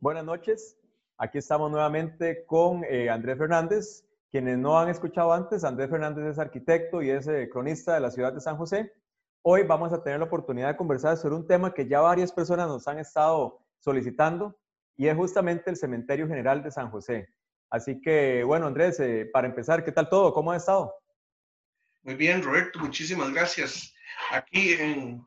Buenas 0.00 0.24
noches. 0.24 0.78
Aquí 1.16 1.38
estamos 1.38 1.72
nuevamente 1.72 2.46
con 2.46 2.84
eh, 2.84 3.10
Andrés 3.10 3.36
Fernández. 3.36 4.04
Quienes 4.30 4.56
no 4.56 4.78
han 4.78 4.88
escuchado 4.88 5.32
antes, 5.32 5.64
Andrés 5.64 5.90
Fernández 5.90 6.24
es 6.24 6.38
arquitecto 6.38 7.02
y 7.02 7.10
es 7.10 7.26
eh, 7.26 7.48
cronista 7.50 7.94
de 7.94 8.00
la 8.00 8.12
ciudad 8.12 8.32
de 8.32 8.40
San 8.40 8.56
José. 8.56 8.92
Hoy 9.42 9.64
vamos 9.64 9.92
a 9.92 10.00
tener 10.00 10.20
la 10.20 10.26
oportunidad 10.26 10.68
de 10.68 10.76
conversar 10.76 11.16
sobre 11.16 11.34
un 11.34 11.48
tema 11.48 11.74
que 11.74 11.88
ya 11.88 12.00
varias 12.00 12.30
personas 12.30 12.68
nos 12.68 12.86
han 12.86 13.00
estado 13.00 13.58
solicitando 13.80 14.56
y 14.96 15.08
es 15.08 15.16
justamente 15.16 15.68
el 15.68 15.76
Cementerio 15.76 16.28
General 16.28 16.62
de 16.62 16.70
San 16.70 16.92
José. 16.92 17.34
Así 17.68 18.00
que, 18.00 18.44
bueno, 18.44 18.68
Andrés, 18.68 19.00
eh, 19.00 19.28
para 19.32 19.48
empezar, 19.48 19.84
¿qué 19.84 19.90
tal 19.90 20.08
todo? 20.08 20.32
¿Cómo 20.32 20.52
ha 20.52 20.56
estado? 20.56 20.94
Muy 22.04 22.14
bien, 22.14 22.40
Roberto, 22.40 22.78
muchísimas 22.78 23.32
gracias. 23.32 23.92
Aquí 24.30 24.74
en, 24.74 25.24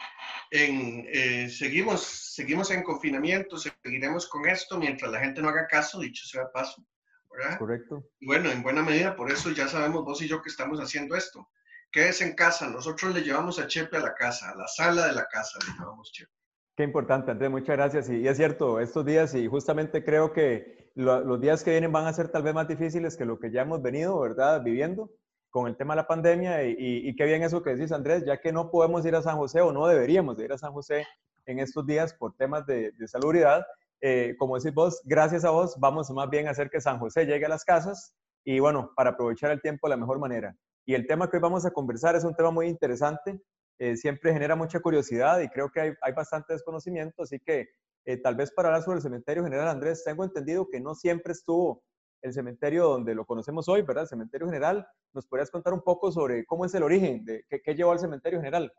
eh, 0.52 1.49
seguimos, 1.49 2.02
seguimos 2.02 2.71
en 2.71 2.83
confinamiento, 2.83 3.57
seguiremos 3.57 4.27
con 4.27 4.47
esto 4.47 4.77
mientras 4.77 5.11
la 5.11 5.20
gente 5.20 5.41
no 5.41 5.50
haga 5.50 5.68
caso, 5.68 6.00
dicho 6.00 6.25
sea 6.25 6.51
paso. 6.51 6.86
¿verdad? 7.32 7.57
Correcto. 7.57 8.04
Y 8.19 8.27
bueno, 8.27 8.51
en 8.51 8.61
buena 8.61 8.83
medida, 8.83 9.15
por 9.15 9.32
eso 9.32 9.51
ya 9.51 9.68
sabemos 9.68 10.04
vos 10.04 10.21
y 10.21 10.27
yo 10.27 10.41
que 10.41 10.50
estamos 10.50 10.79
haciendo 10.79 11.15
esto. 11.15 11.47
Quédese 11.89 12.25
en 12.25 12.36
casa, 12.36 12.69
nosotros 12.69 13.14
le 13.14 13.21
llevamos 13.21 13.60
a 13.60 13.68
Chepe 13.68 13.97
a 13.97 14.01
la 14.01 14.14
casa, 14.14 14.51
a 14.51 14.55
la 14.55 14.68
sala 14.68 15.07
de 15.07 15.14
la 15.14 15.25
casa 15.27 15.57
le 15.65 15.74
llevamos 15.74 16.11
Chepe. 16.11 16.32
Qué 16.75 16.83
importante, 16.83 17.32
Andrés, 17.32 17.49
muchas 17.49 17.75
gracias. 17.77 18.10
Y, 18.10 18.27
es 18.27 18.38
cierto, 18.38 18.79
estos 18.79 19.05
días, 19.05 19.33
y 19.36 19.47
justamente 19.47 20.04
creo 20.04 20.33
que 20.33 20.91
los 20.96 21.39
días 21.39 21.63
que 21.63 21.71
vienen 21.71 21.91
van 21.91 22.07
a 22.07 22.13
ser 22.13 22.29
tal 22.29 22.43
vez 22.43 22.54
más 22.54 22.68
difíciles 22.68 23.15
que 23.15 23.25
lo 23.25 23.39
que 23.39 23.52
ya 23.52 23.61
hemos 23.61 23.82
venido, 23.82 24.19
¿verdad? 24.19 24.61
Viviendo 24.61 25.10
con 25.51 25.68
el 25.68 25.75
tema 25.75 25.93
de 25.93 26.01
la 26.01 26.07
pandemia 26.07 26.64
y, 26.64 27.15
qué 27.15 27.25
bien 27.25 27.43
eso 27.43 27.61
que 27.61 27.75
decís, 27.75 27.91
Andrés, 27.91 28.25
ya 28.25 28.39
que 28.39 28.51
no 28.51 28.71
podemos 28.71 29.05
ir 29.05 29.15
a 29.15 29.21
San 29.21 29.37
José 29.37 29.61
o 29.61 29.71
no 29.71 29.86
deberíamos 29.86 30.39
ir 30.39 30.51
a 30.51 30.57
San 30.57 30.71
José 30.71 31.05
en 31.46 31.60
estos 31.60 31.86
días 31.86 32.14
por 32.14 32.33
temas 32.36 32.66
de, 32.66 32.91
de 32.94 33.08
salubridad. 33.08 33.64
Eh, 34.00 34.36
como 34.39 34.58
decís 34.58 34.73
vos, 34.73 35.02
gracias 35.05 35.45
a 35.45 35.52
vos, 35.52 35.75
vamos 35.77 36.09
más 36.09 36.30
bien 36.30 36.47
a 36.47 36.52
hacer 36.52 36.69
que 36.69 36.81
San 36.81 36.97
José 36.97 37.25
llegue 37.25 37.45
a 37.45 37.50
las 37.50 37.64
casas 37.64 38.16
y 38.44 38.59
bueno, 38.59 38.91
para 38.95 39.11
aprovechar 39.11 39.52
el 39.52 39.61
tiempo 39.61 39.88
de 39.88 39.91
la 39.91 39.97
mejor 39.97 40.17
manera. 40.17 40.55
Y 40.85 40.95
el 40.95 41.05
tema 41.05 41.29
que 41.29 41.38
hoy 41.38 41.44
vamos 41.44 41.66
a 41.66 41.72
conversar 41.72 42.16
es 42.16 42.23
un 42.23 42.33
tema 42.33 42.49
muy 42.49 42.67
interesante, 42.67 43.39
eh, 43.77 43.95
siempre 43.97 44.33
genera 44.33 44.55
mucha 44.55 44.79
curiosidad 44.79 45.39
y 45.41 45.49
creo 45.49 45.69
que 45.69 45.81
hay, 45.81 45.94
hay 46.02 46.13
bastante 46.13 46.53
desconocimiento, 46.53 47.23
así 47.23 47.39
que 47.39 47.69
eh, 48.05 48.17
tal 48.17 48.35
vez 48.35 48.52
para 48.52 48.69
hablar 48.69 48.83
sobre 48.83 48.97
el 48.97 49.03
cementerio 49.03 49.44
general, 49.44 49.67
Andrés, 49.67 50.03
tengo 50.03 50.23
entendido 50.23 50.67
que 50.67 50.79
no 50.79 50.95
siempre 50.95 51.33
estuvo 51.33 51.83
el 52.22 52.33
cementerio 52.33 52.88
donde 52.88 53.16
lo 53.16 53.25
conocemos 53.25 53.67
hoy, 53.67 53.81
¿verdad? 53.81 54.03
El 54.03 54.09
cementerio 54.09 54.47
general. 54.47 54.88
¿Nos 55.14 55.25
podrías 55.25 55.52
contar 55.52 55.73
un 55.73 55.81
poco 55.81 56.11
sobre 56.11 56.45
cómo 56.45 56.66
es 56.66 56.73
el 56.73 56.83
origen, 56.83 57.25
de 57.25 57.45
qué, 57.50 57.75
llevó 57.75 57.91
al 57.91 58.00
cementerio 58.00 58.39
general? 58.39 58.72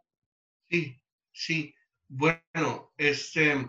Sí, 0.71 1.01
sí. 1.33 1.75
Bueno, 2.09 2.93
este, 2.97 3.67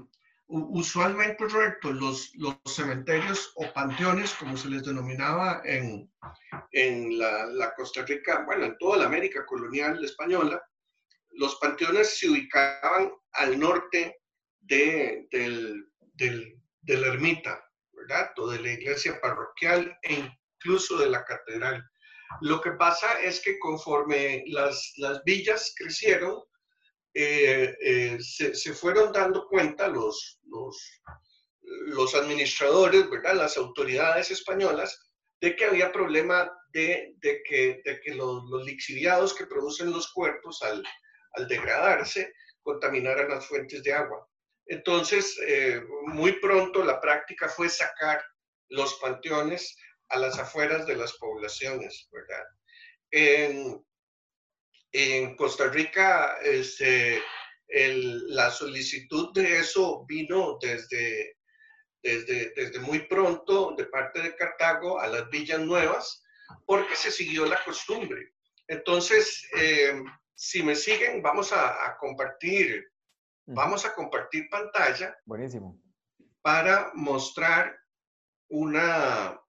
usualmente, 0.48 1.48
Roberto, 1.48 1.92
los, 1.92 2.34
los 2.36 2.58
cementerios 2.66 3.52
o 3.56 3.72
panteones, 3.74 4.34
como 4.34 4.58
se 4.58 4.70
les 4.70 4.84
denominaba 4.84 5.62
en, 5.66 6.12
en 6.72 7.18
la, 7.18 7.74
Costa 7.76 8.06
Rica, 8.06 8.44
bueno, 8.46 8.66
en 8.66 8.78
toda 8.78 8.98
la 8.98 9.06
América 9.06 9.46
colonial 9.46 10.04
española, 10.04 10.62
los 11.32 11.56
panteones 11.56 12.20
se 12.20 12.30
ubicaban 12.30 13.12
al 13.32 13.60
norte 13.60 14.20
de, 14.60 15.28
del, 15.32 15.90
del, 16.14 16.62
de 16.82 16.98
la 16.98 17.08
ermita, 17.08 17.64
de 18.08 18.60
la 18.60 18.72
iglesia 18.72 19.20
parroquial 19.22 19.98
e 20.02 20.14
incluso 20.14 20.98
de 20.98 21.10
la 21.10 21.24
catedral. 21.24 21.84
Lo 22.42 22.62
que 22.62 22.72
pasa 22.72 23.22
es 23.22 23.42
que 23.42 23.60
conforme 23.60 24.44
las, 24.48 24.94
las 24.98 25.24
villas 25.24 25.74
crecieron, 25.78 26.42
eh, 27.14 27.76
eh, 27.80 28.18
se, 28.20 28.56
se, 28.56 28.74
fueron 28.74 29.14
dando 29.14 29.48
cuenta 29.48 29.88
los, 29.88 30.40
los, 30.46 31.02
los 31.62 32.16
administradores, 32.16 33.08
¿verdad? 33.10 33.36
las 33.36 33.56
autoridades 33.58 34.32
españolas, 34.32 35.00
de 35.40 35.56
que 35.56 35.66
había 35.66 35.92
problema 35.92 36.52
de, 36.72 37.14
de 37.18 37.44
que, 37.44 37.82
de 37.86 38.00
que 38.02 38.16
los, 38.16 38.44
los, 38.50 38.66
lixiviados 38.66 39.34
que 39.36 39.46
producen 39.46 39.92
los 39.92 40.12
cuerpos 40.12 40.62
al, 40.64 40.84
al 41.34 41.48
degradarse 41.48 42.34
contaminaran 42.64 43.30
las 43.30 43.46
fuentes 43.46 43.84
de 43.84 43.94
agua. 43.94 44.28
Entonces, 44.68 45.38
eh, 45.46 45.82
muy 46.08 46.34
pronto 46.34 46.84
la 46.84 47.02
práctica 47.02 47.50
fue 47.50 47.70
sacar 47.70 48.24
los 48.70 48.96
panteones 48.96 49.76
a 50.10 50.18
las 50.18 50.40
afueras 50.40 50.86
de 50.86 50.96
las 50.96 51.14
poblaciones, 51.14 52.08
¿verdad? 52.12 52.46
En, 53.12 53.84
Costa 55.38 55.70
Rica, 55.70 56.38
este, 56.44 57.22
el, 57.68 58.28
la 58.36 58.52
solicitud 58.52 59.34
de 59.34 59.58
eso 59.58 60.06
vino 60.08 60.60
desde, 60.62 61.38
desde, 62.04 62.54
desde 62.56 62.80
muy 62.80 63.00
pronto 63.08 63.74
de 63.76 63.86
parte 63.88 64.22
de 64.22 64.36
Cartago 64.36 65.00
a 65.00 65.08
las 65.08 65.28
villas 65.30 65.60
nuevas, 65.60 66.24
porque 66.68 66.96
se 66.96 67.12
siguió 67.12 67.46
la 67.48 67.62
costumbre. 67.64 68.34
Entonces, 68.68 69.48
eh, 69.58 70.00
si 70.36 70.62
me 70.62 70.76
siguen, 70.76 71.24
vamos 71.24 71.52
a 71.52 71.98
compartir 72.00 72.93
Vamos 73.46 73.86
a 73.86 73.94
compartir 73.94 74.48
pantalla. 74.50 75.18
Buenísimo. 75.26 75.80
Para 76.42 76.92
mostrar 76.94 77.78
una, 78.50 79.40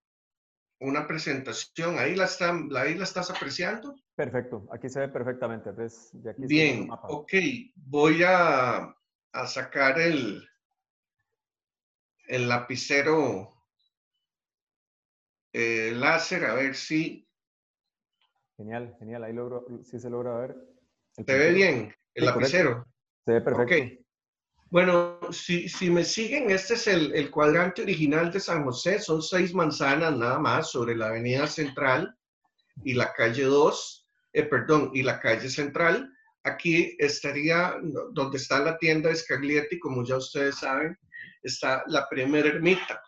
una 0.80 1.06
presentación. 1.06 1.98
Ahí 1.98 2.14
la, 2.16 2.24
están, 2.24 2.68
ahí 2.76 2.94
la 2.94 3.04
estás 3.04 3.30
apreciando. 3.30 3.94
Perfecto, 4.14 4.66
aquí 4.72 4.88
se 4.88 5.00
ve 5.00 5.08
perfectamente. 5.08 5.70
Bien, 6.38 6.88
ok. 6.90 7.32
Voy 7.74 8.22
a, 8.22 8.96
a 9.32 9.46
sacar 9.46 9.98
el, 9.98 10.48
el 12.28 12.48
lapicero 12.48 13.50
eh, 15.52 15.92
láser 15.94 16.44
a 16.46 16.54
ver 16.54 16.74
si. 16.74 17.28
Genial, 18.56 18.94
genial. 18.98 19.24
Ahí 19.24 19.32
logro, 19.32 19.66
si 19.82 19.98
se 19.98 20.10
logra 20.10 20.36
ver. 20.36 20.56
¿Se 21.12 21.38
ve 21.38 21.52
bien 21.52 21.94
el 22.14 22.24
lapicero? 22.24 22.86
Se. 23.26 23.36
Okay. 23.36 24.04
Bueno, 24.70 25.18
si, 25.30 25.68
si, 25.68 25.88
me 25.88 26.04
siguen, 26.04 26.50
este 26.50 26.74
es 26.74 26.86
el, 26.88 27.14
el, 27.14 27.30
cuadrante 27.30 27.82
original 27.82 28.30
de 28.30 28.40
San 28.40 28.64
José. 28.64 28.98
Son 28.98 29.22
seis 29.22 29.54
manzanas 29.54 30.16
nada 30.16 30.38
más 30.38 30.70
sobre 30.70 30.96
la 30.96 31.08
avenida 31.08 31.46
central 31.46 32.14
y 32.82 32.94
la 32.94 33.12
calle 33.12 33.44
2, 33.44 34.08
eh, 34.32 34.42
perdón, 34.42 34.90
y 34.92 35.02
la 35.02 35.20
calle 35.20 35.48
central. 35.48 36.10
Aquí 36.42 36.96
estaría 36.98 37.76
donde 38.12 38.36
está 38.36 38.58
la 38.58 38.76
tienda 38.78 39.08
de 39.08 39.16
Scaglietti, 39.16 39.78
como 39.78 40.04
ya 40.04 40.16
ustedes 40.16 40.58
saben, 40.58 40.98
está 41.42 41.82
la 41.86 42.08
primera 42.08 42.48
ermita. 42.48 43.00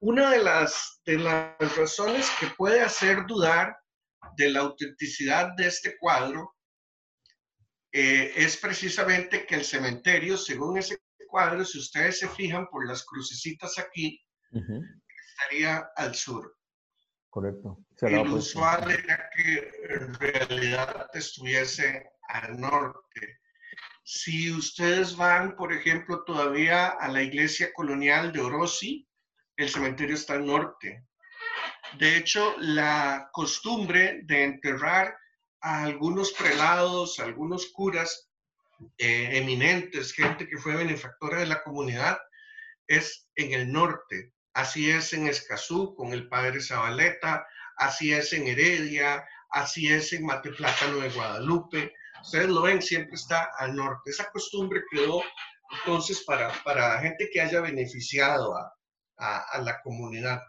Una 0.00 0.30
de 0.30 0.42
las, 0.42 1.00
de 1.04 1.18
las 1.18 1.76
razones 1.76 2.30
que 2.40 2.46
puede 2.56 2.80
hacer 2.80 3.26
dudar 3.26 3.76
de 4.36 4.50
la 4.50 4.60
autenticidad 4.60 5.54
de 5.56 5.66
este 5.66 5.96
cuadro 5.98 6.54
eh, 7.96 8.32
es 8.34 8.56
precisamente 8.56 9.46
que 9.46 9.54
el 9.54 9.64
cementerio, 9.64 10.36
según 10.36 10.76
ese 10.78 10.98
cuadro, 11.28 11.64
si 11.64 11.78
ustedes 11.78 12.18
se 12.18 12.28
fijan 12.28 12.66
por 12.66 12.88
las 12.88 13.04
crucecitas 13.04 13.78
aquí, 13.78 14.20
estaría 14.50 15.88
al 15.94 16.12
sur. 16.12 16.56
Correcto. 17.30 17.84
el 18.00 18.28
usual 18.28 18.90
era 18.90 19.30
que 19.36 19.70
en 19.90 20.12
realidad 20.14 21.08
estuviese 21.14 22.10
al 22.30 22.58
norte. 22.58 23.38
Si 24.02 24.50
ustedes 24.50 25.16
van, 25.16 25.54
por 25.54 25.72
ejemplo, 25.72 26.24
todavía 26.24 26.88
a 26.88 27.06
la 27.06 27.22
iglesia 27.22 27.72
colonial 27.72 28.32
de 28.32 28.40
Orosi, 28.40 29.08
el 29.56 29.68
cementerio 29.68 30.16
está 30.16 30.34
al 30.34 30.46
norte. 30.46 31.06
De 32.00 32.16
hecho, 32.16 32.56
la 32.58 33.28
costumbre 33.32 34.22
de 34.24 34.42
enterrar 34.42 35.16
algunos 35.64 36.32
prelados, 36.32 37.18
algunos 37.18 37.68
curas 37.72 38.28
eh, 38.98 39.30
eminentes, 39.38 40.12
gente 40.12 40.46
que 40.46 40.58
fue 40.58 40.76
benefactora 40.76 41.40
de 41.40 41.46
la 41.46 41.62
comunidad, 41.62 42.18
es 42.86 43.30
en 43.34 43.54
el 43.54 43.72
norte. 43.72 44.34
Así 44.52 44.90
es 44.90 45.14
en 45.14 45.26
Escazú 45.26 45.94
con 45.96 46.12
el 46.12 46.28
padre 46.28 46.60
Zabaleta, 46.60 47.46
así 47.78 48.12
es 48.12 48.34
en 48.34 48.46
Heredia, 48.46 49.26
así 49.48 49.90
es 49.90 50.12
en 50.12 50.26
Mateplátano 50.26 50.98
de 50.98 51.08
Guadalupe. 51.08 51.94
Ustedes 52.20 52.48
lo 52.48 52.60
ven, 52.60 52.82
siempre 52.82 53.14
está 53.14 53.48
al 53.56 53.74
norte. 53.74 54.10
Esa 54.10 54.30
costumbre 54.30 54.82
quedó 54.90 55.22
entonces 55.78 56.24
para, 56.24 56.52
para 56.62 57.00
gente 57.00 57.30
que 57.32 57.40
haya 57.40 57.62
beneficiado 57.62 58.54
a, 58.54 58.70
a, 59.16 59.38
a 59.52 59.58
la 59.62 59.80
comunidad. 59.80 60.42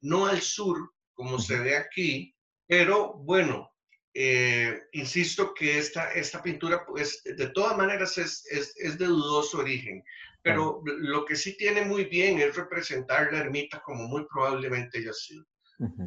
No 0.00 0.26
al 0.26 0.40
sur, 0.40 0.94
como 1.12 1.38
se 1.38 1.58
ve 1.58 1.76
aquí, 1.76 2.34
pero 2.66 3.12
bueno, 3.18 3.71
eh, 4.14 4.82
insisto 4.92 5.54
que 5.54 5.78
esta, 5.78 6.12
esta 6.12 6.42
pintura, 6.42 6.84
pues, 6.84 7.22
de 7.24 7.48
todas 7.48 7.76
maneras 7.76 8.18
es, 8.18 8.44
es, 8.50 8.74
es 8.76 8.98
de 8.98 9.06
dudoso 9.06 9.58
origen, 9.58 10.04
pero 10.42 10.82
lo 10.84 11.24
que 11.24 11.36
sí 11.36 11.56
tiene 11.56 11.82
muy 11.82 12.04
bien 12.06 12.38
es 12.40 12.56
representar 12.56 13.32
la 13.32 13.38
ermita 13.38 13.80
como 13.80 14.08
muy 14.08 14.26
probablemente 14.26 14.98
haya 14.98 15.12
sido. 15.12 15.44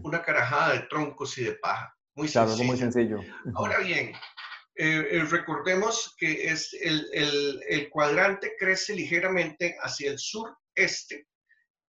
Una 0.03 0.21
carajada 0.21 0.73
de 0.73 0.87
troncos 0.87 1.37
y 1.37 1.43
de 1.43 1.53
paja. 1.55 1.93
Muy 2.15 2.29
sencillo. 2.29 2.63
muy 2.63 2.77
sencillo. 2.77 3.19
Ahora 3.55 3.79
bien, 3.79 4.13
eh, 4.75 5.07
eh, 5.11 5.23
recordemos 5.29 6.15
que 6.17 6.47
es 6.47 6.73
el, 6.73 7.07
el, 7.11 7.61
el, 7.67 7.89
cuadrante 7.89 8.53
crece 8.57 8.95
ligeramente 8.95 9.75
hacia 9.81 10.11
el 10.11 10.19
sureste 10.19 11.27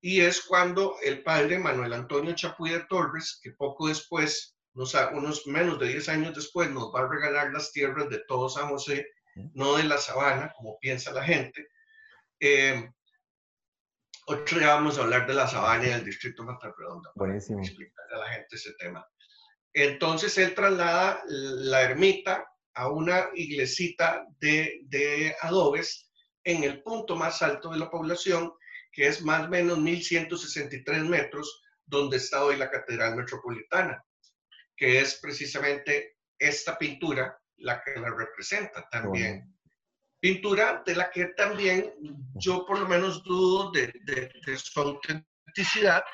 y 0.00 0.20
es 0.20 0.40
cuando 0.40 0.96
el 1.02 1.22
padre 1.22 1.58
Manuel 1.58 1.92
Antonio 1.92 2.34
Chapuy 2.34 2.70
de 2.70 2.84
Torres, 2.88 3.38
que 3.42 3.52
poco 3.52 3.88
después, 3.88 4.55
unos 4.76 5.46
menos 5.46 5.78
de 5.78 5.88
10 5.88 6.08
años 6.10 6.34
después, 6.34 6.70
nos 6.70 6.94
va 6.94 7.00
a 7.00 7.08
regalar 7.08 7.52
las 7.52 7.72
tierras 7.72 8.08
de 8.10 8.22
todo 8.28 8.48
San 8.48 8.68
José, 8.68 9.06
no 9.54 9.76
de 9.76 9.84
la 9.84 9.98
sabana, 9.98 10.52
como 10.56 10.78
piensa 10.78 11.12
la 11.12 11.24
gente. 11.24 11.68
Eh, 12.40 12.88
otro 14.26 14.58
día 14.58 14.74
vamos 14.74 14.98
a 14.98 15.02
hablar 15.02 15.26
de 15.26 15.34
la 15.34 15.46
sabana 15.46 15.86
y 15.86 15.90
del 15.90 16.04
distrito 16.04 16.44
Redonda. 16.44 17.10
Buenísimo. 17.14 17.60
Explicarle 17.60 18.14
a 18.14 18.18
la 18.18 18.28
gente 18.28 18.56
ese 18.56 18.72
tema. 18.78 19.06
Entonces 19.72 20.36
él 20.38 20.54
traslada 20.54 21.22
la 21.26 21.82
ermita 21.82 22.46
a 22.74 22.90
una 22.90 23.28
iglesita 23.34 24.26
de, 24.40 24.80
de 24.84 25.34
adobes 25.40 26.10
en 26.44 26.64
el 26.64 26.82
punto 26.82 27.16
más 27.16 27.42
alto 27.42 27.70
de 27.70 27.78
la 27.78 27.90
población, 27.90 28.52
que 28.92 29.06
es 29.06 29.22
más 29.22 29.46
o 29.46 29.48
menos 29.48 29.78
1163 29.78 31.04
metros, 31.04 31.62
donde 31.84 32.16
está 32.16 32.44
hoy 32.44 32.56
la 32.56 32.70
Catedral 32.70 33.16
Metropolitana, 33.16 34.02
que 34.76 35.00
es 35.00 35.18
precisamente 35.22 36.18
esta 36.38 36.76
pintura 36.76 37.38
la 37.58 37.82
que 37.82 37.98
la 37.98 38.10
representa 38.10 38.86
también. 38.90 39.56
Pintura 40.20 40.82
de 40.84 40.94
la 40.94 41.10
que 41.10 41.26
también 41.36 41.94
yo 42.34 42.64
por 42.66 42.78
lo 42.78 42.88
menos 42.88 43.22
dudo 43.22 43.70
de, 43.70 43.92
de, 44.04 44.30
de 44.46 44.58
su 44.58 44.80
autenticidad. 44.80 46.04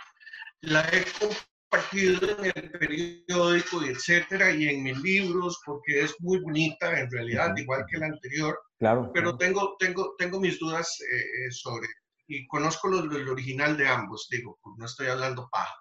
La 0.61 0.83
he 0.93 1.05
compartido 1.19 2.39
en 2.39 2.53
el 2.55 2.71
periódico 2.71 3.85
y 3.85 3.89
etcétera 3.89 4.53
y 4.53 4.69
en 4.69 4.83
mis 4.83 4.99
libros 4.99 5.61
porque 5.65 6.03
es 6.03 6.15
muy 6.21 6.39
bonita 6.41 6.99
en 6.99 7.11
realidad, 7.11 7.57
igual 7.57 7.85
que 7.91 7.99
la 7.99 8.07
anterior. 8.07 8.61
Claro. 8.79 9.11
Pero 9.15 9.37
tengo, 9.39 9.77
tengo, 9.79 10.15
tengo 10.19 10.39
mis 10.39 10.59
dudas 10.59 10.99
eh, 11.01 11.51
sobre, 11.51 11.89
y 12.29 12.47
conozco 12.47 12.89
lo, 12.89 13.17
el 13.17 13.29
original 13.29 13.77
de 13.77 13.89
ambos, 13.89 14.29
digo, 14.31 14.59
pues 14.63 14.77
no 14.79 14.87
estoy 14.87 15.07
hablando 15.09 15.49
paja. 15.51 15.75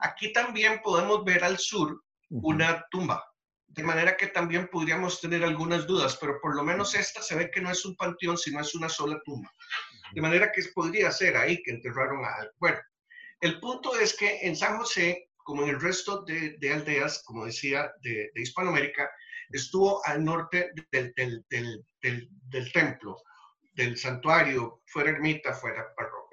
Aquí 0.00 0.32
también 0.32 0.80
podemos 0.82 1.24
ver 1.24 1.44
al 1.44 1.58
sur 1.58 2.02
una 2.32 2.86
tumba, 2.90 3.22
de 3.68 3.82
manera 3.82 4.16
que 4.16 4.28
también 4.28 4.68
podríamos 4.68 5.20
tener 5.20 5.44
algunas 5.44 5.86
dudas, 5.86 6.16
pero 6.18 6.40
por 6.40 6.56
lo 6.56 6.62
menos 6.62 6.94
esta 6.94 7.20
se 7.22 7.36
ve 7.36 7.50
que 7.50 7.60
no 7.60 7.70
es 7.70 7.84
un 7.84 7.94
panteón, 7.96 8.38
sino 8.38 8.60
es 8.60 8.74
una 8.74 8.88
sola 8.88 9.20
tumba. 9.24 9.52
De 10.14 10.20
manera 10.22 10.50
que 10.50 10.62
podría 10.74 11.10
ser 11.10 11.36
ahí 11.36 11.62
que 11.62 11.72
enterraron 11.72 12.24
al 12.24 12.50
cuerpo. 12.58 12.82
El 13.40 13.60
punto 13.60 13.94
es 13.96 14.16
que 14.16 14.40
en 14.42 14.56
San 14.56 14.78
José, 14.78 15.28
como 15.36 15.64
en 15.64 15.70
el 15.70 15.80
resto 15.80 16.22
de, 16.22 16.72
aldeas, 16.72 17.22
como 17.24 17.44
decía, 17.44 17.92
de, 18.00 18.30
Hispanoamérica, 18.34 19.10
estuvo 19.50 20.04
al 20.06 20.24
norte 20.24 20.70
del, 20.90 21.12
del, 21.50 22.72
templo, 22.72 23.22
del 23.74 23.98
santuario, 23.98 24.82
fuera 24.86 25.10
ermita, 25.10 25.52
fuera 25.52 25.82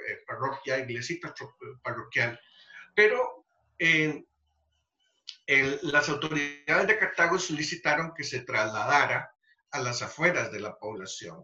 eh, 0.07 0.19
parroquia, 0.25 0.79
iglesita 0.79 1.33
parroquial. 1.83 2.39
Pero 2.95 3.45
eh, 3.77 4.23
las 5.81 6.09
autoridades 6.09 6.87
de 6.87 6.97
Cartago 6.97 7.39
solicitaron 7.39 8.13
que 8.15 8.23
se 8.23 8.41
trasladara 8.41 9.31
a 9.71 9.79
las 9.79 10.01
afueras 10.01 10.51
de 10.51 10.59
la 10.59 10.77
población. 10.77 11.43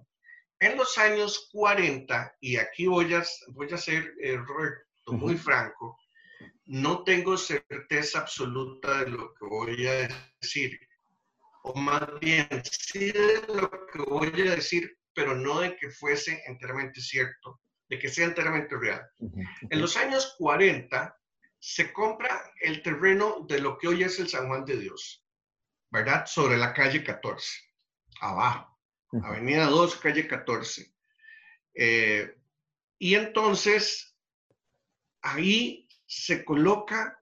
En 0.59 0.77
los 0.77 0.97
años 0.97 1.49
40, 1.51 2.37
y 2.39 2.57
aquí 2.57 2.87
voy 2.87 3.13
a, 3.13 3.23
voy 3.49 3.71
a 3.71 3.77
ser 3.77 4.13
eh, 4.21 4.37
muy 5.07 5.37
franco, 5.37 5.97
no 6.65 7.03
tengo 7.03 7.37
certeza 7.37 8.19
absoluta 8.19 9.03
de 9.03 9.11
lo 9.11 9.33
que 9.35 9.45
voy 9.45 9.87
a 9.87 10.07
decir, 10.41 10.79
o 11.63 11.75
más 11.75 12.07
bien 12.19 12.47
sí 12.63 13.11
de 13.11 13.41
lo 13.47 13.69
que 13.87 13.99
voy 14.07 14.47
a 14.47 14.55
decir, 14.55 14.97
pero 15.13 15.35
no 15.35 15.59
de 15.59 15.75
que 15.75 15.89
fuese 15.89 16.41
enteramente 16.47 17.01
cierto, 17.01 17.59
de 17.89 17.99
que 17.99 18.09
sea 18.09 18.25
enteramente 18.25 18.75
real. 18.77 19.07
En 19.69 19.81
los 19.81 19.97
años 19.97 20.35
40 20.37 21.15
se 21.65 21.91
compra 21.91 22.53
el 22.61 22.83
terreno 22.83 23.43
de 23.47 23.59
lo 23.59 23.79
que 23.79 23.87
hoy 23.87 24.03
es 24.03 24.19
el 24.19 24.29
San 24.29 24.47
Juan 24.47 24.65
de 24.65 24.77
Dios, 24.77 25.25
¿verdad? 25.89 26.27
Sobre 26.27 26.57
la 26.57 26.71
calle 26.71 27.03
14, 27.03 27.59
abajo, 28.21 28.77
Avenida 29.23 29.65
2, 29.65 29.95
calle 29.95 30.27
14. 30.27 30.93
Eh, 31.73 32.37
y 32.99 33.15
entonces 33.15 34.15
ahí 35.23 35.89
se 36.05 36.45
coloca, 36.45 37.19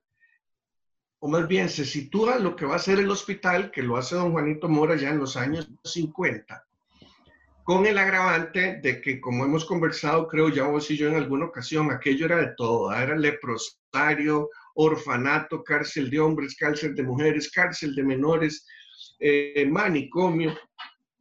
o 1.20 1.28
más 1.28 1.48
bien 1.48 1.70
se 1.70 1.86
sitúa 1.86 2.38
lo 2.38 2.54
que 2.54 2.66
va 2.66 2.76
a 2.76 2.80
ser 2.80 2.98
el 2.98 3.10
hospital, 3.10 3.70
que 3.70 3.82
lo 3.82 3.96
hace 3.96 4.14
don 4.14 4.32
Juanito 4.32 4.68
Mora 4.68 4.94
ya 4.94 5.08
en 5.08 5.20
los 5.20 5.38
años 5.38 5.70
50, 5.84 6.68
con 7.64 7.86
el 7.86 7.96
agravante 7.96 8.78
de 8.82 9.00
que, 9.00 9.20
como 9.20 9.44
hemos 9.44 9.64
conversado, 9.64 10.28
creo 10.28 10.50
ya 10.50 10.64
vos 10.64 10.90
y 10.90 10.98
yo 10.98 11.08
en 11.08 11.16
alguna 11.16 11.46
ocasión, 11.46 11.90
aquello 11.90 12.26
era 12.26 12.36
de 12.36 12.54
todo, 12.56 12.92
era 12.92 13.16
leprosario, 13.16 14.50
orfanato, 14.74 15.64
cárcel 15.64 16.10
de 16.10 16.20
hombres, 16.20 16.56
cárcel 16.56 16.94
de 16.94 17.02
mujeres, 17.02 17.50
cárcel 17.50 17.94
de 17.94 18.04
menores, 18.04 18.66
eh, 19.18 19.66
manicomio. 19.66 20.54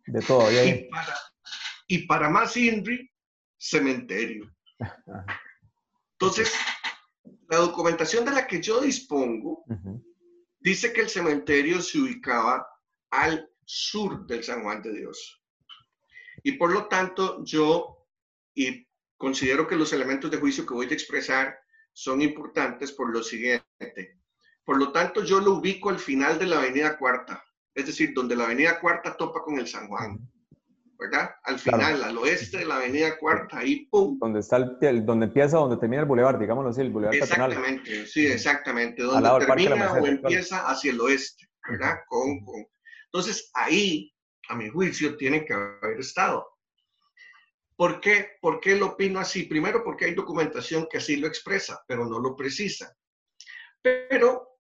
De 0.06 0.22
todo, 0.22 0.52
y, 0.52 0.90
para, 0.90 1.16
y 1.88 2.00
para 2.08 2.30
más 2.30 2.58
INRI, 2.58 3.10
cementerio. 3.58 4.54
Entonces, 6.20 6.54
la 7.48 7.58
documentación 7.60 8.26
de 8.26 8.32
la 8.32 8.46
que 8.46 8.62
yo 8.62 8.82
dispongo 8.82 9.64
dice 10.60 10.92
que 10.92 11.02
el 11.02 11.10
cementerio 11.10 11.82
se 11.82 12.00
ubicaba 12.00 12.68
al 13.12 13.50
sur 13.64 14.26
del 14.28 14.44
San 14.44 14.64
Juan 14.64 14.82
de 14.82 14.92
Dios. 14.92 15.43
Y 16.44 16.54
por 16.54 16.72
lo 16.72 16.88
tanto, 16.88 17.44
yo 17.44 18.06
y 18.54 18.88
considero 19.18 19.68
que 19.68 19.76
los 19.76 19.94
elementos 19.94 20.30
de 20.30 20.38
juicio 20.38 20.66
que 20.66 20.74
voy 20.74 20.88
a 20.88 20.94
expresar 20.94 21.58
son 21.94 22.22
importantes 22.22 22.92
por 22.92 23.10
lo 23.12 23.24
siguiente. 23.24 24.20
Por 24.64 24.78
lo 24.78 24.92
tanto, 24.92 25.24
yo 25.24 25.40
lo 25.40 25.56
ubico 25.56 25.90
al 25.90 26.00
final 26.00 26.38
de 26.38 26.46
la 26.46 26.60
Avenida 26.60 26.98
Cuarta, 26.98 27.44
es 27.74 27.86
decir, 27.86 28.14
donde 28.14 28.36
la 28.36 28.46
Avenida 28.46 28.80
Cuarta 28.80 29.16
topa 29.18 29.42
con 29.42 29.60
el 29.60 29.68
San 29.68 29.88
Juan. 29.88 30.20
¿verdad? 31.04 31.32
Al 31.44 31.60
final, 31.60 32.04
al 32.04 32.18
oeste 32.18 32.60
de 32.60 32.66
la 32.66 32.78
avenida 32.78 33.18
Cuarta, 33.18 33.60
ahí, 33.60 33.88
¡pum! 33.88 34.18
Donde 34.20 34.40
está 34.40 34.58
el, 34.58 35.06
donde 35.06 35.26
empieza, 35.26 35.58
donde 35.58 35.78
termina 35.78 36.02
el 36.02 36.08
bulevar, 36.08 36.40
digámoslo 36.40 36.70
así, 36.70 36.82
el 36.82 36.92
bulevar 36.92 37.16
Exactamente, 37.16 38.06
sí, 38.08 38.26
exactamente, 38.26 39.04
donde 39.04 39.46
termina 39.46 39.94
o 39.94 40.06
empieza 40.06 40.70
hacia 40.70 40.92
el 40.92 41.02
oeste, 41.02 41.50
¿verdad? 41.68 41.98
Con, 42.08 42.44
con... 42.46 42.66
Entonces, 43.06 43.52
ahí, 43.54 44.13
a 44.50 44.56
mi 44.56 44.70
juicio, 44.70 45.18
tiene 45.18 45.46
que 45.46 45.54
haber 45.54 46.00
estado. 46.00 46.48
¿Por 47.76 48.00
qué? 48.00 48.38
¿Por 48.42 48.60
qué 48.60 48.76
lo 48.76 48.88
opino 48.88 49.20
así? 49.20 49.44
Primero, 49.44 49.84
porque 49.84 50.06
hay 50.06 50.14
documentación 50.14 50.88
que 50.90 50.98
así 50.98 51.18
lo 51.18 51.28
expresa, 51.28 51.84
pero 51.88 52.06
no 52.06 52.20
lo 52.20 52.36
precisa. 52.36 52.96
Pero 53.82 54.60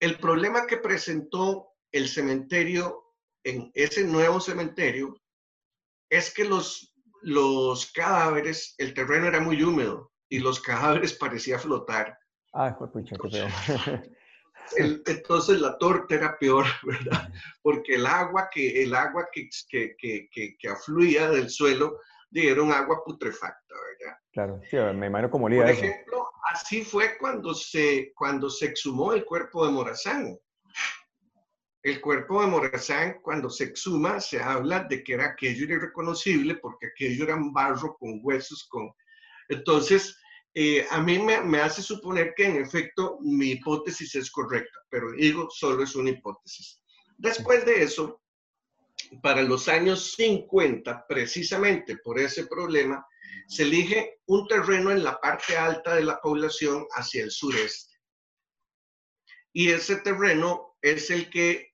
el 0.00 0.18
problema 0.18 0.66
que 0.66 0.76
presentó 0.76 1.70
el 1.92 2.08
cementerio 2.08 3.14
en 3.44 3.70
ese 3.74 4.04
nuevo 4.04 4.40
cementerio 4.40 5.20
es 6.10 6.32
que 6.32 6.44
los, 6.44 6.94
los 7.22 7.90
cadáveres, 7.92 8.74
el 8.78 8.94
terreno 8.94 9.26
era 9.26 9.40
muy 9.40 9.62
húmedo 9.62 10.12
y 10.28 10.38
los 10.38 10.60
cadáveres 10.60 11.12
parecía 11.18 11.58
flotar. 11.58 12.18
Ah, 12.54 12.76
pucha, 12.78 13.16
qué 13.20 13.30
feo. 13.30 13.48
Entonces 14.76 15.60
la 15.60 15.78
torta 15.78 16.14
era 16.14 16.38
peor, 16.38 16.66
¿verdad? 16.84 17.30
Porque 17.62 17.94
el 17.94 18.06
agua 18.06 18.48
que, 18.52 18.82
el 18.82 18.94
agua 18.94 19.28
que, 19.32 19.48
que, 19.68 19.96
que, 19.98 20.56
que 20.58 20.68
afluía 20.68 21.30
del 21.30 21.50
suelo 21.50 21.98
un 22.30 22.72
agua 22.72 23.02
putrefacta, 23.04 23.74
¿verdad? 23.74 24.18
Claro, 24.32 24.60
sí, 24.70 24.76
me 24.76 25.06
imagino 25.06 25.30
como 25.30 25.48
Por 25.48 25.68
ejemplo, 25.68 26.30
así 26.52 26.84
fue 26.84 27.16
cuando 27.18 27.54
se, 27.54 28.12
cuando 28.14 28.50
se 28.50 28.66
exhumó 28.66 29.12
el 29.12 29.24
cuerpo 29.24 29.66
de 29.66 29.72
Morazán. 29.72 30.38
El 31.82 32.00
cuerpo 32.00 32.40
de 32.40 32.48
Morazán, 32.48 33.18
cuando 33.22 33.48
se 33.48 33.64
exhuma, 33.64 34.20
se 34.20 34.40
habla 34.40 34.84
de 34.84 35.02
que 35.02 35.14
era 35.14 35.26
aquello 35.26 35.64
irreconocible 35.64 36.56
porque 36.56 36.88
aquello 36.88 37.24
era 37.24 37.36
un 37.36 37.52
barro 37.52 37.96
con 37.98 38.20
huesos, 38.22 38.66
con... 38.68 38.92
Entonces, 39.48 40.18
eh, 40.60 40.84
a 40.90 41.00
mí 41.00 41.20
me, 41.20 41.40
me, 41.42 41.60
hace 41.60 41.82
suponer 41.82 42.34
que 42.34 42.46
en 42.46 42.56
efecto 42.56 43.18
mi 43.20 43.52
hipótesis 43.52 44.16
es 44.16 44.28
correcta, 44.28 44.80
pero 44.90 45.12
digo, 45.12 45.48
solo 45.52 45.84
es 45.84 45.94
una 45.94 46.10
hipótesis. 46.10 46.82
Después 47.16 47.64
de 47.64 47.84
eso, 47.84 48.20
para 49.22 49.42
los 49.42 49.68
años 49.68 50.14
50, 50.16 51.06
precisamente 51.06 51.98
por 51.98 52.18
ese 52.18 52.48
problema, 52.48 53.06
se 53.46 53.62
elige 53.62 54.18
un 54.26 54.48
terreno 54.48 54.90
en 54.90 55.04
la 55.04 55.20
parte 55.20 55.56
alta 55.56 55.94
de 55.94 56.02
la 56.02 56.20
población 56.20 56.88
hacia 56.90 57.22
el 57.22 57.30
sureste. 57.30 57.94
Y 59.52 59.70
ese 59.70 59.98
terreno 59.98 60.76
es 60.82 61.08
el 61.12 61.30
que 61.30 61.72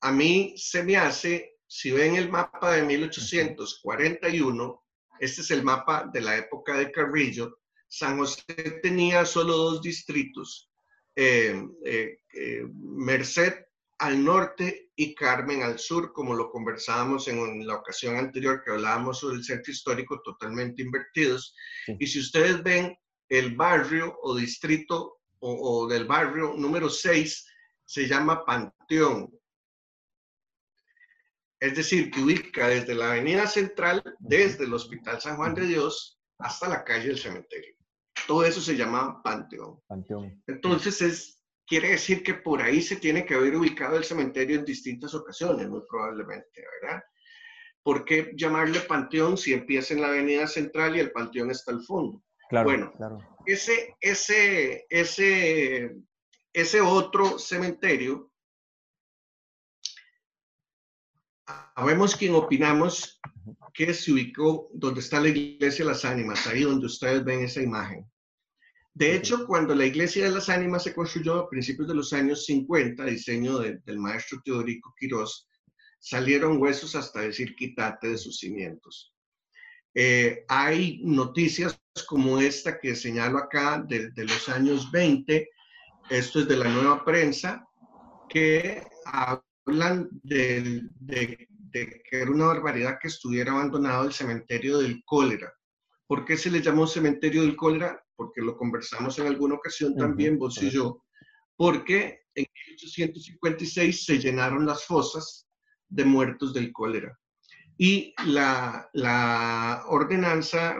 a 0.00 0.12
mí 0.12 0.54
se 0.56 0.84
me 0.84 0.96
hace, 0.96 1.58
si 1.66 1.90
ven 1.90 2.14
el 2.14 2.30
mapa 2.30 2.70
de 2.70 2.82
1841, 2.82 4.84
este 5.18 5.40
es 5.40 5.50
el 5.50 5.64
mapa 5.64 6.08
de 6.12 6.20
la 6.20 6.36
época 6.36 6.78
de 6.78 6.92
Carrillo, 6.92 7.58
San 7.94 8.16
José 8.16 8.42
tenía 8.82 9.26
solo 9.26 9.54
dos 9.54 9.82
distritos, 9.82 10.70
eh, 11.14 11.62
eh, 11.84 12.20
eh, 12.32 12.62
Merced 12.72 13.66
al 13.98 14.24
norte 14.24 14.90
y 14.96 15.14
Carmen 15.14 15.62
al 15.62 15.78
sur, 15.78 16.10
como 16.14 16.34
lo 16.34 16.50
conversábamos 16.50 17.28
en 17.28 17.66
la 17.66 17.74
ocasión 17.74 18.16
anterior 18.16 18.62
que 18.64 18.70
hablábamos 18.70 19.18
sobre 19.18 19.36
el 19.36 19.44
centro 19.44 19.70
histórico 19.70 20.22
totalmente 20.22 20.80
invertidos. 20.80 21.54
Y 21.86 22.06
si 22.06 22.20
ustedes 22.20 22.62
ven 22.62 22.96
el 23.28 23.54
barrio 23.56 24.18
o 24.22 24.36
distrito 24.36 25.18
o, 25.40 25.86
del 25.86 26.06
barrio 26.06 26.54
número 26.56 26.88
6 26.88 27.46
se 27.84 28.08
llama 28.08 28.42
Panteón. 28.46 29.30
Es 31.60 31.76
decir, 31.76 32.10
que 32.10 32.20
ubica 32.22 32.68
desde 32.68 32.94
la 32.94 33.10
avenida 33.10 33.46
central, 33.46 34.02
desde 34.18 34.64
el 34.64 34.72
Hospital 34.72 35.20
San 35.20 35.36
Juan 35.36 35.54
de 35.54 35.66
Dios, 35.66 36.18
hasta 36.38 36.68
la 36.70 36.82
calle 36.82 37.08
del 37.08 37.18
cementerio. 37.18 37.81
Todo 38.26 38.44
eso 38.44 38.60
se 38.60 38.76
llama 38.76 39.22
Panteón. 39.22 39.80
Panteón. 39.86 40.42
Entonces, 40.46 41.02
es, 41.02 41.42
quiere 41.66 41.90
decir 41.90 42.22
que 42.22 42.34
por 42.34 42.62
ahí 42.62 42.82
se 42.82 42.96
tiene 42.96 43.24
que 43.24 43.34
haber 43.34 43.56
ubicado 43.56 43.96
el 43.96 44.04
cementerio 44.04 44.58
en 44.58 44.64
distintas 44.64 45.14
ocasiones, 45.14 45.68
muy 45.68 45.82
probablemente, 45.88 46.64
¿verdad? 46.82 47.02
¿Por 47.82 48.04
qué 48.04 48.32
llamarle 48.36 48.80
Panteón 48.80 49.36
si 49.36 49.52
empieza 49.52 49.94
en 49.94 50.02
la 50.02 50.08
avenida 50.08 50.46
central 50.46 50.96
y 50.96 51.00
el 51.00 51.10
Panteón 51.10 51.50
está 51.50 51.72
al 51.72 51.82
fondo? 51.82 52.22
Claro, 52.48 52.68
bueno, 52.68 52.92
Ese, 53.46 53.96
ese, 54.00 54.86
ese, 54.90 55.96
ese 56.52 56.80
otro 56.80 57.38
cementerio, 57.38 58.30
sabemos 61.74 62.14
quien 62.14 62.34
opinamos 62.34 63.20
que 63.72 63.94
se 63.94 64.12
ubicó 64.12 64.68
donde 64.74 65.00
está 65.00 65.20
la 65.20 65.28
iglesia 65.28 65.84
de 65.84 65.90
las 65.90 66.04
ánimas, 66.04 66.46
ahí 66.46 66.62
donde 66.62 66.86
ustedes 66.86 67.24
ven 67.24 67.42
esa 67.42 67.62
imagen. 67.62 68.11
De 68.94 69.14
hecho, 69.14 69.46
cuando 69.46 69.74
la 69.74 69.86
iglesia 69.86 70.24
de 70.24 70.30
las 70.30 70.48
ánimas 70.50 70.84
se 70.84 70.94
construyó 70.94 71.36
a 71.36 71.48
principios 71.48 71.88
de 71.88 71.94
los 71.94 72.12
años 72.12 72.44
50, 72.44 73.04
diseño 73.06 73.58
del 73.58 73.98
maestro 73.98 74.40
Teodorico 74.44 74.94
Quirós, 74.98 75.48
salieron 75.98 76.60
huesos 76.60 76.94
hasta 76.94 77.20
decir 77.20 77.54
quítate 77.54 78.08
de 78.08 78.18
sus 78.18 78.38
cimientos. 78.38 79.14
Eh, 79.94 80.44
hay 80.48 81.00
noticias 81.04 81.80
como 82.06 82.40
esta 82.40 82.80
que 82.80 82.94
señalo 82.94 83.38
acá 83.38 83.84
de, 83.86 84.10
los 84.16 84.48
años 84.48 84.90
20, 84.90 85.48
esto 86.10 86.40
es 86.40 86.48
de 86.48 86.56
la 86.56 86.68
nueva 86.68 87.04
prensa, 87.04 87.66
que 88.28 88.82
hablan 89.04 90.08
de, 90.22 90.82
de, 91.00 91.48
que 91.72 92.20
era 92.20 92.30
una 92.30 92.46
barbaridad 92.46 92.98
que 93.00 93.08
estuviera 93.08 93.52
abandonado 93.52 94.06
el 94.06 94.12
cementerio 94.12 94.78
del 94.78 95.02
cólera. 95.04 95.52
¿Por 96.06 96.24
qué 96.24 96.36
se 96.36 96.50
le 96.50 96.60
llamó 96.60 96.86
cementerio 96.86 97.42
del 97.42 97.56
cólera? 97.56 98.02
Porque 98.22 98.40
lo 98.40 98.56
conversamos 98.56 99.18
en 99.18 99.26
alguna 99.26 99.56
ocasión 99.56 99.96
también, 99.96 100.38
vos 100.38 100.62
y 100.62 100.70
yo. 100.70 101.02
Porque 101.56 102.20
en 102.36 102.46
1856 102.68 104.04
se 104.04 104.18
llenaron 104.20 104.64
las 104.64 104.84
fosas 104.84 105.48
de 105.88 106.04
muertos 106.04 106.54
del 106.54 106.72
cólera. 106.72 107.18
Y 107.76 108.14
la, 108.26 108.88
la 108.92 109.82
ordenanza 109.88 110.76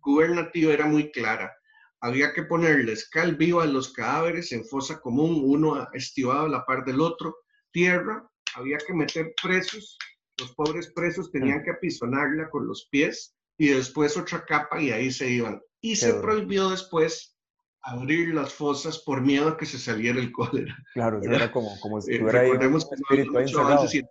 gubernativa 0.00 0.72
era 0.72 0.86
muy 0.86 1.10
clara. 1.10 1.54
Había 2.00 2.32
que 2.32 2.44
ponerles 2.44 3.10
cal 3.10 3.36
viva 3.36 3.64
a 3.64 3.66
los 3.66 3.92
cadáveres 3.92 4.50
en 4.52 4.64
fosa 4.64 4.98
común, 4.98 5.42
uno 5.44 5.86
estivado 5.92 6.46
a 6.46 6.48
la 6.48 6.64
par 6.64 6.86
del 6.86 7.02
otro, 7.02 7.36
tierra, 7.70 8.26
había 8.54 8.78
que 8.78 8.94
meter 8.94 9.34
presos, 9.42 9.98
los 10.38 10.54
pobres 10.54 10.90
presos 10.94 11.30
tenían 11.30 11.62
que 11.62 11.72
apisonarla 11.72 12.48
con 12.48 12.66
los 12.66 12.88
pies 12.90 13.36
y 13.58 13.68
después 13.68 14.16
otra 14.16 14.44
capa 14.44 14.80
y 14.80 14.90
ahí 14.90 15.10
se 15.10 15.28
iban. 15.28 15.60
Y 15.80 15.96
se 15.96 16.14
prohibió 16.14 16.70
después 16.70 17.36
abrir 17.82 18.34
las 18.34 18.52
fosas 18.52 18.98
por 18.98 19.20
miedo 19.20 19.48
a 19.48 19.56
que 19.56 19.66
se 19.66 19.78
saliera 19.78 20.18
el 20.18 20.32
cólera. 20.32 20.76
Claro, 20.94 21.20
era 21.22 21.50
como, 21.50 21.78
como 21.80 22.00
si 22.00 22.12
eh, 22.12 22.14
estuviera 22.14 22.40
ahí 22.40 22.50
un 22.50 22.76
espíritu 22.76 24.08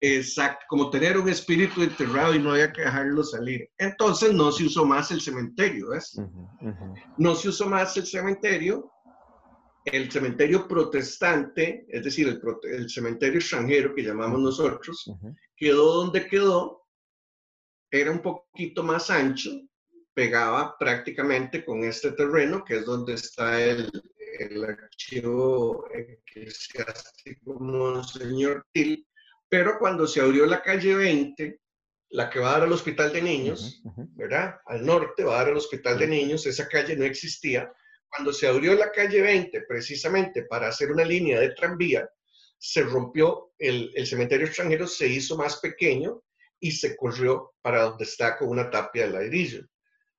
Exacto, 0.00 0.64
como 0.68 0.90
tener 0.90 1.16
un 1.16 1.28
espíritu 1.28 1.82
enterrado 1.82 2.34
y 2.34 2.38
no 2.38 2.52
había 2.52 2.70
que 2.70 2.82
dejarlo 2.82 3.24
salir. 3.24 3.68
Entonces 3.78 4.32
no 4.32 4.52
se 4.52 4.64
usó 4.64 4.84
más 4.84 5.10
el 5.10 5.22
cementerio, 5.22 5.88
¿ves? 5.90 6.20
No 7.16 7.34
se 7.34 7.48
usó 7.48 7.66
más 7.66 7.96
el 7.96 8.06
cementerio. 8.06 8.92
El 9.86 10.10
cementerio 10.10 10.66
protestante, 10.66 11.86
es 11.88 12.02
decir, 12.02 12.40
el, 12.64 12.90
cementerio 12.90 13.38
extranjero 13.38 13.94
que 13.94 14.02
llamamos 14.02 14.40
nosotros, 14.40 15.10
quedó 15.56 15.94
donde 16.02 16.26
quedó, 16.26 16.85
era 18.00 18.10
un 18.10 18.20
poquito 18.20 18.82
más 18.82 19.10
ancho, 19.10 19.50
pegaba 20.14 20.76
prácticamente 20.78 21.64
con 21.64 21.84
este 21.84 22.12
terreno, 22.12 22.64
que 22.64 22.76
es 22.76 22.86
donde 22.86 23.14
está 23.14 23.62
el, 23.62 23.90
el 24.38 24.64
archivo 24.64 25.86
eclesiástico 25.92 27.60
Monseñor 27.60 28.66
Til, 28.72 29.06
pero 29.48 29.78
cuando 29.78 30.06
se 30.06 30.20
abrió 30.20 30.46
la 30.46 30.62
calle 30.62 30.94
20, 30.94 31.60
la 32.10 32.30
que 32.30 32.38
va 32.38 32.48
a 32.48 32.52
dar 32.52 32.62
al 32.62 32.72
hospital 32.72 33.12
de 33.12 33.22
niños, 33.22 33.82
¿verdad? 34.14 34.56
Al 34.66 34.84
norte 34.84 35.24
va 35.24 35.34
a 35.34 35.38
dar 35.38 35.48
al 35.48 35.56
hospital 35.56 35.98
de 35.98 36.06
niños, 36.06 36.46
esa 36.46 36.68
calle 36.68 36.96
no 36.96 37.04
existía. 37.04 37.70
Cuando 38.08 38.32
se 38.32 38.46
abrió 38.46 38.74
la 38.74 38.90
calle 38.92 39.20
20, 39.20 39.62
precisamente 39.62 40.44
para 40.44 40.68
hacer 40.68 40.90
una 40.90 41.04
línea 41.04 41.40
de 41.40 41.50
tranvía, 41.50 42.08
se 42.58 42.82
rompió 42.82 43.52
el, 43.58 43.92
el 43.94 44.06
cementerio 44.06 44.46
extranjero, 44.46 44.86
se 44.86 45.08
hizo 45.08 45.36
más 45.36 45.56
pequeño 45.56 46.22
y 46.60 46.72
se 46.72 46.96
corrió 46.96 47.54
para 47.62 47.82
donde 47.82 48.04
está 48.04 48.36
con 48.36 48.48
una 48.48 48.70
tapia 48.70 49.06
de 49.06 49.12
ladrillo. 49.12 49.66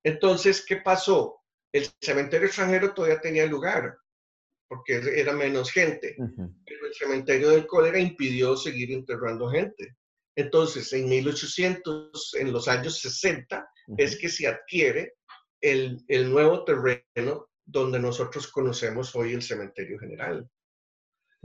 Entonces, 0.04 0.64
¿qué 0.66 0.78
pasó? 0.78 1.42
El 1.72 1.88
cementerio 2.02 2.48
extranjero 2.48 2.94
todavía 2.94 3.20
tenía 3.20 3.46
lugar, 3.46 3.98
porque 4.68 5.02
era 5.16 5.34
menos 5.34 5.72
gente, 5.72 6.16
pero 6.18 6.88
el 6.88 6.94
cementerio 6.94 7.50
del 7.50 7.68
cólera 7.68 8.00
impidió 8.00 8.56
seguir 8.56 8.92
enterrando 8.92 9.50
gente. 9.50 9.96
Entonces, 10.36 10.92
en 10.94 11.10
1800, 11.10 12.36
en 12.36 12.54
los 12.54 12.68
años 12.68 13.00
60, 13.00 13.68
es 13.98 14.18
que 14.20 14.30
se 14.30 14.48
adquiere 14.48 15.16
el, 15.62 16.04
el, 16.08 16.30
nuevo 16.30 16.64
terreno 16.64 17.50
donde 17.66 18.00
nosotros 18.00 18.48
conocemos 18.48 19.16
hoy 19.16 19.34
el 19.34 19.42
cementerio 19.42 19.98
general. 20.00 20.48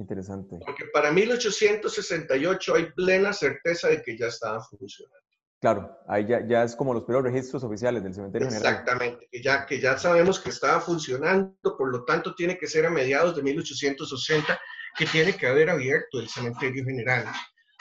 Interesante. 0.03 0.59
Porque 0.65 0.87
para 0.93 1.13
1868 1.13 2.75
hay 2.75 2.91
plena 2.93 3.33
certeza 3.33 3.89
de 3.89 4.03
que 4.03 4.19
ya 4.19 4.27
estaba 4.27 4.61
funcionando. 4.63 5.17
Claro, 5.61 5.97
ahí 6.09 6.27
ya, 6.27 6.45
ya, 6.45 6.65
es 6.65 6.75
como 6.75 6.93
los 6.93 7.05
primeros 7.05 7.31
registros 7.31 7.63
oficiales 7.63 8.03
del 8.03 8.13
cementerio 8.13 8.49
general. 8.49 8.73
Exactamente, 8.73 9.29
que 9.31 9.41
ya, 9.41 9.65
que 9.65 9.79
ya 9.81 9.97
sabemos 9.97 10.41
que 10.41 10.51
estaba 10.51 10.81
funcionando, 10.81 11.77
por 11.79 11.89
lo 11.89 12.05
tanto 12.05 12.35
tiene 12.35 12.59
que 12.59 12.67
ser 12.67 12.85
a 12.85 12.91
mediados 12.91 13.37
de 13.37 13.43
1880 13.45 14.61
que 14.99 15.07
tiene 15.07 15.37
que 15.37 15.47
haber 15.47 15.71
abierto 15.71 16.19
el 16.19 16.29
cementerio 16.29 16.85
general, 16.85 17.27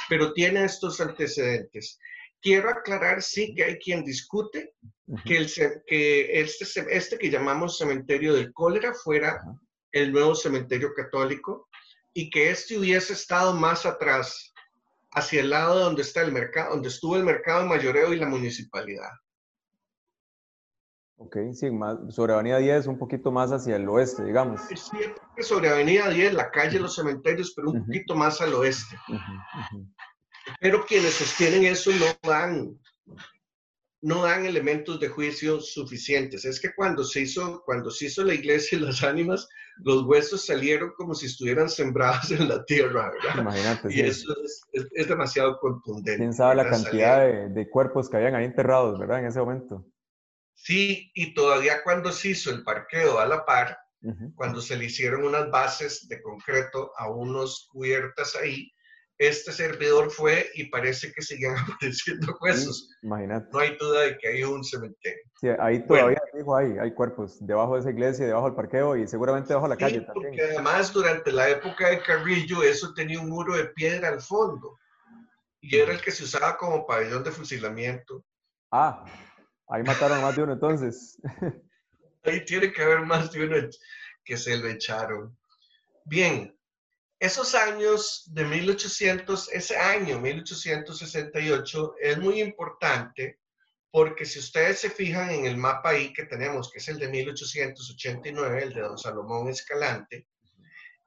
pero 0.08 0.32
tiene 0.32 0.64
estos 0.64 1.02
antecedentes. 1.02 1.98
Quiero 2.40 2.70
aclarar, 2.70 3.24
sí, 3.24 3.56
que 3.56 3.64
hay 3.64 3.80
quien 3.80 4.04
discute 4.04 4.76
que, 5.26 5.38
el, 5.38 5.52
que 5.88 6.40
este, 6.40 6.66
este 6.96 7.18
que 7.18 7.32
llamamos 7.32 7.80
cementerio 7.80 8.36
del 8.36 8.54
cólera 8.54 8.94
fuera 8.94 9.42
el 9.92 10.12
nuevo 10.12 10.36
cementerio 10.36 10.94
católico 10.94 11.68
y 12.14 12.30
que 12.30 12.52
este 12.52 12.78
hubiese 12.78 13.14
estado 13.14 13.54
más 13.54 13.86
atrás 13.86 14.54
hacia 15.14 15.42
el 15.42 15.50
lado 15.50 15.80
donde 15.80 16.02
está 16.02 16.22
el 16.22 16.32
mercado, 16.32 16.72
donde 16.72 16.90
estuvo 16.90 17.16
el 17.16 17.24
mercado 17.24 17.66
mayoreo 17.66 18.14
y 18.14 18.18
la 18.18 18.28
municipalidad. 18.28 19.10
Ok, 21.18 21.38
sí, 21.54 21.70
más, 21.70 21.98
sobre 22.10 22.34
Avenida 22.34 22.58
10, 22.58 22.88
un 22.88 22.98
poquito 22.98 23.32
más 23.32 23.52
hacia 23.52 23.76
el 23.76 23.88
oeste, 23.88 24.24
digamos. 24.24 24.60
Que 25.36 25.44
sobre 25.44 25.70
Avenida 25.70 26.10
10, 26.10 26.34
la 26.34 26.50
calle 26.50 26.80
Los 26.80 26.96
Cementerios, 26.96 27.54
pero 27.56 27.70
un 27.70 27.86
poquito 27.86 28.16
más 28.16 28.42
al 28.42 28.56
oeste. 28.56 28.98
Pero 30.60 30.84
quienes 30.84 31.14
sostienen 31.14 31.66
eso 31.66 31.92
no 31.92 32.06
dan, 32.28 32.80
no 34.02 34.24
dan 34.24 34.46
elementos 34.46 35.00
de 35.00 35.10
juicio 35.10 35.60
suficientes. 35.60 36.44
Es 36.46 36.60
que 36.60 36.74
cuando 36.74 37.04
se 37.04 37.22
hizo, 37.22 37.62
cuando 37.66 37.92
se 37.92 38.06
hizo 38.06 38.24
la 38.24 38.34
iglesia 38.34 38.78
y 38.78 38.82
las 38.82 39.04
ánimas, 39.04 39.48
los 39.78 40.04
huesos 40.04 40.46
salieron 40.46 40.92
como 40.98 41.14
si 41.14 41.28
estuvieran 41.28 41.70
sembrados 41.70 42.32
en 42.32 42.50
la 42.50 42.64
tierra, 42.66 43.12
¿verdad? 43.12 43.42
Imagínate. 43.42 43.94
Y 43.94 44.02
eso 44.02 44.34
es, 44.74 45.08
demasiado 45.08 45.60
contundente. 45.60 46.18
¿Quién 46.18 46.34
sabe 46.34 46.56
la 46.56 46.70
cantidad 46.70 47.50
de, 47.50 47.70
cuerpos 47.70 48.10
que 48.10 48.18
habían 48.18 48.36
ahí 48.36 48.46
enterrados, 48.46 49.00
¿verdad? 49.00 49.20
En 49.20 49.28
ese 49.28 49.40
momento. 49.40 49.86
Sí, 50.54 51.12
y 51.14 51.34
todavía 51.34 51.84
cuando 51.84 52.12
se 52.12 52.30
hizo 52.30 52.52
el 52.52 52.64
parqueo 52.64 53.20
a 53.20 53.26
la 53.26 53.46
par, 53.46 53.78
cuando 54.36 54.62
se 54.62 54.76
le 54.78 54.86
hicieron 54.86 55.26
unas 55.26 55.52
bases 55.52 56.08
de 56.08 56.22
concreto 56.24 56.92
a 56.98 57.10
unos 57.10 57.68
cubiertas 57.72 58.36
ahí, 58.36 58.72
este 59.28 59.52
servidor 59.52 60.10
fue 60.10 60.50
y 60.56 60.66
parece 60.66 61.12
que 61.14 61.22
siguen 61.22 61.54
apareciendo 61.78 62.36
huesos. 62.42 62.90
imagínate. 63.04 63.50
No 63.54 63.60
hay 63.60 63.78
duda 63.78 64.02
de 64.02 64.18
que 64.18 64.28
hay 64.28 64.44
un 64.44 64.64
cementerio. 64.64 65.22
Sí, 65.40 65.48
ahí 65.60 65.86
todavía 65.86 66.20
hay, 66.58 66.78
hay 66.80 66.94
cuerpos 66.94 67.38
debajo 67.40 67.76
de 67.76 67.82
esa 67.82 67.92
iglesia, 67.92 68.26
debajo 68.26 68.48
del 68.48 68.56
parqueo 68.56 68.96
y 68.98 69.08
seguramente 69.08 69.50
debajo 69.50 69.68
de 69.68 69.76
la 69.76 69.78
calle 69.78 70.02
también. 70.02 70.32
Porque 70.32 70.42
además 70.42 70.92
durante 70.92 71.32
la 71.32 71.50
época 71.50 71.90
de 71.90 72.02
Carrillo 72.02 72.64
eso 72.64 72.94
tenía 72.96 73.20
un 73.20 73.30
muro 73.30 73.56
de 73.56 73.66
piedra 73.68 74.10
al 74.10 74.22
fondo 74.22 74.80
y 75.62 75.78
era 75.78 75.94
el 75.94 76.02
que 76.02 76.12
se 76.12 76.24
usaba 76.24 76.58
como 76.58 76.88
pabellón 76.88 77.24
de 77.24 77.32
fusilamiento. 77.32 78.26
Ah, 78.72 79.06
ahí 79.68 79.84
mataron 79.84 80.22
más 80.22 80.36
de 80.36 80.44
uno 80.44 80.54
entonces. 80.54 81.20
ahí 82.24 82.44
tiene 82.44 82.72
que 82.72 82.82
haber 82.82 83.02
más 83.02 83.32
de 83.32 83.46
uno 83.46 83.56
que 84.26 84.36
se 84.36 84.58
lo 84.58 84.68
echaron. 84.68 85.38
Bien, 86.06 86.58
esos 87.22 87.54
años 87.54 88.24
de 88.34 88.44
1800, 88.46 89.54
ese 89.54 89.78
año 89.78 90.20
1868 90.20 91.96
es 92.02 92.18
muy 92.18 92.42
importante 92.42 93.40
porque 93.92 94.26
si 94.26 94.40
ustedes 94.40 94.80
se 94.80 94.90
fijan 94.90 95.30
en 95.30 95.46
el 95.46 95.56
mapa 95.56 95.90
ahí 95.90 96.12
que 96.14 96.26
tenemos, 96.26 96.72
que 96.72 96.80
es 96.80 96.88
el 96.88 96.98
de 96.98 97.10
1889, 97.10 98.64
el 98.64 98.74
de 98.74 98.82
don 98.82 98.98
Salomón 98.98 99.50
Escalante, 99.50 100.30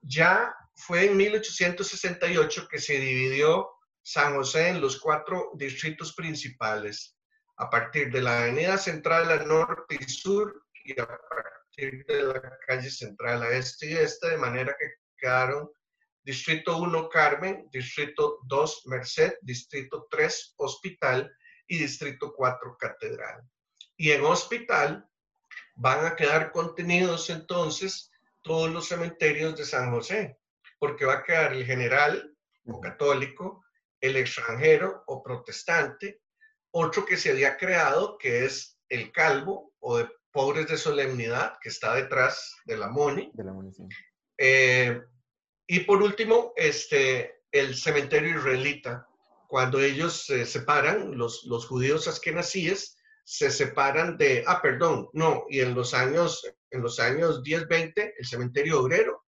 ya 0.03 0.55
fue 0.77 1.07
en 1.07 1.17
1868 1.17 2.69
que 2.71 2.79
se 2.79 2.93
dividió 2.93 3.71
San 4.01 4.37
José 4.37 4.69
en 4.69 4.81
los 4.81 5.01
cuatro 5.01 5.51
distritos 5.55 6.15
principales, 6.15 7.17
a 7.57 7.69
partir 7.69 8.13
de 8.13 8.23
la 8.23 8.43
avenida 8.43 8.79
central 8.79 9.33
al 9.33 9.49
norte 9.49 9.99
y 9.99 10.05
sur 10.05 10.65
y 10.85 10.93
a 10.93 11.09
partir 11.09 12.05
de 12.07 12.23
la 12.23 12.57
calle 12.69 12.91
central 12.91 13.43
a 13.43 13.51
este 13.51 13.91
y 13.91 13.95
este, 13.95 14.31
de 14.31 14.39
manera 14.39 14.77
que 14.79 14.87
quedaron 15.17 15.69
Distrito 16.25 16.79
1 16.79 17.09
Carmen, 17.11 17.69
Distrito 17.71 18.39
2 18.45 18.87
Merced, 18.87 19.35
Distrito 19.43 20.07
3 20.11 20.55
Hospital 20.57 21.31
y 21.67 21.79
Distrito 21.79 22.33
4 22.35 22.77
Catedral. 22.79 23.43
Y 23.97 24.11
en 24.11 24.25
Hospital 24.25 25.07
van 25.77 26.07
a 26.07 26.17
quedar 26.17 26.51
contenidos 26.51 27.29
entonces 27.31 28.11
todos 28.41 28.71
los 28.71 28.89
cementerios 28.89 29.57
de 29.57 29.65
San 29.65 29.91
José, 29.91 30.39
porque 30.79 31.05
va 31.05 31.15
a 31.15 31.25
quedar 31.25 31.53
el 31.53 31.65
general 31.65 32.35
o 32.67 32.81
católico, 32.81 33.65
el 34.01 34.17
extranjero 34.17 35.03
o 35.07 35.23
protestante, 35.23 36.23
otro 36.71 37.05
que 37.05 37.17
se 37.17 37.31
había 37.31 37.57
creado 37.57 38.19
que 38.19 38.45
es 38.45 38.79
el 38.89 39.13
calvo 39.13 39.75
o 39.79 39.99
de 39.99 40.09
pobres 40.31 40.67
de 40.69 40.77
solemnidad, 40.77 41.59
que 41.61 41.69
está 41.69 41.95
detrás 41.95 42.57
de 42.65 42.77
la 42.77 42.89
MONI. 42.89 43.31
De 43.35 43.45
la 43.45 43.55
eh, 44.39 45.01
y 45.67 45.81
por 45.81 46.03
último, 46.03 46.53
este, 46.57 47.43
el 47.53 47.75
cementerio 47.75 48.39
israelita, 48.39 49.07
cuando 49.49 49.81
ellos 49.81 50.27
se 50.27 50.45
separan, 50.47 51.17
los, 51.17 51.45
los 51.45 51.67
judíos 51.67 52.09
askenazíes 52.09 52.97
se 53.25 53.51
separan 53.51 54.19
de, 54.19 54.45
ah, 54.47 54.61
perdón, 54.61 55.09
no, 55.13 55.45
y 55.49 55.61
en 55.61 55.75
los 55.75 55.95
años, 55.95 56.45
en 56.71 56.83
los 56.83 57.01
años 57.01 57.43
10, 57.43 57.69
20, 57.69 58.15
el 58.19 58.27
cementerio 58.27 58.81
obrero. 58.81 59.25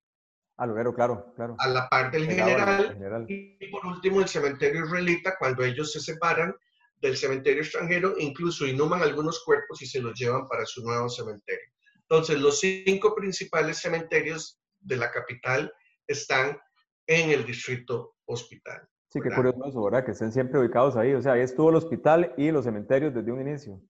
Al 0.59 0.71
obrero, 0.71 0.95
claro, 0.95 1.33
claro. 1.35 1.57
A 1.59 1.69
la 1.69 1.89
par 1.89 2.11
del 2.11 2.27
general, 2.27 2.95
general, 2.95 3.27
Y 3.29 3.67
por 3.71 3.87
último, 3.87 4.21
el 4.21 4.29
cementerio 4.29 4.85
israelita, 4.85 5.37
cuando 5.39 5.65
ellos 5.65 5.93
se 5.93 6.01
separan 6.01 6.55
del 7.01 7.17
cementerio 7.17 7.63
extranjero, 7.63 8.15
incluso 8.19 8.67
inhuman 8.67 9.03
algunos 9.03 9.43
cuerpos 9.45 9.81
y 9.83 9.87
se 9.87 10.01
los 10.01 10.19
llevan 10.19 10.49
para 10.49 10.65
su 10.65 10.83
nuevo 10.83 11.09
cementerio. 11.09 11.71
Entonces, 12.01 12.39
los 12.39 12.61
cinco 12.61 13.15
principales 13.15 13.79
cementerios 13.79 14.59
de 14.81 14.97
la 14.97 15.11
capital 15.11 15.73
están 16.07 16.59
en 17.07 17.31
el 17.31 17.45
distrito 17.45 18.17
hospital. 18.27 18.89
Sí, 19.09 19.21
qué 19.21 19.31
curioso, 19.35 19.83
¿verdad? 19.85 20.05
Que 20.05 20.13
estén 20.13 20.33
siempre 20.33 20.59
ubicados 20.59 20.97
ahí. 20.97 21.15
O 21.15 21.23
sea, 21.23 21.33
ahí 21.33 21.41
estuvo 21.41 21.71
el 21.71 21.77
hospital 21.77 22.35
y 22.37 22.51
los 22.51 22.65
cementerios 22.65 23.15
desde 23.15 23.33
un 23.33 23.41
inicio. 23.41 23.81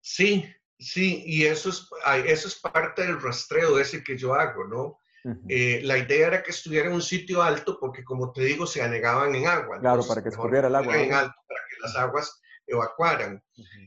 Sí, 0.00 0.50
sí, 0.78 1.22
y 1.26 1.44
eso 1.44 1.68
es, 1.68 1.88
eso 2.26 2.48
es 2.48 2.58
parte 2.60 3.02
del 3.02 3.20
rastreo 3.20 3.78
ese 3.78 4.02
que 4.02 4.16
yo 4.16 4.34
hago, 4.34 4.64
¿no? 4.64 4.98
Eh, 5.48 5.80
la 5.82 5.98
idea 5.98 6.28
era 6.28 6.42
que 6.42 6.52
estuviera 6.52 6.88
en 6.88 6.94
un 6.94 7.02
sitio 7.02 7.42
alto 7.42 7.76
porque, 7.78 8.02
como 8.02 8.32
te 8.32 8.42
digo, 8.44 8.66
se 8.66 8.82
anegaban 8.82 9.34
en 9.34 9.46
agua. 9.46 9.78
Claro, 9.80 10.06
para 10.06 10.22
que 10.22 10.30
escurriera 10.30 10.68
el 10.68 10.74
agua. 10.74 10.96
En 10.96 11.12
alto, 11.12 11.34
para 11.46 11.60
que 11.68 11.76
las 11.82 11.96
aguas 11.96 12.40
evacuaran. 12.66 13.42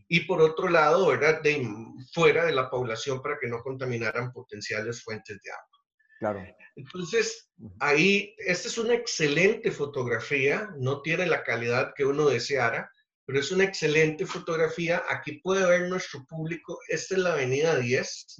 Y 0.08 0.22
por 0.22 0.42
otro 0.42 0.68
lado, 0.68 1.08
¿verdad? 1.08 1.42
De, 1.42 1.68
fuera 2.14 2.46
de 2.46 2.52
la 2.52 2.70
población 2.70 3.22
para 3.22 3.38
que 3.40 3.48
no 3.48 3.62
contaminaran 3.62 4.32
potenciales 4.32 5.04
fuentes 5.04 5.40
de 5.42 5.52
agua. 5.52 5.81
Claro. 6.22 6.46
Entonces, 6.76 7.50
ahí, 7.80 8.36
esta 8.38 8.68
es 8.68 8.78
una 8.78 8.94
excelente 8.94 9.72
fotografía, 9.72 10.70
no 10.78 11.02
tiene 11.02 11.26
la 11.26 11.44
calidad 11.44 11.96
que 11.96 12.06
uno 12.06 12.30
deseara, 12.30 12.92
pero 13.26 13.40
es 13.40 13.52
una 13.52 13.64
excelente 13.64 14.28
fotografía. 14.28 15.02
Aquí 15.10 15.40
puede 15.40 15.68
ver 15.68 15.90
nuestro 15.90 16.24
público, 16.28 16.78
esta 16.90 17.16
es 17.16 17.22
la 17.22 17.34
avenida 17.34 17.76
10, 17.76 18.38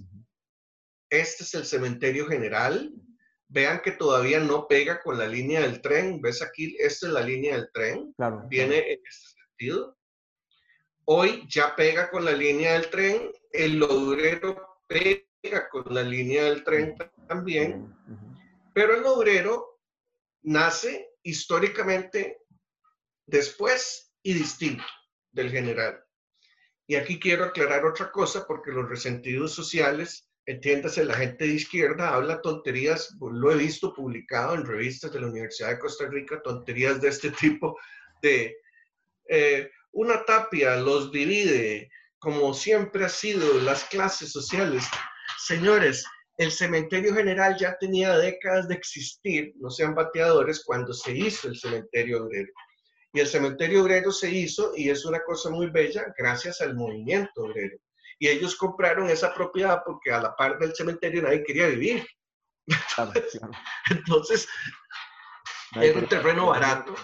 este 1.10 1.44
es 1.44 1.54
el 1.56 1.66
cementerio 1.66 2.28
general. 2.28 2.94
Vean 3.48 3.82
que 3.82 3.94
todavía 3.94 4.40
no 4.40 4.68
pega 4.68 5.02
con 5.02 5.18
la 5.18 5.26
línea 5.26 5.62
del 5.62 5.82
tren. 5.82 6.22
¿Ves 6.22 6.44
aquí? 6.44 6.78
Esta 6.78 7.08
es 7.08 7.14
la 7.14 7.22
línea 7.22 7.56
del 7.56 7.72
tren. 7.74 8.14
Claro. 8.14 8.44
Viene 8.48 8.78
en 8.78 9.00
este 9.04 9.42
sentido. 9.42 9.98
Hoy 11.06 11.48
ya 11.50 11.76
pega 11.76 12.12
con 12.12 12.26
la 12.26 12.32
línea 12.32 12.74
del 12.74 12.92
tren. 12.92 13.32
El 13.52 13.82
obrero 13.82 14.84
pega 14.88 15.68
con 15.70 15.94
la 15.94 16.04
línea 16.04 16.44
del 16.44 16.64
tren 16.64 16.96
también, 17.28 17.96
pero 18.74 18.96
el 18.96 19.06
obrero 19.06 19.80
nace 20.44 21.10
históricamente 21.24 22.42
después 23.26 24.14
y 24.24 24.34
distinto 24.34 24.84
del 25.32 25.50
general. 25.50 26.04
Y 26.88 26.96
aquí 26.96 27.20
quiero 27.20 27.46
aclarar 27.46 27.86
otra 27.86 28.12
cosa 28.12 28.46
porque 28.46 28.72
los 28.72 28.90
resentidos 28.90 29.54
sociales, 29.54 30.28
entiéndase, 30.46 31.06
la 31.06 31.14
gente 31.14 31.46
de 31.46 31.54
izquierda 31.54 32.14
habla 32.14 32.42
tonterías, 32.42 33.16
lo 33.20 33.52
he 33.52 33.56
visto 33.56 33.94
publicado 33.94 34.56
en 34.56 34.66
revistas 34.66 35.14
de 35.14 35.22
la 35.22 35.28
Universidad 35.28 35.70
de 35.70 35.80
Costa 35.80 36.08
Rica, 36.08 36.42
tonterías 36.42 37.00
de 37.00 37.10
este 37.10 37.32
tipo 37.40 37.78
de 38.22 38.58
eh, 39.30 39.72
una 39.94 40.26
tapia 40.26 40.76
los 40.76 41.12
divide, 41.12 41.90
como 42.20 42.54
siempre 42.54 43.06
ha 43.06 43.10
sido 43.10 43.60
las 43.62 43.86
clases 43.86 44.32
sociales. 44.32 44.86
Señores, 45.46 46.06
el 46.42 46.52
cementerio 46.52 47.14
general 47.14 47.56
ya 47.56 47.78
tenía 47.78 48.18
décadas 48.18 48.68
de 48.68 48.74
existir, 48.74 49.54
no 49.58 49.70
sean 49.70 49.94
bateadores, 49.94 50.64
cuando 50.66 50.92
se 50.92 51.16
hizo 51.16 51.48
el 51.48 51.56
cementerio 51.56 52.26
obrero. 52.26 52.52
Y 53.14 53.20
el 53.20 53.28
cementerio 53.28 53.84
obrero 53.84 54.12
se 54.12 54.32
hizo 54.32 54.74
y 54.76 54.90
es 54.90 55.06
una 55.06 55.24
cosa 55.24 55.52
muy 55.52 55.70
bella 55.70 56.12
gracias 56.18 56.60
al 56.62 56.76
movimiento 56.76 57.44
obrero. 57.44 57.78
Y 58.18 58.28
ellos 58.28 58.56
compraron 58.56 59.08
esa 59.12 59.32
propiedad 59.36 59.84
porque 59.86 60.12
a 60.12 60.20
la 60.20 60.36
par 60.36 60.58
del 60.58 60.74
cementerio 60.74 61.22
nadie 61.22 61.44
quería 61.44 61.68
vivir. 61.68 62.08
Entonces, 63.92 64.48
era 65.76 66.00
un 66.00 66.08
terreno 66.08 66.48
barato. 66.48 66.96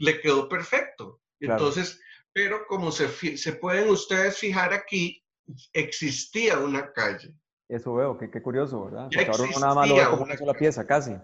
Le 0.00 0.20
quedó 0.20 0.48
perfecto. 0.48 1.20
Entonces, 1.38 2.00
pero 2.32 2.66
como 2.66 2.90
se, 2.90 3.36
se 3.36 3.52
pueden 3.52 3.88
ustedes 3.88 4.36
fijar 4.36 4.72
aquí, 4.72 5.24
existía 5.72 6.58
una 6.58 6.92
calle. 6.92 7.32
Eso 7.70 7.94
veo, 7.94 8.18
qué, 8.18 8.28
qué 8.28 8.42
curioso, 8.42 8.86
¿verdad? 8.86 9.08
Porque 9.14 9.30
ahora 9.30 9.60
nada 9.60 9.74
más 9.74 9.88
lo 9.88 9.94
ve 9.94 10.04
como 10.10 10.24
una 10.24 10.36
sola 10.36 10.54
pieza, 10.54 10.84
casi. 10.84 11.16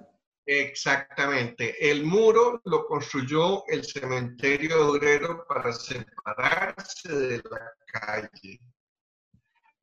Exactamente. 0.46 1.90
El 1.90 2.04
muro 2.04 2.61
lo 2.64 2.87
construyó 2.87 3.66
el 3.66 3.85
cementerio 3.85 4.90
obrero 4.90 5.44
para 5.48 5.72
separarse 5.72 7.09
de 7.12 7.42
la 7.50 7.72
calle. 7.87 8.61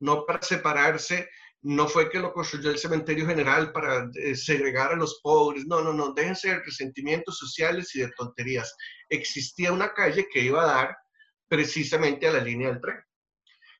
No 0.00 0.24
para 0.24 0.40
separarse, 0.40 1.28
no 1.60 1.86
fue 1.86 2.08
que 2.08 2.18
lo 2.18 2.32
construyó 2.32 2.70
el 2.70 2.78
cementerio 2.78 3.26
general 3.26 3.70
para 3.70 4.08
eh, 4.14 4.34
segregar 4.34 4.92
a 4.92 4.96
los 4.96 5.20
pobres. 5.22 5.66
No, 5.66 5.82
no, 5.82 5.92
no. 5.92 6.14
Déjense 6.14 6.48
de 6.48 6.60
resentimientos 6.60 7.36
sociales 7.36 7.94
y 7.94 8.00
de 8.00 8.10
tonterías. 8.16 8.74
Existía 9.10 9.70
una 9.70 9.92
calle 9.92 10.26
que 10.32 10.40
iba 10.40 10.62
a 10.62 10.66
dar 10.66 10.96
precisamente 11.46 12.26
a 12.26 12.32
la 12.32 12.40
línea 12.40 12.68
del 12.68 12.80
tren 12.80 13.04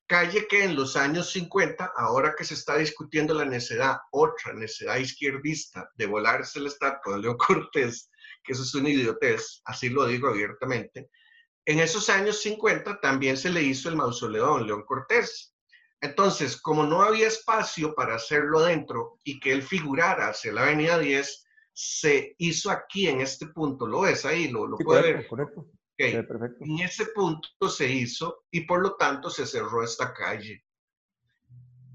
calle 0.07 0.47
que 0.47 0.63
en 0.63 0.75
los 0.75 0.95
años 0.95 1.31
50, 1.31 1.93
ahora 1.97 2.35
que 2.37 2.43
se 2.43 2.53
está 2.53 2.77
discutiendo 2.77 3.33
la 3.33 3.45
necedad, 3.45 3.97
otra 4.11 4.53
necedad 4.53 4.97
izquierdista 4.97 5.89
de 5.95 6.05
volarse 6.05 6.59
el 6.59 6.67
estatua 6.67 7.15
de 7.15 7.21
León 7.21 7.37
Cortés, 7.37 8.09
que 8.43 8.53
eso 8.53 8.63
es 8.63 8.75
una 8.75 8.89
idiotez, 8.89 9.61
así 9.65 9.89
lo 9.89 10.05
digo 10.05 10.27
abiertamente, 10.29 11.09
en 11.65 11.79
esos 11.79 12.09
años 12.09 12.41
50 12.41 12.99
también 13.01 13.37
se 13.37 13.49
le 13.49 13.63
hizo 13.63 13.89
el 13.89 13.95
mausoleo 13.95 14.55
a 14.55 14.61
León 14.61 14.83
Cortés. 14.85 15.55
Entonces, 15.99 16.61
como 16.61 16.85
no 16.85 17.01
había 17.01 17.27
espacio 17.27 17.95
para 17.95 18.15
hacerlo 18.15 18.59
adentro 18.59 19.17
y 19.23 19.39
que 19.39 19.51
él 19.51 19.63
figurara 19.63 20.29
hacia 20.29 20.53
la 20.53 20.61
avenida 20.61 20.99
10, 20.99 21.47
se 21.73 22.35
hizo 22.37 22.69
aquí 22.69 23.07
en 23.07 23.21
este 23.21 23.47
punto. 23.47 23.87
¿Lo 23.87 24.01
ves 24.01 24.25
ahí? 24.25 24.49
¿Lo, 24.49 24.67
lo 24.67 24.77
puede 24.77 25.13
ver? 25.13 25.27
Correcto. 25.27 25.65
En 25.97 26.79
ese 26.79 27.05
punto 27.07 27.69
se 27.69 27.87
hizo 27.87 28.45
y 28.51 28.61
por 28.61 28.81
lo 28.81 28.95
tanto 28.95 29.29
se 29.29 29.45
cerró 29.45 29.83
esta 29.83 30.13
calle. 30.13 30.65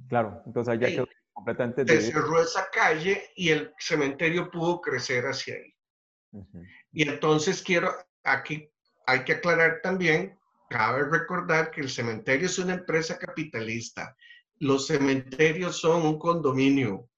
Claro, 0.08 0.42
entonces 0.46 0.78
ya 0.80 0.86
quedó 0.86 1.08
completamente... 1.32 1.86
Se 1.86 2.12
cerró 2.12 2.40
esa 2.42 2.68
calle 2.70 3.30
y 3.36 3.50
el 3.50 3.72
cementerio 3.78 4.50
pudo 4.50 4.80
crecer 4.80 5.24
hacia 5.26 5.54
ahí. 5.54 5.74
Y 6.92 7.08
entonces 7.08 7.62
quiero, 7.62 7.92
aquí 8.24 8.70
hay 9.06 9.24
que 9.24 9.32
aclarar 9.32 9.80
también, 9.82 10.38
cabe 10.70 11.04
recordar 11.04 11.70
que 11.70 11.80
el 11.80 11.90
cementerio 11.90 12.46
es 12.46 12.58
una 12.58 12.74
empresa 12.74 13.18
capitalista. 13.18 14.16
Los 14.56 14.86
cementerios 14.86 15.78
son 15.78 16.06
un 16.06 16.18
condominio. 16.18 17.09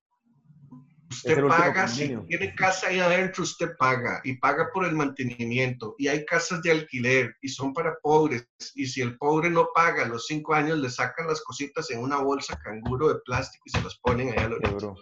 Usted 1.12 1.46
paga, 1.46 1.87
si 1.87 2.16
tiene 2.27 2.55
casa 2.55 2.88
ahí 2.88 2.98
adentro, 2.98 3.42
usted 3.42 3.77
paga 3.79 4.20
y 4.25 4.37
paga 4.37 4.70
por 4.72 4.87
el 4.87 4.94
mantenimiento. 4.94 5.94
Y 5.98 6.09
hay 6.09 6.25
casas 6.25 6.62
de 6.62 6.70
alquiler 6.70 7.37
y 7.42 7.48
son 7.48 7.75
para 7.75 7.98
pobres. 8.03 8.48
Y 8.75 8.87
si 8.87 9.03
el 9.03 9.18
pobre 9.18 9.51
no 9.51 9.68
paga, 9.75 10.05
a 10.05 10.09
los 10.09 10.27
cinco 10.27 10.55
años 10.55 10.79
le 10.79 10.88
sacan 10.88 11.27
las 11.27 11.42
cositas 11.42 11.90
en 11.90 12.01
una 12.01 12.18
bolsa 12.18 12.59
canguro 12.59 13.09
de 13.09 13.20
plástico 13.27 13.62
y 13.66 13.70
se 13.70 13.83
las 13.83 13.98
ponen 13.98 14.31
allá 14.31 14.46
al 14.46 14.96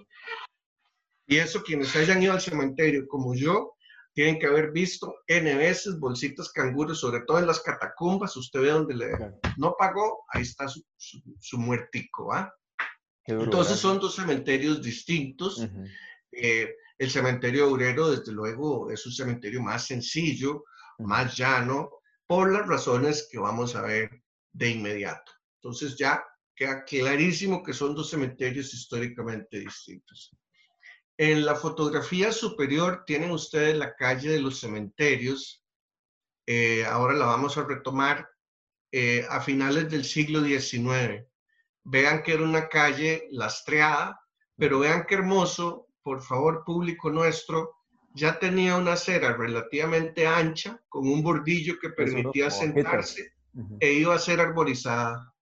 Y 1.27 1.37
eso, 1.39 1.63
quienes 1.63 1.95
hayan 1.95 2.23
ido 2.23 2.33
al 2.33 2.41
cementerio 2.41 3.07
como 3.07 3.35
yo, 3.35 3.75
tienen 4.13 4.39
que 4.41 4.47
haber 4.47 4.73
visto 4.73 5.15
N 5.29 5.55
veces 5.55 5.99
bolsitas 5.99 6.51
canguros, 6.51 6.99
sobre 6.99 7.21
todo 7.21 7.39
en 7.39 7.47
las 7.47 7.61
catacumbas. 7.61 8.37
Usted 8.37 8.61
ve 8.61 8.71
donde 8.71 8.95
le 8.95 9.11
no 9.57 9.77
pagó, 9.79 10.25
ahí 10.29 10.43
está 10.43 10.67
su, 10.69 10.83
su, 10.97 11.59
muertico, 11.59 12.27
¿va? 12.27 12.53
Entonces 13.27 13.79
son 13.79 13.99
dos 13.99 14.15
cementerios 14.15 14.83
distintos. 14.83 15.67
Eh, 16.33 16.75
el 16.99 17.11
cementerio 17.11 17.71
obrero, 17.71 18.11
desde 18.11 18.33
luego, 18.33 18.91
es 18.91 19.05
un 19.07 19.13
cementerio 19.13 19.63
más 19.63 19.87
sencillo, 19.87 20.65
más 20.99 21.37
llano, 21.37 21.91
por 22.27 22.53
las 22.53 22.67
razones 22.67 23.29
que 23.31 23.39
vamos 23.39 23.75
a 23.75 23.83
ver 23.83 24.23
de 24.53 24.71
inmediato. 24.71 25.33
Entonces 25.57 25.97
ya 25.97 26.25
queda 26.55 26.85
clarísimo 26.85 27.63
que 27.63 27.73
son 27.73 27.95
dos 27.95 28.11
cementerios 28.11 28.75
históricamente 28.75 29.59
distintos. 29.61 30.31
En 31.17 31.45
la 31.45 31.55
fotografía 31.55 32.33
superior 32.33 33.05
tienen 33.07 33.31
ustedes 33.31 33.77
la 33.77 33.95
calle 33.95 34.31
de 34.31 34.41
los 34.41 34.61
cementerios. 34.61 35.65
Eh, 36.47 36.85
ahora 36.85 37.15
la 37.15 37.27
vamos 37.27 37.57
a 37.59 37.65
retomar 37.65 38.29
eh, 38.93 39.27
a 39.29 39.41
finales 39.41 39.91
del 39.91 40.05
siglo 40.05 40.43
XIX. 40.43 41.30
Vean 41.91 42.23
que 42.23 42.35
era 42.35 42.45
una 42.45 42.69
calle 42.69 43.27
lastreada, 43.33 44.21
pero 44.57 44.79
vean 44.79 45.05
qué 45.09 45.17
hermoso, 45.17 45.89
por 46.03 46.23
favor, 46.23 46.63
público 46.65 47.11
nuestro, 47.11 47.75
ya 48.15 48.39
tenía 48.39 48.77
una 48.77 48.93
acera 48.93 49.37
relativamente 49.37 50.25
ancha, 50.27 50.81
con 50.89 51.09
un 51.09 51.23
bordillo 51.23 51.79
que 51.81 51.91
permitía 51.91 52.51
sentarse 52.51 53.33
e 53.81 53.93
iba 53.95 54.15
a 54.15 54.19
ser 54.19 54.41
arborizada. 54.41 55.35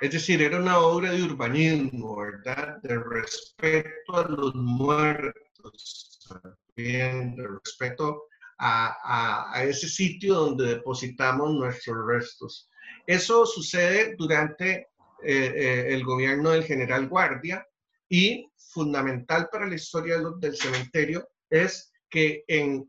Es 0.00 0.12
decir, 0.12 0.40
era 0.42 0.58
una 0.58 0.78
obra 0.78 1.10
de 1.10 1.22
urbanismo, 1.24 2.16
¿verdad? 2.16 2.76
De 2.82 2.96
respeto 2.96 4.16
a 4.16 4.28
los 4.28 4.54
muertos, 4.54 6.20
también 6.28 7.34
de 7.34 7.48
respeto 7.48 8.28
a, 8.58 9.62
ese 9.64 9.88
sitio 9.88 10.34
donde 10.34 10.76
depositamos 10.76 11.52
nuestros 11.52 12.06
restos. 12.06 12.70
Eso 13.06 13.46
sucede 13.46 14.14
durante 14.16 14.89
eh, 15.22 15.52
eh, 15.54 15.94
el 15.94 16.04
gobierno 16.04 16.50
del 16.50 16.64
general 16.64 17.08
Guardia 17.08 17.66
y 18.08 18.50
fundamental 18.56 19.48
para 19.50 19.66
la 19.66 19.74
historia 19.74 20.18
del, 20.40 20.56
cementerio 20.56 21.28
es 21.48 21.92
que 22.08 22.44
en, 22.48 22.88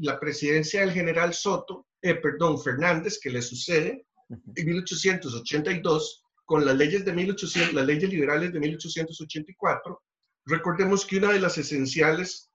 la 0.00 0.18
presidencia 0.18 0.80
del 0.80 0.92
general 0.92 1.34
Soto, 1.34 1.86
eh, 2.02 2.14
perdón, 2.14 2.60
Fernández, 2.60 3.18
que 3.20 3.30
le 3.30 3.42
sucede, 3.42 4.06
en 4.28 4.66
1882, 4.66 6.24
con 6.44 6.64
las 6.64 6.76
leyes 6.76 7.04
de 7.04 7.12
1800, 7.12 7.74
las 7.74 7.86
leyes 7.86 8.10
liberales 8.10 8.52
de 8.52 8.60
1884, 8.60 10.02
recordemos 10.46 11.04
que 11.04 11.16
una 11.16 11.32
de 11.32 11.40
las 11.40 11.58
esenciales 11.58 12.50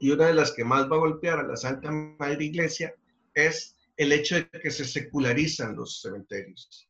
y 0.00 0.10
una 0.10 0.26
de 0.26 0.34
las 0.34 0.52
que 0.52 0.64
más 0.64 0.90
va 0.90 0.96
a 0.96 1.00
golpear 1.00 1.40
a 1.40 1.46
la 1.46 1.56
Santa 1.56 1.90
Madre 1.90 2.44
Iglesia 2.44 2.94
es 3.34 3.76
el 3.96 4.12
hecho 4.12 4.36
de 4.36 4.48
que 4.48 4.70
se 4.70 4.84
secularizan 4.84 5.76
los 5.76 6.00
cementerios. 6.00 6.87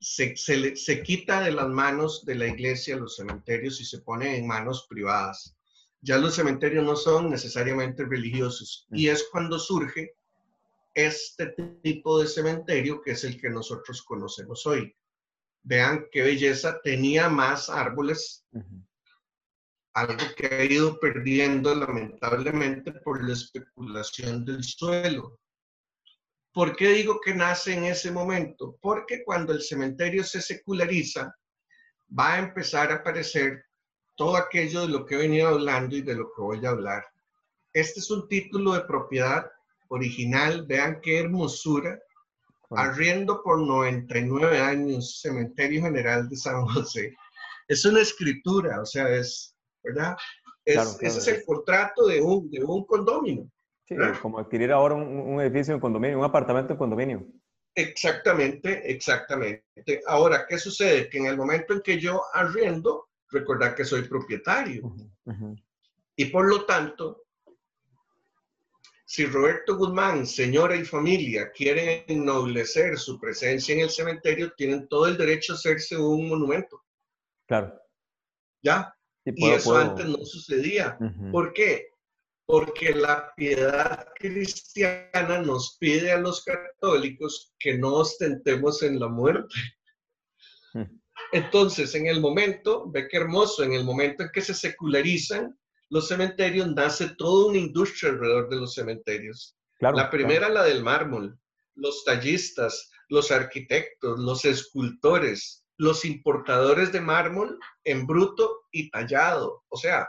Se, 0.00 0.36
se, 0.36 0.76
se, 0.76 1.02
quita 1.02 1.40
de 1.40 1.50
las 1.50 1.68
manos 1.68 2.24
de 2.24 2.36
la 2.36 2.46
iglesia 2.46 2.96
los 2.96 3.16
cementerios 3.16 3.80
y 3.80 3.84
se 3.84 3.98
pone 3.98 4.36
en 4.36 4.46
manos 4.46 4.86
privadas. 4.88 5.56
Ya 6.00 6.18
los 6.18 6.36
cementerios 6.36 6.84
no 6.84 6.94
son 6.94 7.30
necesariamente 7.30 8.04
religiosos 8.04 8.86
y 8.92 9.08
es 9.08 9.26
cuando 9.32 9.58
surge 9.58 10.14
este 10.94 11.54
tipo 11.82 12.20
de 12.20 12.28
cementerio 12.28 13.00
que 13.00 13.12
es 13.12 13.24
el 13.24 13.40
que 13.40 13.50
nosotros 13.50 14.02
conocemos 14.02 14.66
hoy. 14.66 14.94
Vean 15.62 16.06
qué 16.10 16.22
belleza, 16.22 16.80
tenía 16.82 17.28
más 17.28 17.68
árboles, 17.68 18.44
algo 19.94 20.24
que 20.36 20.46
ha 20.46 20.64
ido 20.64 20.98
perdiendo 20.98 21.74
lamentablemente 21.74 22.92
por 22.92 23.24
la 23.24 23.32
especulación 23.32 24.44
del 24.44 24.62
suelo. 24.62 25.38
¿Por 26.58 26.74
qué 26.74 26.88
digo 26.88 27.20
que 27.20 27.32
nace 27.32 27.72
en 27.74 27.84
ese 27.84 28.10
momento? 28.10 28.76
Porque 28.80 29.22
cuando 29.22 29.52
el 29.52 29.62
cementerio 29.62 30.24
se 30.24 30.42
seculariza, 30.42 31.32
va 32.18 32.34
a 32.34 32.38
empezar 32.40 32.90
a 32.90 32.96
aparecer 32.96 33.66
todo 34.16 34.36
aquello 34.36 34.80
de 34.80 34.88
lo 34.88 35.06
que 35.06 35.14
he 35.14 35.18
venido 35.18 35.46
hablando 35.46 35.94
y 35.94 36.02
de 36.02 36.16
lo 36.16 36.32
que 36.34 36.42
voy 36.42 36.66
a 36.66 36.70
hablar. 36.70 37.04
Este 37.72 38.00
es 38.00 38.10
un 38.10 38.26
título 38.26 38.72
de 38.72 38.80
propiedad 38.80 39.48
original, 39.86 40.66
vean 40.66 41.00
qué 41.00 41.20
hermosura, 41.20 41.96
Arriendo 42.70 43.40
por 43.44 43.60
99 43.60 44.58
años, 44.58 45.20
Cementerio 45.20 45.82
General 45.82 46.28
de 46.28 46.36
San 46.36 46.66
José. 46.66 47.14
Es 47.68 47.84
una 47.84 48.00
escritura, 48.00 48.80
o 48.82 48.84
sea, 48.84 49.08
es, 49.08 49.54
¿verdad? 49.84 50.16
ese 50.64 51.06
es 51.06 51.28
el 51.28 51.44
contrato 51.44 52.08
de 52.08 52.20
un, 52.20 52.50
de 52.50 52.64
un 52.64 52.84
condominio. 52.84 53.48
Sí, 53.88 53.94
como 54.20 54.38
adquirir 54.38 54.70
ahora 54.70 54.94
un, 54.94 55.40
edificio 55.40 55.72
en 55.72 55.80
condominio, 55.80 56.18
un 56.18 56.24
apartamento 56.24 56.74
en 56.74 56.78
condominio. 56.78 57.26
Exactamente, 57.74 58.90
exactamente. 58.90 60.02
Ahora, 60.06 60.44
¿qué 60.46 60.58
sucede? 60.58 61.08
Que 61.08 61.18
en 61.18 61.26
el 61.26 61.38
momento 61.38 61.72
en 61.72 61.80
que 61.80 61.98
yo 61.98 62.22
arriendo, 62.34 63.08
recordar 63.30 63.74
que 63.74 63.86
soy 63.86 64.02
propietario. 64.02 64.94
Y 66.16 66.26
por 66.26 66.46
lo 66.50 66.66
tanto, 66.66 67.24
si 69.06 69.24
Roberto 69.24 69.78
Guzmán, 69.78 70.26
señora 70.26 70.76
y 70.76 70.84
familia, 70.84 71.50
quieren 71.50 72.04
ennoblecer 72.08 72.98
su 72.98 73.18
presencia 73.18 73.74
en 73.74 73.80
el 73.80 73.90
cementerio, 73.90 74.52
tienen 74.54 74.86
todo 74.86 75.06
el 75.06 75.16
derecho 75.16 75.54
a 75.54 75.56
hacerse 75.56 75.96
un 75.96 76.28
monumento. 76.28 76.82
Claro. 77.46 77.72
¿Ya? 78.62 78.94
y 79.24 79.50
eso 79.50 79.76
antes 79.76 80.06
no 80.06 80.18
sucedía. 80.24 80.98
¿Por 81.32 81.54
qué? 81.54 81.88
Porque 82.48 82.94
la 82.94 83.30
piedad 83.36 84.08
cristiana 84.14 85.42
nos 85.44 85.76
pide 85.78 86.12
a 86.12 86.18
los 86.18 86.42
católicos 86.42 87.52
que 87.58 87.76
no 87.76 87.92
ostentemos 87.96 88.82
en 88.82 88.98
la 88.98 89.08
muerte. 89.08 89.54
Entonces, 91.32 91.94
en 91.94 92.06
el 92.06 92.22
momento, 92.22 92.90
ve 92.90 93.06
qué 93.06 93.18
hermoso, 93.18 93.62
en 93.62 93.74
el 93.74 93.84
momento 93.84 94.22
en 94.22 94.30
que 94.32 94.40
se 94.40 94.54
secularizan, 94.54 95.58
los 95.90 96.08
cementerios, 96.08 96.74
nace 96.74 97.10
toda 97.18 97.48
una 97.48 97.58
industria 97.58 98.12
alrededor 98.12 98.48
de 98.48 98.56
los 98.56 98.72
cementerios. 98.72 99.54
la 99.80 100.08
primera, 100.08 100.48
la 100.48 100.64
del 100.64 100.82
mármol, 100.82 101.38
los 101.74 102.02
tallistas, 102.04 102.90
los 103.10 103.30
arquitectos, 103.30 104.18
los 104.18 104.46
escultores, 104.46 105.66
los 105.76 106.06
importadores 106.06 106.92
de 106.92 107.02
mármol 107.02 107.58
en 107.84 108.06
bruto 108.06 108.62
y 108.72 108.90
tallado. 108.90 109.64
O 109.68 109.76
sea, 109.76 110.08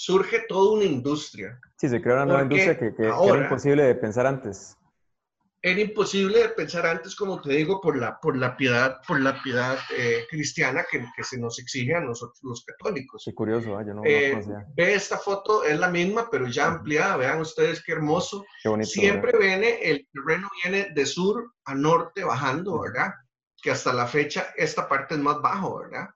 surge 0.00 0.44
toda 0.48 0.72
una 0.72 0.84
industria. 0.84 1.60
Sí, 1.76 1.88
se 1.88 2.00
crea 2.00 2.14
una 2.16 2.26
nueva 2.26 2.42
industria 2.42 2.78
que, 2.78 2.94
que 2.94 3.04
era 3.04 3.42
imposible 3.42 3.82
de 3.82 3.94
pensar 3.94 4.26
antes 4.26 4.76
era 5.62 5.80
imposible 5.80 6.38
de 6.38 6.48
pensar 6.50 6.86
antes, 6.86 7.14
como 7.14 7.40
te 7.40 7.52
digo, 7.52 7.80
por 7.80 7.96
la, 7.96 8.18
por 8.18 8.36
la 8.36 8.56
piedad, 8.56 8.98
por 9.06 9.20
la 9.20 9.42
piedad 9.42 9.78
eh, 9.94 10.26
cristiana 10.30 10.86
que, 10.90 11.04
que, 11.14 11.22
se 11.22 11.38
nos 11.38 11.58
exige 11.58 11.94
a 11.94 12.00
nosotros 12.00 12.40
los 12.42 12.64
católicos. 12.64 13.22
Qué 13.24 13.34
curioso, 13.34 13.78
¿eh? 13.78 13.84
yo 13.86 13.94
no 13.94 14.02
eh, 14.04 14.40
Ve 14.74 14.94
esta 14.94 15.18
foto, 15.18 15.64
es 15.64 15.78
la 15.78 15.88
misma, 15.88 16.28
pero 16.30 16.46
ya 16.46 16.66
ampliada. 16.66 17.18
Vean 17.18 17.40
ustedes 17.40 17.82
qué 17.84 17.92
hermoso. 17.92 18.46
Qué 18.62 18.70
bonito, 18.70 18.88
Siempre 18.88 19.36
viene, 19.38 19.82
el 19.82 20.08
terreno 20.12 20.48
viene 20.62 20.92
de 20.94 21.04
sur 21.04 21.52
a 21.66 21.74
norte 21.74 22.24
bajando, 22.24 22.80
¿verdad? 22.80 23.12
Que 23.62 23.70
hasta 23.70 23.92
la 23.92 24.06
fecha 24.06 24.54
esta 24.56 24.88
parte 24.88 25.14
es 25.14 25.20
más 25.20 25.42
bajo, 25.42 25.80
¿verdad? 25.80 26.08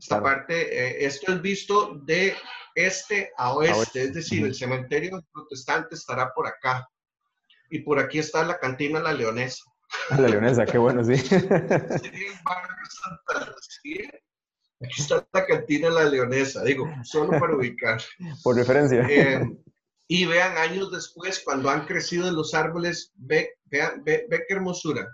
Esta 0.00 0.22
parte, 0.22 1.04
esto 1.04 1.32
es 1.32 1.42
visto 1.42 2.00
de 2.04 2.34
este 2.74 3.32
a 3.36 3.52
oeste, 3.52 4.04
es 4.04 4.14
decir, 4.14 4.46
el 4.46 4.54
cementerio 4.54 5.22
protestante 5.30 5.94
estará 5.94 6.32
por 6.32 6.46
acá 6.46 6.88
y 7.68 7.80
por 7.80 7.98
aquí 7.98 8.18
está 8.18 8.42
la 8.42 8.58
cantina 8.58 8.98
La 8.98 9.12
Leonesa. 9.12 9.62
La 10.10 10.26
Leonesa, 10.28 10.64
qué 10.64 10.78
bueno, 10.78 11.04
sí. 11.04 11.12
Aquí 14.82 15.02
está 15.02 15.28
la 15.34 15.44
cantina 15.44 15.90
La 15.90 16.04
Leonesa, 16.04 16.64
digo, 16.64 16.86
solo 17.04 17.38
para 17.38 17.54
ubicar. 17.54 18.00
Por 18.42 18.56
referencia. 18.56 19.06
Eh, 19.10 19.42
y 20.08 20.24
vean 20.24 20.56
años 20.56 20.90
después, 20.90 21.42
cuando 21.44 21.68
han 21.68 21.84
crecido 21.84 22.32
los 22.32 22.54
árboles, 22.54 23.12
ve, 23.16 23.58
vean, 23.66 24.02
ve, 24.02 24.26
ve 24.30 24.44
qué 24.48 24.54
hermosura. 24.54 25.06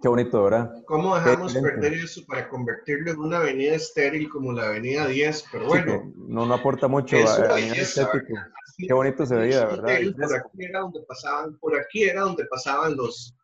Qué 0.00 0.08
bonito, 0.08 0.42
¿verdad? 0.44 0.84
¿Cómo 0.86 1.16
dejamos 1.16 1.54
perder 1.54 1.94
eso 1.94 2.20
para 2.26 2.48
convertirlo 2.48 3.12
en 3.12 3.18
una 3.18 3.38
avenida 3.38 3.74
estéril 3.74 4.28
como 4.28 4.52
la 4.52 4.66
avenida 4.66 5.06
10? 5.06 5.44
Pero 5.50 5.66
bueno. 5.66 6.12
no, 6.16 6.46
no 6.46 6.54
aporta 6.54 6.86
mucho 6.86 7.16
a, 7.16 7.54
a 7.54 7.56
nivel 7.56 7.80
estético. 7.80 8.34
Qué 8.78 8.92
bonito 8.92 9.24
se 9.24 9.34
veía, 9.36 9.64
¿verdad? 9.64 9.98
Por 10.16 10.36
aquí 10.36 10.64
era 10.64 10.80
donde 10.80 11.00
pasaban, 11.02 11.58
por 11.58 11.78
aquí 11.78 12.04
era 12.04 12.22
donde 12.22 12.44
pasaban 12.44 12.94
los, 12.94 13.34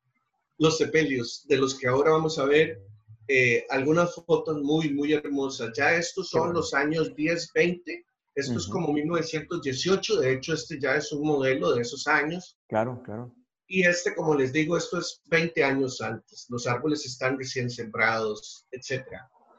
los 0.59 0.77
sepelios, 0.77 1.47
de 1.49 1.57
los 1.57 1.79
que 1.79 1.89
ahora 1.89 2.11
vamos 2.11 2.39
a 2.39 2.45
ver 2.45 2.83
eh, 3.29 3.65
algunas 3.71 4.15
fotos 4.15 4.61
muy, 4.63 4.93
muy 4.93 5.15
hermosas. 5.15 5.73
Ya 5.75 5.95
estos 5.95 6.29
son 6.29 6.53
los 6.53 6.75
años 6.75 7.15
10, 7.17 7.53
20. 7.55 8.05
Esto 8.35 8.59
es 8.59 8.67
como 8.67 8.93
1918. 8.93 10.21
De 10.21 10.33
hecho, 10.35 10.53
este 10.55 10.79
ya 10.79 10.97
es 10.97 11.13
un 11.13 11.27
modelo 11.27 11.73
de 11.73 11.83
esos 11.83 12.07
años. 12.07 12.59
Claro, 12.69 13.03
claro. 13.03 13.35
Y 13.75 13.87
este, 13.87 14.15
como 14.15 14.35
les 14.35 14.53
digo, 14.53 14.77
esto 14.77 14.99
es 14.99 15.23
20 15.29 15.65
años 15.65 16.03
antes. 16.03 16.47
Los 16.51 16.67
árboles 16.67 17.07
están 17.07 17.39
recién 17.39 17.71
sembrados, 17.71 18.67
etc. 18.71 19.07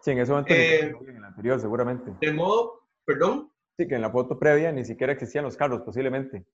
Sí, 0.01 0.11
en 0.11 0.19
ese 0.19 0.31
momento, 0.31 0.53
eh, 0.53 0.95
en 1.07 1.17
el 1.17 1.23
anterior, 1.23 1.59
seguramente. 1.59 2.13
De 2.21 2.31
modo, 2.31 2.83
perdón. 3.05 3.51
Sí, 3.75 3.87
que 3.87 3.95
en 3.95 4.01
la 4.01 4.11
foto 4.11 4.37
previa 4.37 4.71
ni 4.71 4.85
siquiera 4.85 5.13
existían 5.13 5.45
los 5.45 5.57
carros, 5.57 5.81
posiblemente. 5.81 6.45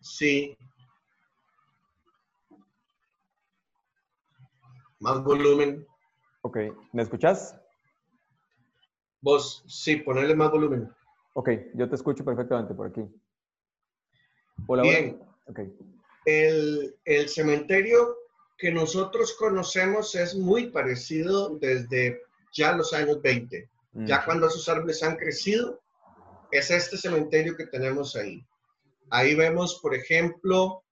Sí. 0.00 0.58
Más 4.98 5.22
volumen. 5.22 5.86
Ok, 6.40 6.58
¿me 6.92 7.02
escuchás? 7.02 7.56
Vos, 9.20 9.62
sí, 9.68 9.94
ponerle 9.94 10.34
más 10.34 10.50
volumen. 10.50 10.92
Ok, 11.34 11.50
yo 11.74 11.88
te 11.88 11.94
escucho 11.94 12.24
perfectamente 12.24 12.74
por 12.74 12.88
aquí. 12.88 13.08
Hola, 14.66 14.82
Bien. 14.82 15.22
Okay. 15.46 15.72
El, 16.24 16.94
el, 17.04 17.28
cementerio 17.28 18.16
que 18.56 18.70
nosotros 18.70 19.34
conocemos 19.34 20.14
es 20.14 20.34
muy 20.34 20.70
parecido 20.70 21.56
desde 21.58 22.22
ya 22.52 22.72
los 22.72 22.92
años 22.92 23.20
20. 23.20 23.68
Ya 23.94 24.24
cuando 24.24 24.46
esos 24.46 24.68
árboles 24.68 25.02
han 25.02 25.16
crecido, 25.16 25.82
es 26.50 26.70
este 26.70 26.96
cementerio 26.96 27.56
que 27.56 27.66
tenemos 27.66 28.16
ahí. 28.16 28.42
Ahí 29.10 29.34
vemos, 29.34 29.80
por 29.82 29.94
ejemplo, 29.94 30.82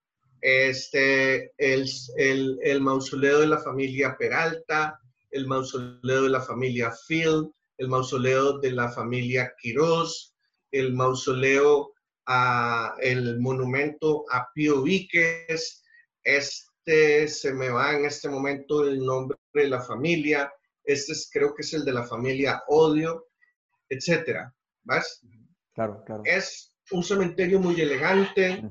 este, 0.40 1.52
el, 1.58 1.88
el, 2.16 2.58
el 2.62 2.80
mausoleo 2.80 3.40
de 3.40 3.46
la 3.46 3.58
familia 3.58 4.16
Peralta, 4.18 5.00
el 5.30 5.46
mausoleo 5.46 6.22
de 6.22 6.28
la 6.28 6.40
familia 6.40 6.92
Field, 7.06 7.50
el 7.78 7.88
mausoleo 7.88 8.58
de 8.58 8.72
la 8.72 8.90
familia 8.90 9.54
Quiroz, 9.60 10.34
el 10.72 10.92
mausoleo, 10.92 11.92
a, 12.32 12.94
el 13.00 13.40
monumento 13.40 14.24
a 14.30 14.48
Pío 14.54 14.82
Víquez, 14.82 15.82
este 16.22 17.26
se 17.26 17.52
me 17.52 17.70
va 17.70 17.96
en 17.96 18.04
este 18.04 18.28
momento 18.28 18.84
el 18.84 19.04
nombre 19.04 19.36
de 19.52 19.68
la 19.68 19.80
familia, 19.80 20.52
este 20.84 21.12
es, 21.12 21.28
creo 21.32 21.54
que 21.54 21.62
es 21.62 21.74
el 21.74 21.84
de 21.84 21.92
la 21.92 22.04
familia 22.04 22.62
Odio, 22.68 23.26
etcétera. 23.88 24.54
¿Vas? 24.84 25.26
Claro, 25.74 26.02
claro. 26.06 26.22
Es 26.24 26.76
un 26.92 27.02
cementerio 27.02 27.58
muy 27.58 27.80
elegante. 27.80 28.62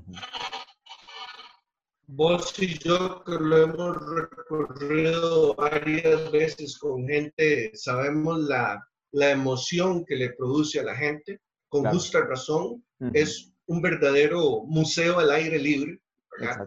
Vos 2.07 2.57
y 2.59 2.79
yo 2.79 3.23
que 3.25 3.33
lo 3.33 3.63
hemos 3.63 3.97
recorrido 4.15 5.53
varias 5.55 6.31
veces 6.31 6.77
con 6.79 7.07
gente, 7.07 7.71
sabemos 7.75 8.39
la, 8.39 8.83
la 9.11 9.31
emoción 9.31 10.05
que 10.05 10.15
le 10.15 10.31
produce 10.31 10.79
a 10.79 10.83
la 10.83 10.95
gente, 10.95 11.41
con 11.67 11.85
justa 11.85 12.21
razón. 12.21 12.83
Es 13.13 13.51
un 13.67 13.81
verdadero 13.81 14.63
museo 14.65 15.19
al 15.19 15.31
aire 15.31 15.57
libre. 15.57 16.01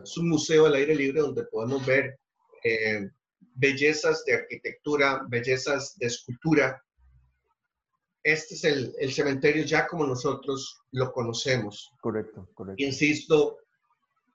Es 0.03 0.17
un 0.17 0.29
museo 0.29 0.67
al 0.67 0.75
aire 0.75 0.95
libre 0.95 1.21
donde 1.21 1.45
podemos 1.45 1.85
ver 1.87 2.19
eh, 2.65 3.09
bellezas 3.55 4.25
de 4.25 4.35
arquitectura, 4.35 5.25
bellezas 5.29 5.97
de 5.99 6.07
escultura. 6.07 6.83
Este 8.23 8.55
es 8.55 8.65
el, 8.65 8.95
el, 8.99 9.13
cementerio 9.13 9.65
ya 9.65 9.87
como 9.87 10.07
nosotros 10.07 10.81
lo 10.93 11.13
conocemos. 11.13 11.91
Correcto, 12.01 12.49
correcto. 12.55 12.83
Insisto, 12.83 13.59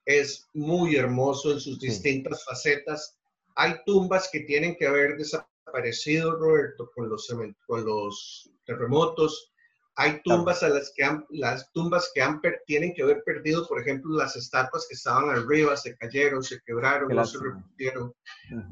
es 0.05 0.47
muy 0.53 0.95
hermoso 0.95 1.51
en 1.51 1.59
sus 1.59 1.79
distintas 1.79 2.43
facetas. 2.43 3.17
Hay 3.55 3.75
tumbas 3.85 4.29
que 4.31 4.41
tienen 4.41 4.75
que 4.75 4.87
haber 4.87 5.17
desaparecido, 5.17 6.37
Roberto, 6.37 6.89
con 6.93 7.09
los, 7.09 7.27
con 7.65 7.85
los 7.85 8.49
terremotos. 8.65 9.51
Hay 9.99 10.21
tumbas 10.21 10.61
a 10.61 10.69
las 10.69 10.93
que 10.95 11.03
han, 11.03 11.25
las 11.29 11.71
tumbas 11.71 12.11
que 12.13 12.21
han, 12.21 12.39
tienen 12.67 12.93
que 12.93 13.01
haber 13.01 13.23
perdido, 13.23 13.67
por 13.67 13.81
ejemplo, 13.81 14.15
las 14.15 14.35
estatuas 14.35 14.85
que 14.87 14.93
estaban 14.93 15.29
arriba, 15.31 15.75
se 15.75 15.97
cayeron, 15.97 16.43
se 16.43 16.61
quebraron, 16.61 17.09
no 17.09 17.25
se 17.25 17.39
repusieron. 17.39 18.13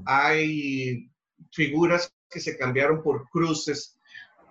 Hay 0.05 1.09
figuras 1.51 2.13
que 2.29 2.39
se 2.39 2.55
cambiaron 2.55 3.01
por 3.01 3.27
cruces, 3.29 3.97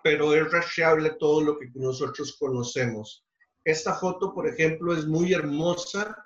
pero 0.03 0.35
es 0.35 0.51
rastreable 0.51 1.11
todo 1.11 1.43
lo 1.43 1.59
que 1.59 1.71
nosotros 1.75 2.37
conocemos. 2.41 3.25
Esta 3.63 3.95
foto, 3.95 4.35
por 4.35 4.49
ejemplo, 4.49 4.97
es 4.97 5.07
muy 5.07 5.33
hermosa 5.33 6.25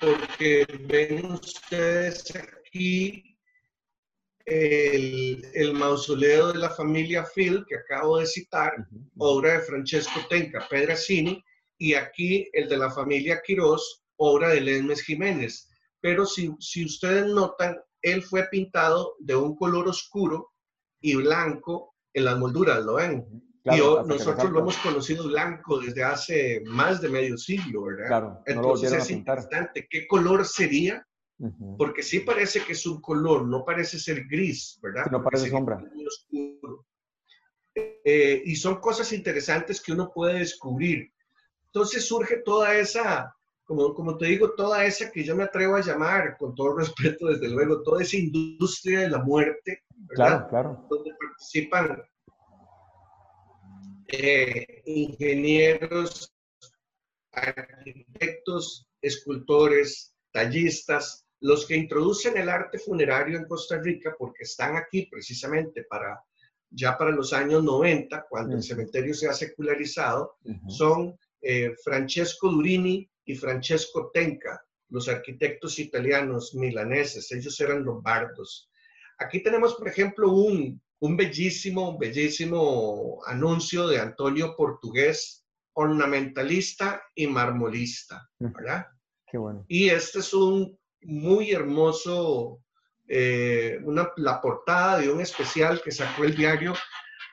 porque 0.00 0.66
ven 0.88 1.32
ustedes 1.32 2.34
aquí 2.34 3.35
el, 4.46 5.44
el, 5.54 5.72
mausoleo 5.74 6.52
de 6.52 6.58
la 6.58 6.70
familia 6.70 7.24
Phil, 7.24 7.64
que 7.68 7.76
acabo 7.76 8.18
de 8.18 8.26
citar, 8.26 8.72
obra 9.18 9.54
de 9.54 9.60
Francesco 9.60 10.20
Tenca 10.28 10.66
Pedracini, 10.68 11.42
y 11.78 11.94
aquí 11.94 12.48
el 12.52 12.68
de 12.68 12.76
la 12.76 12.90
familia 12.90 13.42
Quirós, 13.44 14.04
obra 14.16 14.50
de 14.50 14.60
Lesmes 14.60 15.02
Jiménez. 15.02 15.68
Pero 16.00 16.24
si, 16.24 16.54
si 16.60 16.84
ustedes 16.84 17.26
notan, 17.26 17.76
él 18.02 18.22
fue 18.22 18.48
pintado 18.48 19.16
de 19.18 19.34
un 19.34 19.56
color 19.56 19.88
oscuro 19.88 20.52
y 21.00 21.16
blanco 21.16 21.94
en 22.14 22.24
las 22.24 22.38
molduras, 22.38 22.84
¿lo 22.84 22.94
ven? 22.94 23.26
y 23.74 23.78
nosotros 23.78 24.52
lo 24.52 24.60
hemos 24.60 24.76
conocido 24.78 25.26
blanco 25.26 25.80
desde 25.80 26.04
hace 26.04 26.62
más 26.66 27.00
de 27.00 27.08
medio 27.08 27.36
siglo, 27.36 27.84
¿verdad? 27.84 28.06
Claro, 28.06 28.42
Entonces 28.46 28.92
es 28.92 29.10
interesante. 29.10 29.88
¿Qué 29.90 30.06
color 30.06 30.44
sería? 30.44 31.04
Porque 31.76 32.02
sí 32.02 32.20
parece 32.20 32.60
que 32.60 32.72
es 32.72 32.86
un 32.86 33.00
color, 33.00 33.46
no 33.46 33.64
parece 33.64 33.98
ser 33.98 34.26
gris, 34.26 34.78
¿verdad? 34.82 35.06
no 35.10 35.22
parece 35.22 35.50
sombra. 35.50 35.82
Eh, 37.74 38.42
y 38.44 38.56
son 38.56 38.80
cosas 38.80 39.12
interesantes 39.12 39.82
que 39.82 39.92
uno 39.92 40.10
puede 40.14 40.38
descubrir. 40.38 41.12
Entonces 41.66 42.06
surge 42.06 42.38
toda 42.38 42.74
esa, 42.74 43.34
como, 43.64 43.92
como 43.92 44.16
te 44.16 44.26
digo, 44.26 44.54
toda 44.54 44.86
esa 44.86 45.10
que 45.10 45.22
yo 45.22 45.36
me 45.36 45.44
atrevo 45.44 45.76
a 45.76 45.82
llamar, 45.82 46.38
con 46.38 46.54
todo 46.54 46.76
respeto, 46.78 47.26
desde 47.26 47.48
luego, 47.48 47.82
toda 47.82 48.02
esa 48.02 48.16
industria 48.16 49.00
de 49.00 49.10
la 49.10 49.18
muerte, 49.18 49.82
¿verdad? 49.90 50.48
Claro, 50.48 50.48
claro. 50.48 50.86
Donde 50.88 51.10
participan 51.20 52.02
eh, 54.08 54.82
ingenieros, 54.86 56.32
arquitectos, 57.32 58.88
escultores, 59.02 60.14
tallistas, 60.32 61.25
los 61.40 61.66
que 61.66 61.76
introducen 61.76 62.36
el 62.36 62.48
arte 62.48 62.78
funerario 62.78 63.38
en 63.38 63.46
Costa 63.46 63.78
Rica, 63.78 64.14
porque 64.18 64.44
están 64.44 64.76
aquí 64.76 65.06
precisamente 65.10 65.84
para 65.84 66.20
ya 66.70 66.96
para 66.98 67.10
los 67.10 67.32
años 67.32 67.62
90, 67.62 68.26
cuando 68.28 68.56
el 68.56 68.62
cementerio 68.62 69.14
se 69.14 69.28
ha 69.28 69.32
secularizado, 69.32 70.36
son 70.68 71.16
eh, 71.40 71.74
Francesco 71.82 72.50
Durini 72.50 73.08
y 73.24 73.34
Francesco 73.34 74.10
Tenca, 74.12 74.60
los 74.88 75.08
arquitectos 75.08 75.78
italianos 75.78 76.54
milaneses, 76.54 77.30
ellos 77.32 77.58
eran 77.60 77.84
lombardos. 77.84 78.70
Aquí 79.18 79.42
tenemos, 79.42 79.74
por 79.74 79.88
ejemplo, 79.88 80.30
un, 80.30 80.80
un 81.00 81.16
bellísimo, 81.16 81.98
bellísimo 81.98 83.20
anuncio 83.26 83.86
de 83.88 83.98
Antonio 83.98 84.54
Portugués, 84.56 85.44
ornamentalista 85.72 87.02
y 87.14 87.26
marmolista, 87.26 88.28
¿verdad? 88.38 88.86
Qué 89.30 89.38
bueno. 89.38 89.64
Y 89.68 89.88
este 89.88 90.20
es 90.20 90.32
un 90.32 90.78
muy 91.06 91.52
hermoso, 91.52 92.60
eh, 93.08 93.78
una, 93.84 94.10
la 94.16 94.40
portada 94.40 94.98
de 94.98 95.10
un 95.10 95.20
especial 95.20 95.80
que 95.82 95.92
sacó 95.92 96.24
el 96.24 96.34
diario 96.34 96.74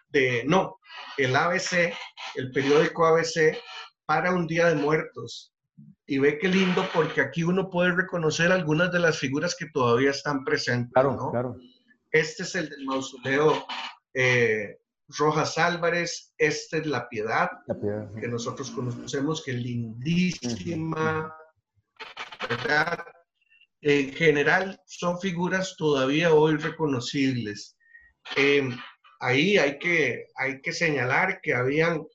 de, 0.09 0.43
no, 0.45 0.79
el 1.17 1.35
ABC, 1.35 1.93
el 2.35 2.51
periódico 2.51 3.05
ABC, 3.05 3.57
para 4.05 4.31
un 4.31 4.47
Día 4.47 4.67
de 4.67 4.75
Muertos. 4.75 5.53
Y 6.05 6.19
ve 6.19 6.37
qué 6.37 6.49
lindo 6.49 6.87
porque 6.93 7.21
aquí 7.21 7.43
uno 7.43 7.69
puede 7.69 7.93
reconocer 7.93 8.51
algunas 8.51 8.91
de 8.91 8.99
las 8.99 9.17
figuras 9.17 9.55
que 9.57 9.69
todavía 9.73 10.11
están 10.11 10.43
presentes. 10.43 10.93
Claro, 10.93 11.15
¿no? 11.15 11.31
claro. 11.31 11.55
Este 12.11 12.43
es 12.43 12.53
el 12.53 12.69
del 12.69 12.85
mausoleo 12.85 13.65
eh, 14.13 14.77
Rojas 15.07 15.57
Álvarez, 15.57 16.33
esta 16.37 16.77
es 16.77 16.85
La 16.85 17.09
Piedad, 17.09 17.49
que 18.19 18.27
nosotros 18.27 18.69
conocemos, 18.71 19.43
que 19.43 19.51
es 19.51 19.57
lindísima, 19.57 21.35
¿verdad? 22.49 22.99
En 23.85 24.13
general 24.13 24.79
son 24.85 25.19
figuras 25.19 25.75
todavía 25.77 26.33
hoy 26.33 26.55
reconocibles. 26.55 27.75
Em, 28.37 28.77
ahí 29.19 29.57
hay 29.57 29.77
que, 29.77 30.27
hay 30.35 30.61
que 30.61 30.71
señalar 30.71 31.41
que 31.41 31.53
habían 31.53 32.07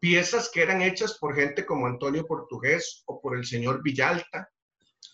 piezas 0.00 0.50
que 0.50 0.62
eran 0.62 0.80
hechas 0.80 1.18
por 1.18 1.34
gente 1.36 1.66
como 1.66 1.86
Antonio 1.86 2.26
Portugués 2.26 3.02
o 3.04 3.20
por 3.20 3.36
el 3.36 3.44
señor 3.44 3.82
Villalta, 3.82 4.50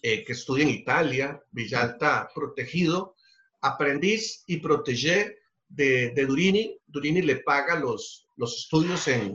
eh, 0.00 0.24
que 0.24 0.34
estudia 0.34 0.62
en 0.62 0.70
Italia, 0.70 1.42
Villalta 1.50 2.30
protegido, 2.32 3.16
aprendiz 3.60 4.44
y 4.46 4.58
protégé 4.58 5.36
de, 5.68 6.12
Durini. 6.14 6.78
Durini 6.86 7.22
le 7.22 7.38
paga 7.38 7.74
los, 7.74 8.28
los 8.36 8.56
estudios 8.56 9.08
en, 9.08 9.34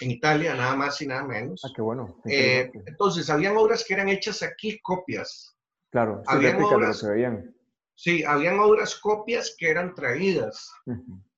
en 0.00 0.10
Italia, 0.10 0.54
nada 0.54 0.76
más 0.76 1.00
y 1.00 1.06
nada 1.06 1.24
menos. 1.24 1.62
Ah, 1.64 1.72
qué 1.74 1.80
bueno. 1.80 2.20
Eh, 2.26 2.70
entonces, 2.86 3.30
habían 3.30 3.56
obras 3.56 3.82
que 3.82 3.94
eran 3.94 4.10
hechas 4.10 4.42
aquí, 4.42 4.78
copias. 4.80 5.53
Claro, 5.94 6.24
habían 6.26 6.60
obras, 6.60 7.00
que 7.00 7.06
veían. 7.06 7.54
Sí, 7.94 8.24
habían 8.24 8.58
obras 8.58 8.96
copias 8.96 9.54
que 9.56 9.70
eran 9.70 9.94
traídas. 9.94 10.72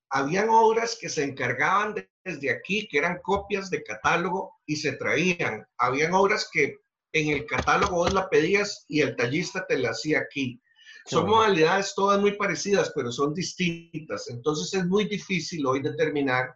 Habían 0.09 0.49
obras 0.49 0.97
que 0.99 1.09
se 1.09 1.23
encargaban 1.23 1.93
desde 2.25 2.49
aquí, 2.49 2.87
que 2.87 2.97
eran 2.97 3.19
copias 3.21 3.69
de 3.69 3.83
catálogo 3.83 4.55
y 4.65 4.77
se 4.77 4.93
traían. 4.93 5.63
Habían 5.77 6.15
obras 6.15 6.49
que 6.51 6.75
en 7.13 7.29
el 7.29 7.45
catálogo 7.45 7.97
vos 7.97 8.11
la 8.11 8.27
pedías 8.29 8.83
y 8.87 9.01
el 9.01 9.15
tallista 9.15 9.63
te 9.67 9.77
la 9.77 9.91
hacía 9.91 10.21
aquí. 10.21 10.59
Son 11.05 11.27
modalidades 11.27 11.93
todas 11.93 12.19
muy 12.19 12.31
parecidas, 12.31 12.91
pero 12.95 13.11
son 13.11 13.35
distintas. 13.35 14.27
Entonces 14.27 14.73
es 14.73 14.87
muy 14.87 15.07
difícil 15.07 15.67
hoy 15.67 15.83
determinar 15.83 16.55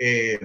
eh, 0.00 0.40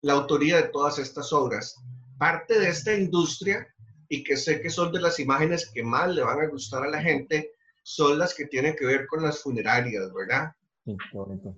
la 0.00 0.14
autoría 0.14 0.56
de 0.56 0.68
todas 0.70 0.98
estas 0.98 1.32
obras. 1.32 1.76
Parte 2.18 2.58
de 2.58 2.70
esta 2.70 2.92
industria, 2.92 3.72
y 4.10 4.22
que 4.24 4.36
sé 4.36 4.60
que 4.60 4.68
son 4.68 4.92
de 4.92 5.00
las 5.00 5.18
imágenes 5.20 5.70
que 5.70 5.84
más 5.84 6.12
le 6.12 6.22
van 6.22 6.40
a 6.40 6.48
gustar 6.48 6.82
a 6.82 6.90
la 6.90 7.00
gente, 7.00 7.52
son 7.82 8.18
las 8.18 8.34
que 8.34 8.44
tienen 8.46 8.74
que 8.76 8.84
ver 8.84 9.06
con 9.06 9.22
las 9.22 9.40
funerarias, 9.40 10.12
¿verdad? 10.12 10.52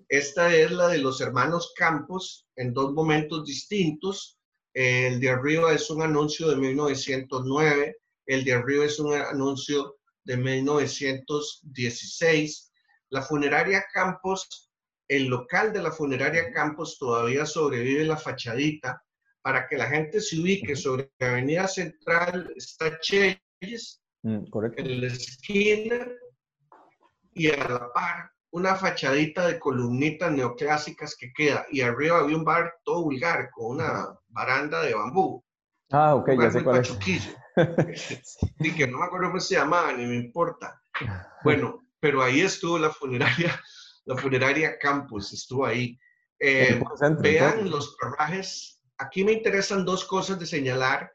Esta 0.09 0.55
es 0.55 0.71
la 0.71 0.88
de 0.88 0.99
los 0.99 1.23
hermanos 1.23 1.73
Campos 1.75 2.47
en 2.57 2.75
dos 2.75 2.93
momentos 2.93 3.47
distintos. 3.47 4.38
El 4.75 5.19
de 5.19 5.31
arriba 5.31 5.73
es 5.73 5.88
un 5.91 6.03
anuncio 6.03 6.51
de 6.51 6.57
1909, 6.57 7.97
el 8.27 8.45
de 8.45 8.53
arriba 8.53 8.85
es 8.85 9.01
un 9.01 9.15
anuncio 9.15 9.97
de 10.25 10.37
1916. 10.37 12.71
La 13.09 13.23
funeraria 13.23 13.83
Campos, 13.95 14.71
el 15.09 15.25
local 15.27 15.73
de 15.73 15.83
la 15.83 15.91
funeraria 15.91 16.53
Campos 16.53 16.99
todavía 16.99 17.47
sobrevive 17.47 18.05
la 18.05 18.19
fachadita. 18.19 19.03
Para 19.43 19.67
que 19.67 19.77
la 19.77 19.89
gente 19.89 20.21
se 20.21 20.41
ubique 20.41 20.77
sobre 20.77 21.11
la 21.19 21.31
Avenida 21.31 21.67
Central 21.67 22.53
está 22.57 22.99
Cheyes, 23.01 24.01
mm, 24.23 24.45
en 24.77 25.01
la 25.01 25.07
esquina, 25.09 26.09
y 27.35 27.49
a 27.49 27.57
la 27.57 27.93
par 27.93 28.33
una 28.53 28.75
fachadita 28.75 29.47
de 29.47 29.59
columnitas 29.59 30.31
neoclásicas 30.31 31.17
que 31.17 31.33
queda. 31.33 31.67
Y 31.71 31.81
arriba 31.81 32.19
había 32.19 32.37
un 32.37 32.45
bar 32.45 32.75
todo 32.85 33.05
vulgar 33.05 33.51
con 33.51 33.77
una 33.77 34.09
baranda 34.29 34.83
de 34.83 34.95
bambú. 34.95 35.43
Ah, 35.91 36.15
ok, 36.15 36.31
ya 36.39 36.51
sé 36.51 36.63
cuál 36.63 36.81
es. 36.81 37.37
y 38.61 38.73
que 38.73 38.87
no 38.87 38.99
me 38.99 39.07
acuerdo 39.07 39.29
cómo 39.29 39.41
se 39.41 39.57
llamaba, 39.57 39.93
ni 39.93 40.07
me 40.07 40.17
importa. 40.17 40.81
Bueno, 41.45 41.81
pero 41.99 42.23
ahí 42.23 42.41
estuvo 42.41 42.79
la 42.79 42.91
funeraria, 42.91 43.61
la 44.05 44.17
funeraria 44.17 44.79
Campos, 44.79 45.33
estuvo 45.33 45.67
ahí. 45.67 45.99
Eh, 46.39 46.81
vean 47.19 47.69
los 47.69 47.97
carrajes. 47.97 48.81
Aquí 49.03 49.25
me 49.25 49.33
interesan 49.33 49.85
dos 49.85 50.05
cosas 50.05 50.38
de 50.38 50.47
señalar. 50.47 51.12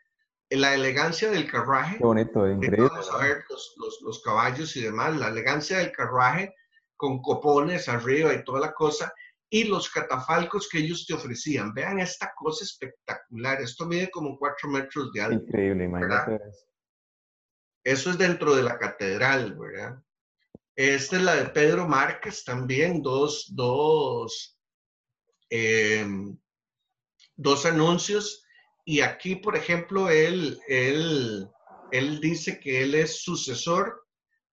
La 0.49 0.73
elegancia 0.73 1.29
del 1.29 1.49
carruaje. 1.49 1.97
Qué 1.97 2.03
bonito, 2.03 2.49
increíble. 2.49 2.89
Vamos 2.89 3.11
a 3.11 3.17
ver 3.17 3.43
los, 3.49 3.75
los, 3.77 3.99
los 4.01 4.21
caballos 4.21 4.75
y 4.77 4.81
demás. 4.81 5.17
La 5.17 5.27
elegancia 5.27 5.79
del 5.79 5.91
carruaje 5.91 6.53
con 6.97 7.21
copones 7.21 7.87
arriba 7.87 8.33
y 8.33 8.43
toda 8.43 8.59
la 8.59 8.73
cosa, 8.73 9.13
y 9.49 9.63
los 9.65 9.89
catafalcos 9.89 10.67
que 10.67 10.79
ellos 10.79 11.05
te 11.05 11.13
ofrecían. 11.13 11.73
Vean 11.73 11.99
esta 11.99 12.33
cosa 12.35 12.65
espectacular. 12.65 13.61
Esto 13.61 13.85
mide 13.85 14.09
como 14.09 14.37
cuatro 14.37 14.69
metros 14.69 15.13
de 15.13 15.21
alto. 15.21 15.45
Increíble, 15.45 15.85
imagínate. 15.85 16.41
Eso 17.83 18.09
es 18.09 18.17
dentro 18.17 18.53
de 18.55 18.63
la 18.63 18.77
catedral, 18.77 19.55
¿verdad? 19.57 19.97
Esta 20.75 21.15
es 21.15 21.21
la 21.21 21.35
de 21.35 21.45
Pedro 21.49 21.87
Márquez 21.87 22.43
también, 22.43 23.01
dos, 23.01 23.47
dos, 23.55 24.59
em, 25.49 26.37
dos 27.37 27.65
anuncios. 27.65 28.43
Y 28.85 29.01
aquí, 29.01 29.35
por 29.35 29.55
ejemplo, 29.55 30.09
él, 30.09 30.59
él, 30.67 31.47
él 31.91 32.19
dice 32.19 32.59
que 32.59 32.83
él 32.83 32.95
es 32.95 33.21
sucesor 33.21 34.05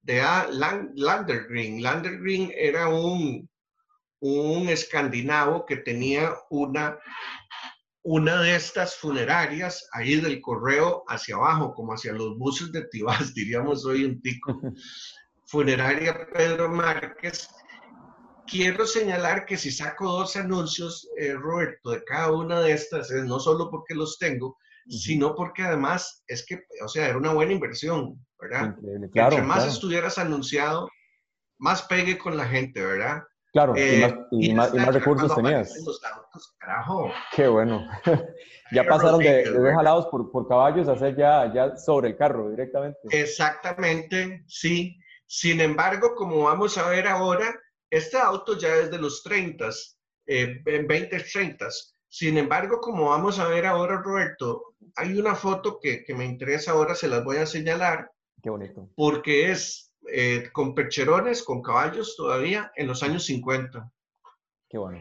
de 0.03 0.21
A. 0.21 0.49
Landergren. 0.51 1.83
Landergren 1.83 2.53
era 2.55 2.89
un, 2.89 3.49
un 4.21 4.69
escandinavo 4.69 5.67
que 5.67 5.77
tenía 5.79 6.35
una, 6.51 6.99
una 8.03 8.43
de 8.43 8.55
estas 8.55 8.97
funerarias 8.97 9.89
ahí 9.93 10.17
del 10.17 10.41
correo 10.41 11.05
hacia 11.09 11.37
abajo, 11.37 11.73
como 11.75 11.95
hacia 11.95 12.13
los 12.13 12.37
buses 12.39 12.71
de 12.73 12.87
Tibás, 12.87 13.35
diríamos 13.35 13.85
hoy 13.85 14.05
un 14.05 14.21
tico. 14.21 14.61
Funeraria 15.47 16.27
Pedro 16.33 16.69
Márquez. 16.69 17.49
Quiero 18.47 18.87
señalar 18.87 19.47
que 19.47 19.57
si 19.57 19.71
saco 19.71 20.11
dos 20.11 20.37
anuncios, 20.37 21.09
eh, 21.19 21.33
Roberto, 21.33 21.91
de 21.91 22.05
cada 22.05 22.33
una 22.33 22.61
de 22.61 22.73
estas, 22.73 23.11
es 23.11 23.25
no 23.25 23.41
solo 23.41 23.71
porque 23.71 23.95
los 23.95 24.19
tengo, 24.19 24.59
sino 24.89 25.35
porque 25.35 25.63
además 25.63 26.23
es 26.27 26.45
que, 26.45 26.63
o 26.85 26.89
sea, 26.89 27.09
era 27.09 27.17
una 27.17 27.33
buena 27.33 27.53
inversión, 27.53 28.25
¿verdad? 28.39 28.77
Entre 29.15 29.43
más 29.43 29.67
estuvieras 29.67 30.19
anunciado, 30.19 30.89
más 31.59 31.83
pegue 31.83 32.19
con 32.19 32.37
la 32.37 32.45
gente, 32.45 32.85
¿verdad? 32.85 33.23
Claro, 33.55 33.75
y, 33.77 34.51
eh, 34.51 34.55
más, 34.55 34.73
recursos 34.93 35.33
tenías. 35.35 35.73
carajo. 36.59 37.09
Qué 37.37 37.47
bueno. 37.47 37.87
ya 38.73 38.83
pasaron 38.83 39.21
de, 39.21 39.49
de 39.49 39.73
jalados 39.73 40.07
por, 40.07 40.31
por, 40.33 40.49
caballos 40.49 40.89
a 40.89 40.93
hacer 40.93 41.17
ya, 41.17 41.53
ya 41.55 41.77
sobre 41.77 42.09
el 42.09 42.17
carro 42.17 42.51
directamente. 42.51 42.99
Exactamente, 43.11 44.43
sí. 44.49 44.99
Sin 45.27 45.61
embargo, 45.61 46.17
como 46.17 46.43
vamos 46.43 46.77
a 46.79 46.89
ver 46.89 47.07
ahora, 47.07 47.55
este 47.91 48.17
auto 48.19 48.57
ya 48.59 48.75
es 48.77 48.91
de 48.91 48.99
los 48.99 49.23
30, 49.23 49.71
eh, 50.27 50.61
20, 50.65 51.21
30. 51.21 51.69
Sin 52.09 52.39
embargo, 52.39 52.81
como 52.81 53.11
vamos 53.11 53.39
a 53.39 53.49
ver 53.49 53.67
ahora, 53.67 54.01
Roberto, 54.03 54.77
hay 54.97 55.19
una 55.19 55.35
foto 55.35 55.79
que, 55.81 56.05
que 56.05 56.15
me 56.15 56.25
interesa 56.25 56.73
ahora, 56.73 56.95
se 56.95 57.09
las 57.09 57.25
voy 57.25 57.39
a 57.39 57.47
señalar. 57.47 58.11
Qué 58.43 58.51
bonito. 58.51 58.89
Porque 58.95 59.51
es 59.51 59.93
eh, 60.13 60.51
con 60.53 60.75
percherones, 60.75 61.43
con 61.43 61.63
caballos 61.63 62.15
todavía 62.17 62.71
en 62.77 62.87
los 62.87 63.03
años 63.03 63.25
50. 63.25 63.91
Qué 64.69 64.79
bueno. 64.79 65.01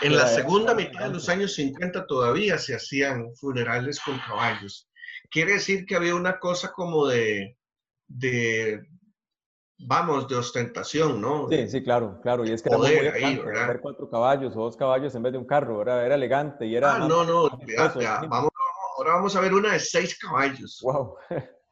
En 0.00 0.16
la 0.16 0.26
segunda 0.28 0.74
mitad 0.74 1.06
de 1.06 1.12
los 1.12 1.28
años 1.28 1.54
50 1.54 2.06
todavía 2.06 2.58
se 2.58 2.74
hacían 2.74 3.34
funerales 3.34 4.00
con 4.00 4.18
caballos. 4.18 4.88
Quiere 5.30 5.54
decir 5.54 5.86
que 5.86 5.96
había 5.96 6.14
una 6.14 6.38
cosa 6.38 6.72
como 6.72 7.06
de, 7.06 7.56
de 8.06 8.80
vamos, 9.84 10.28
de 10.28 10.36
ostentación, 10.36 11.20
¿no? 11.20 11.48
Sí, 11.48 11.68
sí, 11.68 11.82
claro, 11.82 12.20
claro. 12.22 12.44
Y 12.44 12.52
es 12.52 12.62
que 12.62 12.68
era 12.68 12.78
muy 12.78 12.90
elegante, 12.90 13.44
ver 13.44 13.80
cuatro 13.80 14.08
caballos 14.08 14.54
o 14.56 14.60
dos 14.60 14.76
caballos 14.76 15.14
en 15.14 15.22
vez 15.22 15.32
de 15.32 15.38
un 15.38 15.46
carro, 15.46 15.82
era, 15.82 16.04
era 16.04 16.14
elegante 16.14 16.66
y 16.66 16.76
era... 16.76 16.94
Ah, 16.94 16.98
no, 17.00 17.24
no, 17.24 17.50
vamos, 18.28 18.50
ahora 18.98 19.14
vamos 19.14 19.36
a 19.36 19.40
ver 19.40 19.54
una 19.54 19.72
de 19.72 19.80
seis 19.80 20.18
caballos. 20.18 20.80
Wow. 20.82 21.16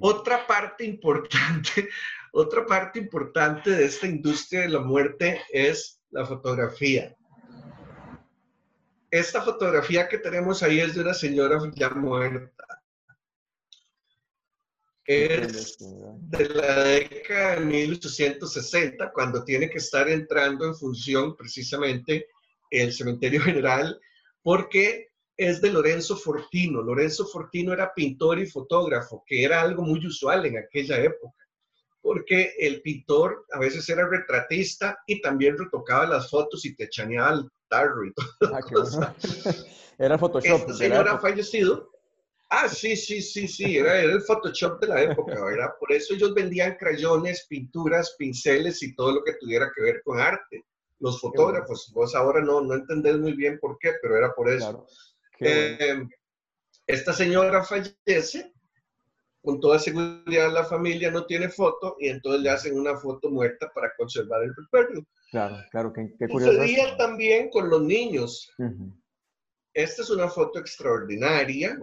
Otra 0.00 0.46
parte 0.46 0.84
importante, 0.84 1.88
otra 2.32 2.66
parte 2.66 2.98
importante 2.98 3.70
de 3.70 3.84
esta 3.84 4.06
industria 4.06 4.62
de 4.62 4.68
la 4.68 4.80
muerte 4.80 5.40
es 5.52 6.00
la 6.10 6.26
fotografía. 6.26 7.14
Esta 9.10 9.42
fotografía 9.42 10.08
que 10.08 10.18
tenemos 10.18 10.62
ahí 10.62 10.80
es 10.80 10.94
de 10.94 11.02
una 11.02 11.14
señora 11.14 11.60
ya 11.74 11.90
muerta. 11.90 12.73
Es 15.06 15.76
de 15.78 16.48
la 16.48 16.84
década 16.84 17.56
de 17.56 17.66
1860, 17.66 19.12
cuando 19.12 19.44
tiene 19.44 19.68
que 19.68 19.78
estar 19.78 20.08
entrando 20.08 20.64
en 20.64 20.74
función 20.74 21.36
precisamente 21.36 22.28
el 22.70 22.92
cementerio 22.92 23.40
general, 23.42 24.00
porque 24.42 25.08
es 25.36 25.60
de 25.60 25.72
Lorenzo 25.72 26.16
Fortino. 26.16 26.82
Lorenzo 26.82 27.26
Fortino 27.26 27.72
era 27.72 27.92
pintor 27.92 28.38
y 28.38 28.46
fotógrafo, 28.46 29.24
que 29.26 29.44
era 29.44 29.60
algo 29.60 29.82
muy 29.82 30.04
usual 30.06 30.46
en 30.46 30.58
aquella 30.58 30.98
época, 31.02 31.44
porque 32.00 32.54
el 32.58 32.80
pintor 32.82 33.46
a 33.52 33.58
veces 33.58 33.88
era 33.88 34.08
retratista 34.08 34.98
y 35.06 35.20
también 35.20 35.58
retocaba 35.58 36.06
las 36.06 36.30
fotos 36.30 36.64
y 36.64 36.74
te 36.74 36.88
chaneaba 36.88 37.32
el 37.32 37.50
tarro 37.68 38.04
y 38.04 38.12
todo. 38.12 38.28
Ah, 38.54 39.14
era 39.98 40.18
Photoshop. 40.18 40.60
Este 40.60 40.74
señor 40.74 41.08
ha 41.08 41.18
fallecido. 41.18 41.93
Ah, 42.56 42.68
sí, 42.68 42.96
sí, 42.96 43.20
sí, 43.20 43.48
sí, 43.48 43.78
era, 43.78 44.00
el 44.00 44.22
Photoshop 44.22 44.80
de 44.80 44.86
la 44.86 45.02
época, 45.02 45.44
¿verdad? 45.44 45.70
Por 45.80 45.90
eso 45.90 46.14
ellos 46.14 46.34
vendían 46.34 46.76
crayones, 46.76 47.46
pinturas, 47.48 48.14
pinceles 48.16 48.80
y 48.82 48.94
todo 48.94 49.12
lo 49.12 49.24
que 49.24 49.34
tuviera 49.40 49.72
que 49.74 49.82
ver 49.82 50.02
con 50.04 50.20
arte. 50.20 50.64
Los 51.00 51.20
fotógrafos, 51.20 51.90
vos 51.92 52.14
ahora 52.14 52.40
no, 52.40 52.60
no 52.60 52.74
entendés 52.74 53.18
muy 53.18 53.32
bien 53.32 53.58
por 53.58 53.76
qué, 53.80 53.94
pero 54.00 54.16
era 54.16 54.32
por 54.32 54.48
eso. 54.48 54.86
Eh, 55.40 56.06
esta 56.86 57.12
señora 57.12 57.64
fallece, 57.64 58.52
con 59.42 59.58
toda 59.58 59.80
seguridad 59.80 60.52
la 60.52 60.64
familia 60.64 61.10
no 61.10 61.26
tiene 61.26 61.48
foto 61.48 61.96
y 61.98 62.08
entonces 62.08 62.42
le 62.42 62.50
hacen 62.50 62.78
una 62.78 62.96
foto 62.96 63.30
muerta 63.30 63.70
para 63.74 63.92
conservar 63.96 64.44
el 64.44 64.54
recuerdo. 64.54 65.04
Claro, 65.30 65.56
claro, 65.72 65.92
qué, 65.92 66.14
qué 66.18 66.28
curioso. 66.28 66.52
Sucedía 66.52 66.96
también 66.96 67.50
con 67.50 67.68
los 67.68 67.82
niños. 67.82 68.48
Esta 69.74 70.02
es 70.02 70.10
una 70.10 70.28
foto 70.28 70.60
extraordinaria. 70.60 71.76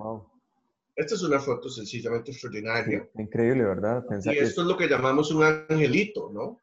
Esta 1.01 1.15
es 1.15 1.23
una 1.23 1.39
foto 1.39 1.67
sencillamente 1.67 2.29
extraordinaria. 2.29 3.09
increíble, 3.15 3.63
¿verdad? 3.63 4.03
y 4.23 4.37
esto 4.37 4.61
es 4.61 4.67
lo 4.67 4.77
que 4.77 4.87
llamamos 4.87 5.31
un 5.31 5.43
angelito, 5.43 6.29
¿no? 6.31 6.59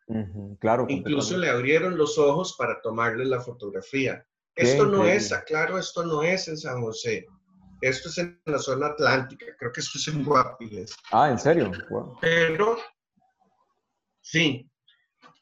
claro. 0.61 0.86
Incluso 0.89 1.36
le 1.36 1.51
abrieron 1.51 1.99
los 1.99 2.16
ojos 2.18 2.55
para 2.57 2.80
tomarle 2.80 3.24
la 3.24 3.41
fotografía. 3.41 4.24
Esto 4.55 4.86
no 4.86 5.05
es, 5.05 5.32
aclaro, 5.32 5.76
esto 5.76 6.07
no 6.07 6.22
es 6.22 6.47
en 6.47 6.57
San 6.57 6.80
José. 6.80 7.26
Esto 7.80 8.09
es 8.11 8.18
en 8.18 8.41
la 8.45 8.61
zona 8.61 8.86
atlántica. 8.86 9.47
Creo 9.59 9.72
que 9.72 9.80
esto 9.80 9.99
es 9.99 10.07
en 10.07 10.24
Guapiles. 10.24 10.95
Ah, 11.11 11.30
¿en 11.30 11.39
serio? 11.41 11.72
Pero, 12.20 12.78
sí, 14.20 14.70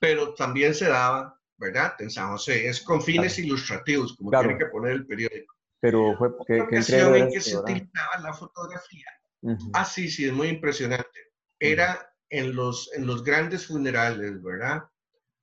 pero 0.01 0.33
también 0.33 0.75
se 0.75 0.89
daba, 0.89 1.39
¿verdad? 1.59 1.97
En 1.99 2.11
San 2.11 2.31
José. 2.31 2.67
Es 2.67 2.81
con 2.81 3.03
fines 3.03 3.39
ilustrativos, 3.39 4.17
como 4.17 4.31
tiene 4.31 4.57
que 4.57 4.67
poner 4.67 4.93
el 4.93 5.07
periódico. 5.07 5.55
Pero 5.81 6.17
fue 6.17 6.31
que, 6.47 6.59
en 6.59 6.69
que 6.69 7.41
se 7.41 7.57
utilizaba 7.57 8.19
la 8.23 8.33
fotografía. 8.33 9.07
Ah, 9.75 9.85
sí, 9.85 10.11
sí, 10.11 10.27
es 10.27 10.33
muy 10.33 10.49
impresionante. 10.49 11.33
Era 11.59 12.13
en 12.31 12.55
los, 12.57 12.93
en 12.95 13.07
los 13.07 13.23
grandes 13.23 13.67
funerales, 13.67 14.43
¿verdad? 14.43 14.85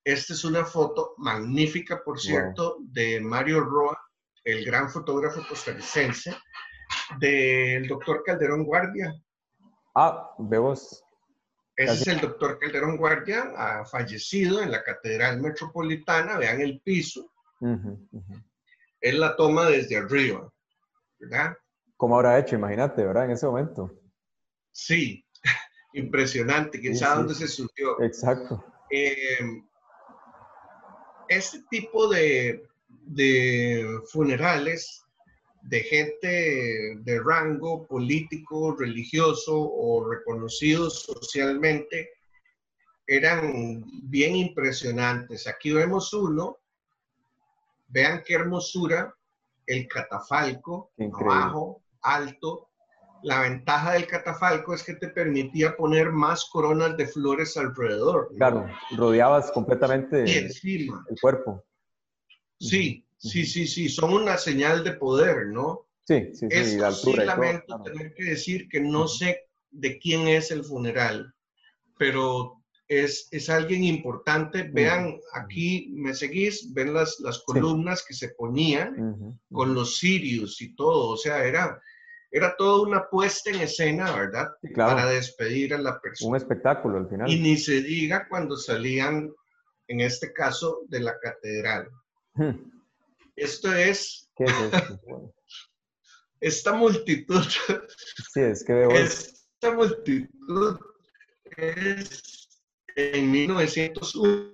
esta 0.04 0.34
es 0.34 0.44
una 0.44 0.66
foto 0.66 1.14
magnífica, 1.18 2.04
por 2.04 2.20
cierto, 2.20 2.78
de 2.82 3.22
Mario 3.22 3.62
Roa, 3.62 3.98
el 4.44 4.66
gran 4.66 4.90
fotógrafo 4.90 5.42
costarricense, 5.48 6.36
del 7.20 7.88
doctor 7.88 8.24
Calderón 8.24 8.66
Guardia. 8.66 9.14
Ah, 9.96 10.32
vemos. 10.38 11.04
Ese 11.76 11.94
es 11.94 12.08
el 12.08 12.20
doctor 12.20 12.60
Calderón 12.60 12.98
Guardia, 12.98 13.54
ha 13.56 13.86
fallecido 13.86 14.62
en 14.62 14.72
la 14.72 14.84
Catedral 14.84 15.42
Metropolitana, 15.42 16.38
vean 16.38 16.62
el 16.62 16.82
piso. 16.82 17.32
Él 19.04 19.20
la 19.20 19.36
toma 19.36 19.68
desde 19.68 19.98
arriba, 19.98 20.50
¿verdad? 21.20 21.58
¿Cómo 21.98 22.16
habrá 22.16 22.40
hecho? 22.40 22.56
Imagínate, 22.56 23.06
¿verdad? 23.06 23.26
En 23.26 23.32
ese 23.32 23.46
momento. 23.46 23.92
Sí, 24.72 25.26
impresionante. 25.94 26.80
¿Quién 26.80 26.96
sabe 26.96 27.18
dónde 27.18 27.36
se 27.36 27.50
surgió? 27.50 28.02
Exacto. 28.02 28.64
Eh, 28.90 29.62
este 31.28 31.64
tipo 31.70 32.08
de, 32.08 32.64
funerales 34.10 35.04
de 35.64 35.80
gente 35.82 36.96
de 37.00 37.22
rango 37.22 37.86
político, 37.88 38.74
religioso 38.74 39.54
o 39.58 40.10
reconocido 40.10 40.90
socialmente 40.90 42.10
eran 43.06 43.84
bien 44.04 44.38
impresionantes. 44.38 45.46
Aquí 45.48 45.74
vemos 45.74 46.14
uno, 46.14 46.60
vean 47.94 48.24
qué 48.26 48.34
hermosura, 48.34 49.16
el 49.68 49.88
catafalco, 49.88 50.92
abajo, 51.14 51.82
alto. 52.02 52.70
La 53.22 53.42
ventaja 53.42 53.94
del 53.94 54.06
catafalco 54.06 54.74
es 54.74 54.84
que 54.84 54.96
te 54.96 55.08
permitía 55.08 55.78
poner 55.78 56.12
más 56.12 56.46
coronas 56.52 56.98
de 56.98 57.08
flores 57.08 57.56
alrededor. 57.56 58.34
Claro, 58.36 58.68
rodeabas 58.98 59.52
completamente 59.52 60.24
el 60.24 61.20
cuerpo. 61.22 61.64
Sí, 62.60 63.06
sí, 63.18 63.46
sí, 63.46 63.68
sí, 63.68 63.88
son 63.88 64.14
una 64.14 64.38
señal 64.38 64.84
de 64.84 64.94
poder, 64.94 65.48
¿no? 65.48 65.88
Sí, 66.06 66.34
sí, 66.34 66.48
sí, 66.50 66.78
la 66.78 66.88
altura 66.88 67.22
sí 67.22 67.28
lamento 67.28 67.82
tener 67.82 68.14
que 68.14 68.24
decir 68.26 68.68
que 68.68 68.82
no 68.82 69.08
sé 69.08 69.48
de 69.72 69.98
quién 70.00 70.28
es 70.28 70.52
el 70.52 70.66
funeral, 70.66 71.34
pero 71.98 72.63
es, 73.00 73.28
es 73.32 73.50
alguien 73.50 73.84
importante. 73.84 74.64
Vean, 74.64 75.20
aquí 75.34 75.92
me 75.94 76.14
seguís, 76.14 76.74
ven 76.74 76.94
las, 76.94 77.20
las 77.20 77.40
columnas 77.44 78.04
que 78.08 78.14
se 78.14 78.30
ponían 78.30 79.40
con 79.52 79.74
los 79.74 79.98
sirios 79.98 80.62
y 80.62 80.76
todo, 80.76 81.10
o 81.12 81.18
sea, 81.18 81.44
era, 81.46 81.82
era 82.32 82.56
toda 82.58 82.88
una 82.88 83.10
puesta 83.10 83.52
en 83.52 83.62
escena, 83.62 84.12
¿verdad? 84.16 84.50
Para 84.76 85.08
despedir 85.08 85.74
a 85.74 85.78
la 85.78 86.00
persona. 86.00 86.32
Un 86.32 86.38
espectáculo 86.38 86.98
al 86.98 87.10
final. 87.10 87.30
Y 87.30 87.40
ni 87.40 87.58
se 87.58 87.82
diga 87.82 88.28
cuando 88.28 88.58
salían, 88.58 89.32
en 89.88 90.02
este 90.02 90.34
caso, 90.34 90.82
de 90.88 91.00
la 91.00 91.20
catedral. 91.20 91.90
Esto 93.36 93.74
es... 93.74 94.30
¿Qué 94.36 94.46
es 94.46 94.52
esto? 94.52 95.34
esta 96.40 96.74
multitud. 96.74 97.44
Sí, 98.34 98.42
es 98.42 98.64
que 98.64 98.74
veo... 98.74 98.92
Esta 98.92 99.72
multitud 99.72 100.80
es 101.58 102.43
en 102.96 103.32
1901 103.32 104.54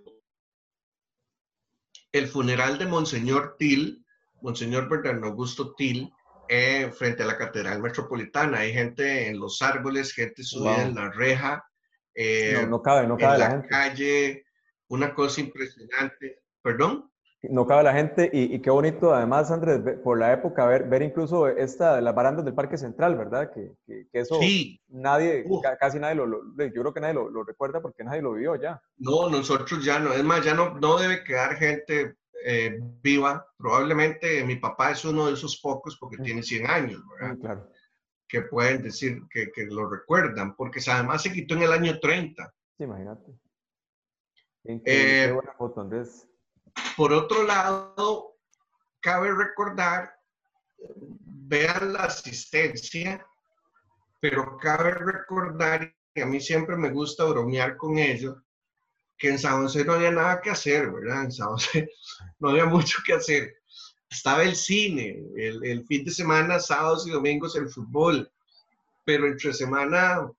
el 2.11 2.27
funeral 2.27 2.77
de 2.77 2.85
Monseñor 2.85 3.55
Til, 3.57 4.03
Monseñor 4.41 4.89
Bernardo 4.89 5.27
Augusto 5.27 5.75
Til, 5.75 6.11
eh, 6.47 6.91
frente 6.91 7.23
a 7.23 7.27
la 7.27 7.37
Catedral 7.37 7.81
Metropolitana. 7.81 8.59
Hay 8.59 8.73
gente 8.73 9.27
en 9.27 9.39
los 9.39 9.61
árboles, 9.61 10.13
gente 10.13 10.43
subida 10.43 10.81
en 10.81 10.95
la 10.95 11.11
reja. 11.11 11.63
Eh, 12.15 12.65
no, 12.67 12.81
cabe, 12.81 13.07
no 13.07 13.17
cabe 13.17 13.35
en 13.35 13.61
la, 13.61 13.67
calle, 13.67 14.45
una 14.87 15.13
cosa 15.13 15.41
impresionante. 15.41 16.41
¿Perdón? 16.61 17.11
No 17.43 17.65
cabe 17.65 17.83
la 17.83 17.93
gente 17.93 18.29
y, 18.33 18.59
qué 18.59 18.69
bonito 18.69 19.13
además, 19.13 19.49
Andrés, 19.49 19.79
por 20.03 20.19
la 20.19 20.33
época, 20.33 20.65
ver, 20.65 20.89
ver 20.89 21.03
incluso 21.03 21.47
esta, 21.47 22.01
las 22.01 22.13
barandas 22.13 22.43
del 22.43 22.53
Parque 22.53 22.77
Central, 22.77 23.15
¿verdad? 23.15 23.53
Que, 23.53 23.71
que, 23.87 24.07
eso 24.11 24.37
nadie, 24.89 25.45
casi 25.79 25.99
nadie 25.99 26.15
lo, 26.15 26.27
yo 26.27 26.81
creo 26.81 26.93
que 26.93 26.99
nadie 26.99 27.13
lo, 27.13 27.43
recuerda 27.45 27.81
porque 27.81 28.03
nadie 28.03 28.21
lo 28.21 28.33
vio 28.33 28.57
ya. 28.57 28.81
No, 28.97 29.29
nosotros 29.29 29.85
ya 29.85 29.99
no, 29.99 30.11
es 30.11 30.23
más, 30.23 30.43
ya 30.43 30.53
no, 30.53 30.77
no 30.79 30.97
debe 30.97 31.23
quedar 31.23 31.55
gente 31.55 32.17
eh, 32.43 32.77
viva. 33.01 33.47
Probablemente 33.57 34.43
mi 34.43 34.57
papá 34.57 34.91
es 34.91 35.05
uno 35.05 35.27
de 35.27 35.33
esos 35.33 35.61
pocos 35.61 35.97
porque 35.97 36.17
tiene 36.17 36.43
100 36.43 36.67
años, 36.67 37.01
¿verdad? 37.09 37.35
Mm, 37.35 37.39
claro. 37.39 37.71
Que 38.27 38.41
pueden 38.41 38.83
decir 38.83 39.21
que, 39.29 39.49
que, 39.51 39.65
lo 39.65 39.89
recuerdan, 39.89 40.57
porque 40.57 40.81
además 40.89 41.23
se 41.23 41.31
quitó 41.31 41.55
en 41.55 41.63
el 41.63 41.71
año 41.71 41.99
30. 41.99 42.53
Sí, 42.77 42.83
imagínate. 42.83 43.31
Qué, 44.65 44.81
qué 44.83 45.31
buena 45.31 45.53
foto, 45.53 45.79
Andrés. 45.79 46.28
Por 46.95 47.13
otro 47.13 47.43
lado, 47.43 48.35
cabe 48.99 49.33
recordar, 49.33 50.13
vean 50.97 51.93
la 51.93 52.03
asistencia, 52.03 53.25
pero 54.19 54.57
cabe 54.57 54.93
recordar, 54.93 55.93
y 56.13 56.21
a 56.21 56.25
mí 56.25 56.39
siempre 56.39 56.75
me 56.75 56.89
gusta 56.89 57.23
bromear 57.25 57.77
con 57.77 57.97
ellos, 57.97 58.37
que 59.17 59.29
en 59.29 59.39
San 59.39 59.61
José 59.61 59.83
no 59.85 59.93
había 59.93 60.11
nada 60.11 60.41
que 60.41 60.49
hacer, 60.49 60.91
¿verdad? 60.91 61.25
En 61.25 61.31
San 61.31 61.47
José 61.49 61.89
no 62.39 62.49
había 62.49 62.65
mucho 62.65 62.99
que 63.05 63.13
hacer. 63.13 63.55
Estaba 64.09 64.43
el 64.43 64.55
cine, 64.55 65.23
el, 65.37 65.63
el 65.63 65.85
fin 65.85 66.03
de 66.03 66.11
semana, 66.11 66.59
sábados 66.59 67.05
y 67.07 67.11
domingos 67.11 67.55
el 67.55 67.69
fútbol, 67.69 68.31
pero 69.05 69.27
entre 69.27 69.53
semana 69.53 70.29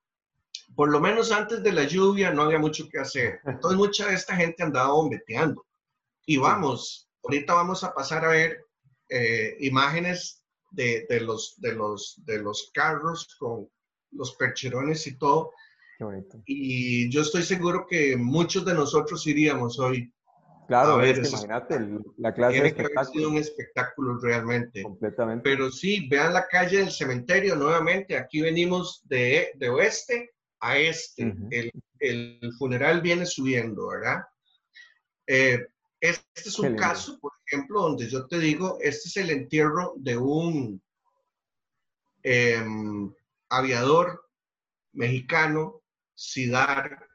por 0.75 0.89
lo 0.89 0.99
menos 0.99 1.31
antes 1.31 1.61
de 1.63 1.71
la 1.71 1.83
lluvia 1.83 2.31
no 2.31 2.43
había 2.43 2.59
mucho 2.59 2.87
que 2.89 2.99
hacer. 2.99 3.39
Entonces 3.45 3.77
mucha 3.77 4.07
de 4.07 4.15
esta 4.15 4.35
gente 4.35 4.63
andaba 4.63 4.93
bombeteando. 4.93 5.65
Y 6.31 6.37
vamos, 6.37 7.09
ahorita 7.23 7.53
vamos 7.53 7.83
a 7.83 7.93
pasar 7.93 8.23
a 8.23 8.29
ver 8.29 8.65
eh, 9.09 9.57
imágenes 9.59 10.45
de, 10.71 11.05
de, 11.09 11.19
los, 11.19 11.59
de, 11.59 11.73
los, 11.73 12.21
de 12.25 12.39
los 12.41 12.71
carros 12.73 13.35
con 13.37 13.69
los 14.11 14.33
percherones 14.37 15.05
y 15.07 15.17
todo. 15.17 15.51
Qué 15.97 16.05
bonito. 16.05 16.41
Y 16.45 17.09
yo 17.09 17.19
estoy 17.19 17.43
seguro 17.43 17.85
que 17.85 18.15
muchos 18.15 18.63
de 18.63 18.73
nosotros 18.73 19.27
iríamos 19.27 19.77
hoy. 19.77 20.09
Claro, 20.69 20.93
a 20.93 20.97
ver, 20.99 21.17
imagínate, 21.17 21.81
la 22.15 22.33
clase 22.33 22.53
tiene 22.53 22.75
que 22.75 22.81
haber 22.83 23.05
sido 23.07 23.29
un 23.29 23.35
espectáculo 23.35 24.17
realmente. 24.17 24.81
Completamente. 24.81 25.43
Pero 25.43 25.69
sí, 25.69 26.07
vean 26.07 26.33
la 26.33 26.47
calle 26.47 26.77
del 26.77 26.91
cementerio 26.91 27.57
nuevamente. 27.57 28.15
Aquí 28.15 28.39
venimos 28.39 29.01
de, 29.03 29.51
de 29.55 29.67
oeste 29.67 30.31
a 30.61 30.77
este. 30.77 31.35
el, 31.49 31.71
el, 31.99 32.53
funeral 32.57 33.01
viene 33.01 33.25
subiendo, 33.25 33.89
¿verdad? 33.89 34.23
Eh, 35.27 35.67
este 36.01 36.49
es 36.49 36.59
un 36.59 36.75
caso, 36.75 37.19
por 37.19 37.31
ejemplo, 37.45 37.81
donde 37.81 38.09
yo 38.09 38.25
te 38.27 38.39
digo, 38.39 38.79
este 38.81 39.07
es 39.07 39.17
el 39.17 39.29
entierro 39.29 39.93
de 39.97 40.17
un 40.17 40.81
em, 42.23 43.13
aviador 43.49 44.27
mexicano, 44.93 45.81
Sidar, 46.15 47.07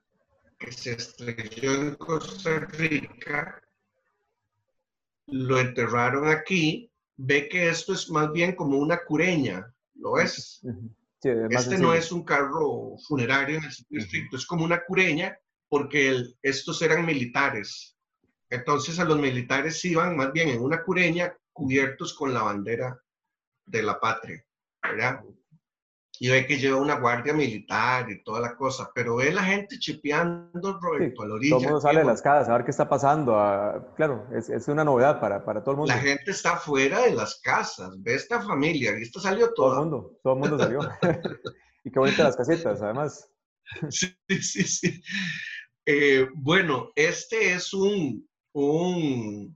que 0.59 0.73
se 0.73 0.93
estrelló 0.93 1.75
en 1.75 1.95
Costa 1.97 2.61
Rica, 2.61 3.61
lo 5.27 5.59
enterraron 5.59 6.29
aquí, 6.29 6.91
ve 7.17 7.49
que 7.49 7.69
esto 7.69 7.93
es 7.93 8.09
más 8.11 8.33
bien 8.33 8.55
como 8.55 8.79
una 8.79 9.05
cureña, 9.05 9.73
¿lo 9.95 10.19
es? 10.19 10.63
este 11.51 11.79
no 11.79 11.93
es 11.93 12.13
un 12.13 12.23
carro 12.23 12.97
funerario 13.09 13.59
en 13.59 13.65
el 13.65 13.73
sentido 13.73 14.03
estricto, 14.03 14.37
es 14.37 14.47
como 14.47 14.65
una 14.65 14.85
cureña 14.85 15.37
porque 15.69 16.23
estos 16.43 16.81
eran 16.83 17.05
militares. 17.05 17.96
Entonces 18.51 18.99
a 18.99 19.05
los 19.05 19.19
militares 19.19 19.85
iban 19.85 20.17
más 20.17 20.33
bien 20.33 20.49
en 20.49 20.63
una 20.63 20.83
cureña 20.83 21.37
cubiertos 21.53 22.15
con 22.15 22.33
la 22.33 22.43
bandera 22.43 23.01
de 23.65 23.83
la 23.83 23.99
patria, 23.99 24.45
¿verdad? 24.83 25.23
Y 26.19 26.31
ve 26.31 26.47
que 26.47 26.57
lleva 26.57 26.81
una 26.81 26.99
guardia 26.99 27.35
militar 27.35 28.11
y 28.11 28.23
toda 28.23 28.41
la 28.41 28.57
cosa, 28.57 28.91
pero 28.95 29.17
ve 29.17 29.33
la 29.33 29.43
gente 29.43 29.79
chipeando, 29.79 30.79
Roberto, 30.81 31.23
a 31.23 31.27
la 31.27 31.35
orilla. 31.35 31.51
Todo 31.51 31.61
el 31.61 31.67
mundo 31.67 31.81
sale 31.81 31.99
de 32.01 32.07
las 32.07 32.23
casas 32.23 32.49
a 32.49 32.57
ver 32.57 32.65
qué 32.65 32.71
está 32.71 32.89
pasando. 32.89 33.35
claro, 33.97 34.27
es, 34.33 34.49
es, 34.49 34.67
una 34.69 34.85
novedad 34.85 35.21
para, 35.21 35.45
para 35.45 35.61
todo 35.63 35.73
el 35.73 35.77
mundo. 35.79 35.93
La 35.93 36.01
gente 36.01 36.31
está 36.31 36.57
fuera 36.57 37.03
de 37.03 37.15
las 37.15 37.41
casas, 37.41 37.91
ve 38.03 38.15
esta 38.15 38.41
familia, 38.41 38.99
y 38.99 39.03
esto 39.03 39.21
salió 39.21 39.53
todo. 39.53 39.73
Todo 39.73 39.73
el 39.73 39.91
mundo, 39.91 40.19
todo 40.23 40.33
el 40.35 40.39
mundo 40.39 40.59
salió. 40.59 40.81
y 41.85 41.91
qué 41.91 41.99
bonitas 41.99 42.25
las 42.25 42.37
casitas, 42.37 42.81
además. 42.81 43.31
sí, 43.91 44.17
sí, 44.41 44.63
sí. 44.63 45.03
Eh, 45.85 46.29
bueno, 46.35 46.91
este 46.97 47.53
es 47.53 47.73
un, 47.73 48.29
un, 48.57 49.55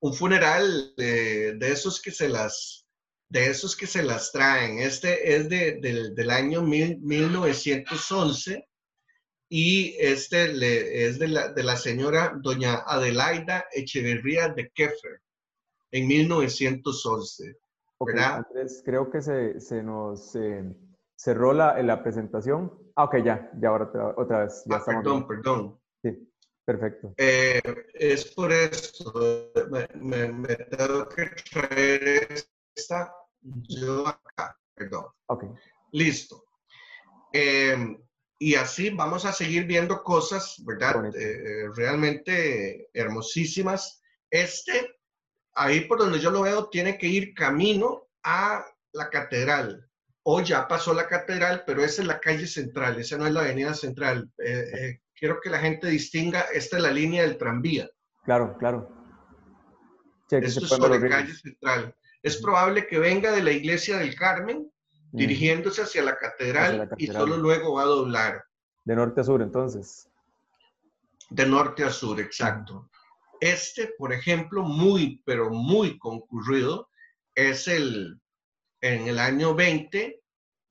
un 0.00 0.14
funeral 0.14 0.92
de, 0.96 1.56
esos 1.62 2.00
que 2.00 2.10
se 2.10 2.28
las 2.28 2.86
de 3.30 3.46
esos 3.46 3.76
que 3.76 3.86
se 3.86 4.02
las 4.02 4.32
traen. 4.32 4.80
Este 4.80 5.36
es 5.36 5.48
de, 5.48 6.12
del 6.14 6.30
año 6.30 6.62
1911 6.62 8.68
y 9.48 9.96
este 9.98 11.06
es 11.06 11.18
de 11.18 11.28
la, 11.28 11.52
de 11.52 11.62
la, 11.62 11.76
señora 11.76 12.34
doña 12.42 12.82
Adelaida 12.86 13.64
Echeverría 13.72 14.48
de 14.48 14.70
Keffer 14.74 15.20
en 15.92 16.08
1911. 16.08 17.56
creo 18.84 19.10
que 19.10 19.22
se, 19.22 19.60
se 19.60 19.82
nos 19.82 20.34
eh, 20.34 20.64
cerró 21.16 21.54
la, 21.54 21.80
la 21.82 22.02
presentación. 22.02 22.72
Ah, 22.96 23.04
ok, 23.04 23.16
ya, 23.24 23.50
ya 23.58 23.68
ahora 23.68 23.90
otra, 24.16 24.40
vez. 24.40 24.64
Ya 24.66 24.76
ah, 24.76 24.82
perdón, 24.84 25.26
perdón. 25.26 25.79
Perfecto. 26.70 27.14
Eh, 27.16 27.60
es 27.94 28.26
por 28.26 28.52
esto, 28.52 29.12
me, 29.70 30.28
me, 30.28 30.54
tengo 30.54 31.08
que 31.08 31.28
traer 31.50 32.28
esta, 32.76 33.12
yo 33.40 34.06
acá, 34.06 34.56
perdón. 34.72 35.06
Ok. 35.26 35.46
Listo. 35.90 36.44
Eh, 37.32 37.76
y 38.38 38.54
así 38.54 38.90
vamos 38.90 39.24
a 39.24 39.32
seguir 39.32 39.64
viendo 39.64 40.04
cosas, 40.04 40.62
¿verdad? 40.64 41.12
Eh, 41.16 41.70
realmente 41.74 42.88
hermosísimas. 42.94 44.00
Este, 44.30 44.94
ahí 45.54 45.86
por 45.86 45.98
donde 45.98 46.20
yo 46.20 46.30
lo 46.30 46.42
veo, 46.42 46.68
tiene 46.68 46.96
que 46.96 47.08
ir 47.08 47.34
camino 47.34 48.10
a 48.22 48.64
la 48.92 49.10
catedral. 49.10 49.90
O 50.22 50.40
ya 50.40 50.68
pasó 50.68 50.94
la 50.94 51.08
catedral, 51.08 51.64
pero 51.66 51.82
esa 51.82 52.02
es 52.02 52.06
la 52.06 52.20
calle 52.20 52.46
central, 52.46 53.00
esa 53.00 53.18
no 53.18 53.26
es 53.26 53.32
la 53.32 53.40
avenida 53.40 53.74
central. 53.74 54.30
Eh, 54.38 55.00
quiero 55.20 55.38
que 55.40 55.50
la 55.50 55.58
gente 55.58 55.86
distinga, 55.86 56.46
esta 56.52 56.78
es 56.78 56.82
la 56.82 56.90
línea 56.90 57.22
del 57.22 57.36
tranvía. 57.36 57.88
Claro, 58.24 58.56
claro. 58.58 58.90
Esto 60.30 60.60
es 60.60 60.68
sobre 60.68 61.08
calle 61.08 61.34
central. 61.34 61.94
Es 62.22 62.40
probable 62.40 62.86
que 62.86 62.98
venga 62.98 63.30
de 63.30 63.42
la 63.42 63.52
iglesia 63.52 63.98
del 63.98 64.14
Carmen, 64.14 64.70
mm. 65.12 65.16
dirigiéndose 65.16 65.82
hacia 65.82 66.02
la, 66.02 66.16
catedral, 66.16 66.88
y 66.96 67.06
solo 67.06 67.36
luego 67.36 67.74
va 67.74 67.82
a 67.82 67.86
doblar. 67.86 68.44
De 68.84 68.96
norte 68.96 69.20
a 69.20 69.24
sur, 69.24 69.42
entonces. 69.42 70.08
De 71.28 71.46
norte 71.46 71.84
a 71.84 71.90
sur, 71.90 72.18
exacto. 72.18 72.90
Este, 73.40 73.92
por 73.98 74.12
ejemplo, 74.12 74.62
muy, 74.62 75.22
pero 75.26 75.50
muy 75.50 75.98
concurrido, 75.98 76.88
es 77.34 77.68
el, 77.68 78.20
en 78.80 79.08
el 79.08 79.18
año 79.18 79.54
20, 79.54 80.22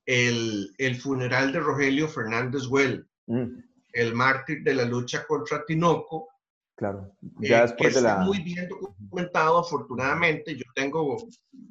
el, 0.06 0.74
el 0.78 0.96
funeral 0.96 1.52
de 1.52 1.60
Rogelio 1.60 2.08
Fernández 2.08 2.66
Well. 2.68 3.08
Mm 3.28 3.69
el 3.94 4.14
mártir 4.14 4.64
de 4.64 4.74
la 4.74 4.86
lucha 4.86 5.26
contra 5.26 5.66
Tinoco. 5.66 6.30
Claro, 6.76 7.12
eh, 7.42 7.50
ya 7.50 7.62
después 7.64 7.96
de 7.96 8.02
la... 8.02 8.12
Está 8.12 8.24
muy 8.24 8.42
bien 8.42 8.68
documentado, 8.70 9.60
afortunadamente. 9.60 10.56
Yo 10.56 10.64
tengo 10.74 11.18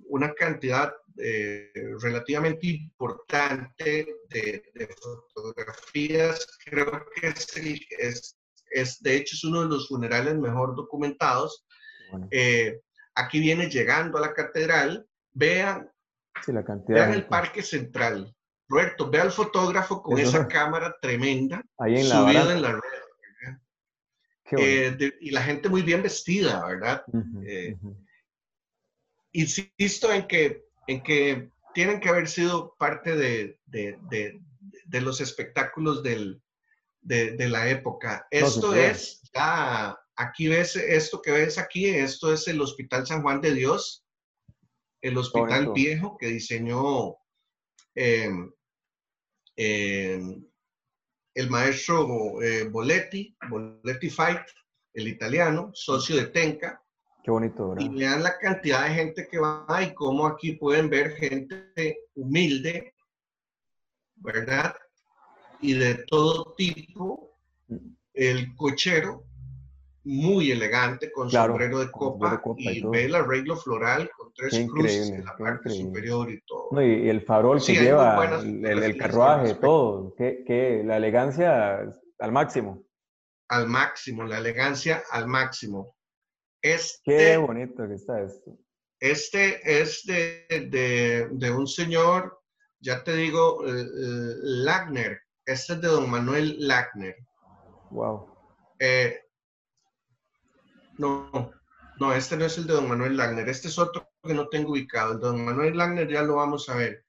una 0.09 0.35
cantidad 0.35 0.93
eh, 1.17 1.71
relativamente 2.01 2.67
importante 2.67 4.07
de, 4.29 4.63
fotografías. 5.35 6.47
Creo 6.65 7.07
que 7.15 7.29
es, 7.29 8.37
es, 8.71 9.03
de 9.03 9.17
hecho, 9.17 9.35
es 9.35 9.45
uno 9.45 9.63
de 9.63 9.69
los 9.69 9.89
funerales 9.89 10.37
mejor 10.37 10.77
documentados. 10.77 11.65
Eh, 12.31 12.81
aquí 13.15 13.41
viene 13.41 13.69
llegando 13.69 14.19
a 14.19 14.21
la 14.21 14.35
catedral. 14.35 15.07
Vean, 15.33 15.91
la 16.47 16.65
cantidad 16.65 16.99
vean 16.99 17.15
el 17.15 17.27
parque 17.27 17.63
central. 17.63 18.35
Roberto, 18.69 19.11
ve 19.11 19.21
al 19.21 19.33
fotógrafo 19.33 20.03
con 20.03 20.19
esa 20.19 20.47
cámara 20.47 20.95
tremenda 21.01 21.65
ahí 21.79 22.01
en 22.01 22.09
la 22.09 22.15
subida 22.17 22.53
en 22.53 22.63
la 22.63 22.73
red. 22.73 23.09
Eh, 24.57 25.13
y 25.21 25.31
la 25.31 25.43
gente 25.43 25.69
muy 25.69 25.83
bien 25.83 26.03
vestida, 26.03 26.65
¿verdad? 26.67 27.05
Eh, 27.45 27.77
insisto 29.33 30.13
en 30.13 30.27
que, 30.27 30.65
en 30.87 31.03
que 31.03 31.51
tienen 31.75 32.01
que 32.01 32.09
haber 32.09 32.29
sido 32.29 32.75
parte 32.79 33.15
de, 33.17 33.59
de, 33.67 33.99
de, 34.87 35.01
los 35.01 35.21
espectáculos 35.21 36.03
del, 36.03 36.41
de, 37.03 37.49
la 37.49 37.69
época. 37.69 38.27
Esto 38.31 38.75
es, 38.75 39.21
ya, 39.35 39.99
aquí 40.17 40.49
ves, 40.49 40.77
esto 40.77 41.21
que 41.21 41.33
ves 41.33 41.59
aquí, 41.59 41.87
esto 41.87 42.33
es 42.33 42.49
el 42.49 42.61
Hospital 42.61 43.07
San 43.07 43.23
Juan 43.23 43.41
de 43.41 43.53
Dios, 43.53 44.05
el 45.03 45.17
hospital 45.17 45.73
viejo 45.73 46.17
que 46.19 46.29
diseñó 46.29 47.17
em, 49.59 50.45
el 51.35 51.51
maestro 51.51 52.41
eh, 52.41 52.69
Boletti, 52.69 53.37
Boletti 53.51 54.09
Fight, 54.09 54.43
el 54.95 55.09
italiano, 55.09 55.73
socio 55.75 56.17
de 56.17 56.27
Tenca. 56.27 56.81
Qué 57.25 57.31
bonito, 57.31 57.71
¿verdad? 57.71 57.85
Y 57.85 57.89
vean 57.89 58.23
la 58.23 58.39
cantidad 58.39 58.85
de 58.87 58.95
gente 58.95 59.29
que 59.29 59.39
va 59.39 59.67
y 59.83 59.93
cómo 59.95 60.27
aquí 60.27 60.53
pueden 60.53 60.89
ver 60.89 61.17
gente 61.17 61.99
humilde, 62.15 62.95
¿verdad? 64.17 64.77
Y 65.61 65.75
de 65.75 65.95
todo 66.07 66.55
tipo. 66.57 67.37
El 68.15 68.57
cochero, 68.57 69.25
muy 70.03 70.51
elegante, 70.51 71.13
con 71.13 71.31
sombrero 71.31 71.79
de 71.79 71.91
copa, 71.91 72.43
y, 72.57 72.83
ve 72.83 73.05
el 73.05 73.15
arreglo 73.15 73.57
floral 73.57 74.11
tres 74.39 74.69
cruces 74.71 75.11
en 75.11 75.25
la 75.25 75.37
parte 75.37 75.71
superior 75.71 76.31
y 76.31 76.41
todo. 76.43 76.81
y, 76.81 77.09
el 77.09 77.23
farol 77.23 77.61
que 77.65 77.75
lleva, 77.75 78.41
el, 78.41 78.97
carruaje, 78.97 79.55
todo, 79.55 80.15
que, 80.17 80.83
la 80.85 80.97
elegancia 80.97 81.81
al 82.19 82.33
máximo. 82.33 82.85
Al 83.49 83.67
máximo, 83.67 84.25
la 84.25 84.39
elegancia 84.39 85.03
al 85.11 85.27
máximo. 85.27 85.97
Este, 86.63 87.17
Qué 87.17 87.37
bonito 87.37 87.87
que 87.89 87.95
está 87.95 88.23
esto. 88.23 88.57
Este 89.01 89.81
es 89.81 90.05
de, 90.05 91.29
de, 91.31 91.51
un 91.51 91.67
señor, 91.67 92.41
ya 92.81 93.03
te 93.03 93.15
digo, 93.15 93.67
eh, 93.67 93.81
eh, 93.81 94.35
Lagner. 94.43 95.21
Este 95.45 95.75
es 95.75 95.81
de 95.81 95.89
don 95.89 96.11
Manuel 96.11 96.57
Lagner. 96.59 97.17
Wow. 97.91 98.27
Eh, 98.79 99.21
no, 100.99 101.53
no, 101.99 102.13
este 102.13 102.37
no 102.37 102.45
es 102.45 102.59
el 102.59 102.67
de 102.67 102.75
don 102.75 102.89
Manuel 102.89 103.17
Langner. 103.17 103.49
Este 103.49 103.69
es 103.69 103.79
otro 103.79 104.08
que 104.23 104.35
no 104.35 104.49
tengo 104.49 104.73
ubicado. 104.73 105.15
El 105.15 105.21
don 105.21 105.45
Manuel 105.45 105.77
Langner 105.77 106.09
ya 106.09 106.23
lo 106.23 106.37
vamos 106.37 106.69
a 106.69 106.77
ver. 106.77 107.05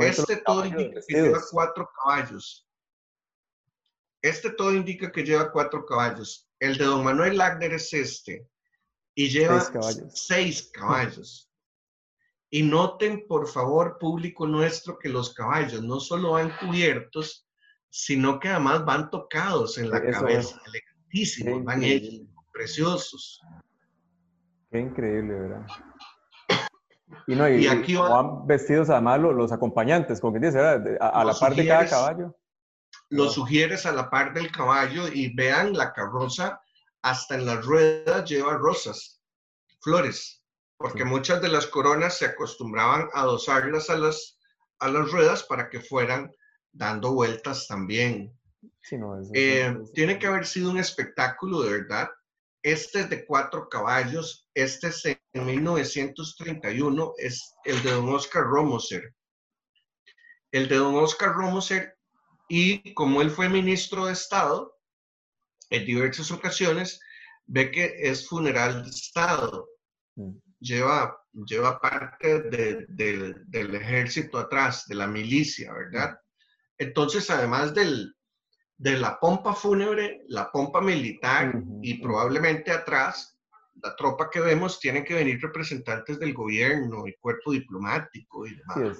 Este 0.00 0.36
todo 0.36 0.64
indica 0.64 1.00
que 1.06 1.14
lleva 1.14 1.40
cuatro 1.50 1.90
caballos. 2.02 2.68
Este 4.22 4.50
todo 4.50 4.72
indica 4.74 5.10
que 5.10 5.24
lleva 5.24 5.50
cuatro 5.50 5.84
caballos. 5.84 6.48
El 6.60 6.76
de 6.76 6.84
don 6.84 7.04
Manuel 7.04 7.36
Langner 7.36 7.74
es 7.74 7.92
este. 7.92 8.48
Y 9.14 9.28
lleva 9.28 9.60
seis 10.14 10.70
caballos. 10.72 11.50
Y 12.50 12.62
noten, 12.62 13.26
por 13.26 13.48
favor, 13.48 13.98
público 13.98 14.46
nuestro, 14.46 14.98
que 14.98 15.08
los 15.08 15.32
caballos 15.32 15.82
no 15.82 16.00
solo 16.00 16.32
van 16.32 16.54
cubiertos, 16.58 17.48
sino 17.88 18.38
que 18.38 18.48
además 18.48 18.84
van 18.84 19.10
tocados 19.10 19.78
en 19.78 19.90
la 19.90 20.02
cabeza. 20.02 20.60
Elegantísimos, 20.66 21.64
van 21.64 21.82
ellos 21.82 22.26
preciosos. 22.52 23.40
Qué 24.70 24.80
increíble, 24.80 25.34
¿verdad? 25.34 25.66
Y, 27.26 27.34
no, 27.34 27.48
y, 27.48 27.66
aquí 27.66 27.96
van 27.96 28.46
vestidos 28.46 28.90
además 28.90 29.20
los, 29.20 29.52
acompañantes, 29.52 30.20
como 30.20 30.34
que 30.34 30.46
dice, 30.46 30.58
A, 30.58 31.24
la 31.24 31.34
par 31.34 31.54
de 31.54 31.66
cada 31.66 31.86
caballo. 31.86 32.36
Lo 33.10 33.28
sugieres 33.28 33.86
a 33.86 33.92
la 33.92 34.10
par 34.10 34.32
del 34.32 34.50
caballo 34.50 35.08
y 35.08 35.34
vean 35.34 35.74
la 35.74 35.92
carroza, 35.92 36.60
hasta 37.02 37.34
en 37.34 37.46
las 37.46 37.64
ruedas 37.64 38.28
lleva 38.28 38.54
rosas, 38.54 39.20
flores, 39.80 40.42
porque 40.76 41.04
muchas 41.04 41.42
de 41.42 41.48
las 41.48 41.66
coronas 41.66 42.18
se 42.18 42.26
acostumbraban 42.26 43.08
a 43.12 43.22
adosarlas 43.22 43.90
a 43.90 43.96
las, 43.96 44.38
a 44.78 44.88
las 44.88 45.10
ruedas 45.10 45.42
para 45.42 45.68
que 45.68 45.80
fueran 45.80 46.32
dando 46.72 47.12
vueltas 47.12 47.66
también. 47.66 48.32
Eh, 49.34 49.76
tiene 49.94 50.18
que 50.18 50.26
haber 50.26 50.46
sido 50.46 50.70
un 50.70 50.78
espectáculo 50.78 51.62
de 51.62 51.80
verdad 51.80 52.08
este 52.62 53.00
es 53.00 53.10
de 53.10 53.24
cuatro 53.24 53.68
caballos. 53.68 54.48
Este 54.54 54.88
es 54.88 55.04
en 55.04 55.46
1931, 55.46 57.14
es 57.18 57.54
el 57.64 57.82
de 57.82 57.90
don 57.90 58.08
Oscar 58.10 58.44
Romoser. 58.44 59.14
El 60.50 60.68
de 60.68 60.76
don 60.76 60.94
Oscar 60.96 61.32
Romoser, 61.32 61.96
y 62.48 62.92
como 62.94 63.22
él 63.22 63.30
fue 63.30 63.48
ministro 63.48 64.06
de 64.06 64.12
Estado, 64.12 64.78
en 65.70 65.86
diversas 65.86 66.30
ocasiones, 66.30 67.00
ve 67.46 67.70
que 67.70 67.94
es 67.98 68.28
funeral 68.28 68.84
de 68.84 68.90
Estado. 68.90 69.68
Mm. 70.16 70.36
Lleva, 70.60 71.16
lleva 71.32 71.80
parte 71.80 72.42
del 72.42 73.74
ejército 73.74 74.38
atrás, 74.38 74.86
de 74.86 74.94
la 74.94 75.08
milicia, 75.08 75.72
¿verdad? 75.72 76.16
Entonces, 76.78 77.28
además 77.30 77.74
del, 77.74 78.14
de 78.78 78.98
la 78.98 79.18
pompa 79.18 79.54
fúnebre, 79.54 80.24
la 80.28 80.50
pompa 80.50 80.80
militar 80.80 81.62
y 81.82 82.00
probablemente 82.02 82.72
atrás, 82.72 83.38
la 83.82 83.94
tropa 83.96 84.28
que 84.30 84.40
vemos, 84.40 84.80
tienen 84.80 85.04
que 85.04 85.14
venir 85.14 85.40
representantes 85.40 86.18
del 86.18 86.34
gobierno, 86.34 87.06
el 87.06 87.16
cuerpo 87.20 87.52
diplomático 87.52 88.46
y 88.46 88.56
demás. 88.56 88.98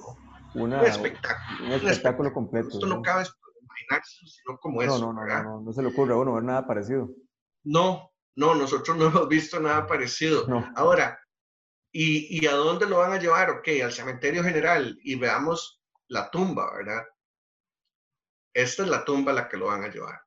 un 0.54 0.72
espectáculo. 0.74 1.66
Un 1.66 1.72
espectáculo 1.72 2.32
completo. 2.32 2.68
Esto 2.68 2.86
no 2.86 3.02
cabe 3.02 3.26
imaginarse, 3.60 4.26
sino 4.26 4.58
como 4.58 4.82
eso. 4.82 4.98
No, 4.98 5.12
no, 5.12 5.42
no, 5.42 5.60
no, 5.60 5.72
se 5.72 5.82
le 5.82 5.88
ocurre 5.88 6.12
a 6.12 6.16
uno 6.16 6.34
ver 6.34 6.44
nada 6.44 6.66
parecido. 6.66 7.10
No, 7.64 8.12
no, 8.36 8.54
nosotros 8.54 8.96
no 8.96 9.06
hemos 9.08 9.28
visto 9.28 9.60
nada 9.60 9.86
parecido. 9.86 10.46
Ahora, 10.76 11.18
¿y, 11.90 12.40
¿y 12.40 12.46
a 12.46 12.54
dónde 12.54 12.86
lo 12.86 12.98
van 12.98 13.12
a 13.12 13.18
llevar? 13.18 13.50
Ok, 13.50 13.68
al 13.82 13.92
cementerio 13.92 14.42
general 14.42 14.98
y 15.02 15.16
veamos 15.16 15.82
la 16.08 16.30
tumba, 16.30 16.72
¿verdad? 16.76 17.02
Esta 18.54 18.82
es 18.82 18.88
la 18.88 19.04
tumba 19.04 19.30
a 19.32 19.34
la 19.34 19.48
que 19.48 19.56
lo 19.56 19.66
van 19.66 19.84
a 19.84 19.88
llevar. 19.88 20.20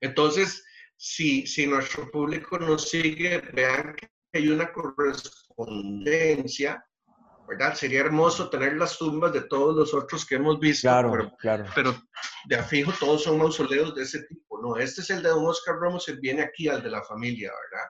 Entonces, 0.00 0.64
si, 0.96 1.46
si 1.46 1.66
nuestro 1.66 2.10
público 2.10 2.58
nos 2.58 2.90
sigue, 2.90 3.40
vean 3.52 3.94
que 3.96 4.10
hay 4.32 4.48
una 4.48 4.72
correspondencia, 4.72 6.84
¿verdad? 7.46 7.74
Sería 7.74 8.00
hermoso 8.00 8.48
tener 8.50 8.76
las 8.76 8.98
tumbas 8.98 9.32
de 9.32 9.42
todos 9.42 9.76
los 9.76 9.94
otros 9.94 10.26
que 10.26 10.34
hemos 10.36 10.58
visto, 10.58 10.88
claro, 10.88 11.12
pero, 11.12 11.36
claro. 11.36 11.66
pero 11.74 11.94
de 12.46 12.56
afijo 12.56 12.92
todos 12.98 13.24
son 13.24 13.36
mausoleos 13.38 13.94
de 13.94 14.02
ese 14.02 14.22
tipo, 14.24 14.60
no, 14.60 14.76
este 14.76 15.02
es 15.02 15.10
el 15.10 15.22
de 15.22 15.28
don 15.28 15.46
Oscar 15.46 15.76
Ramos, 15.76 16.08
él 16.08 16.18
viene 16.20 16.42
aquí 16.42 16.68
al 16.68 16.82
de 16.82 16.90
la 16.90 17.02
familia, 17.02 17.52
¿verdad? 17.70 17.86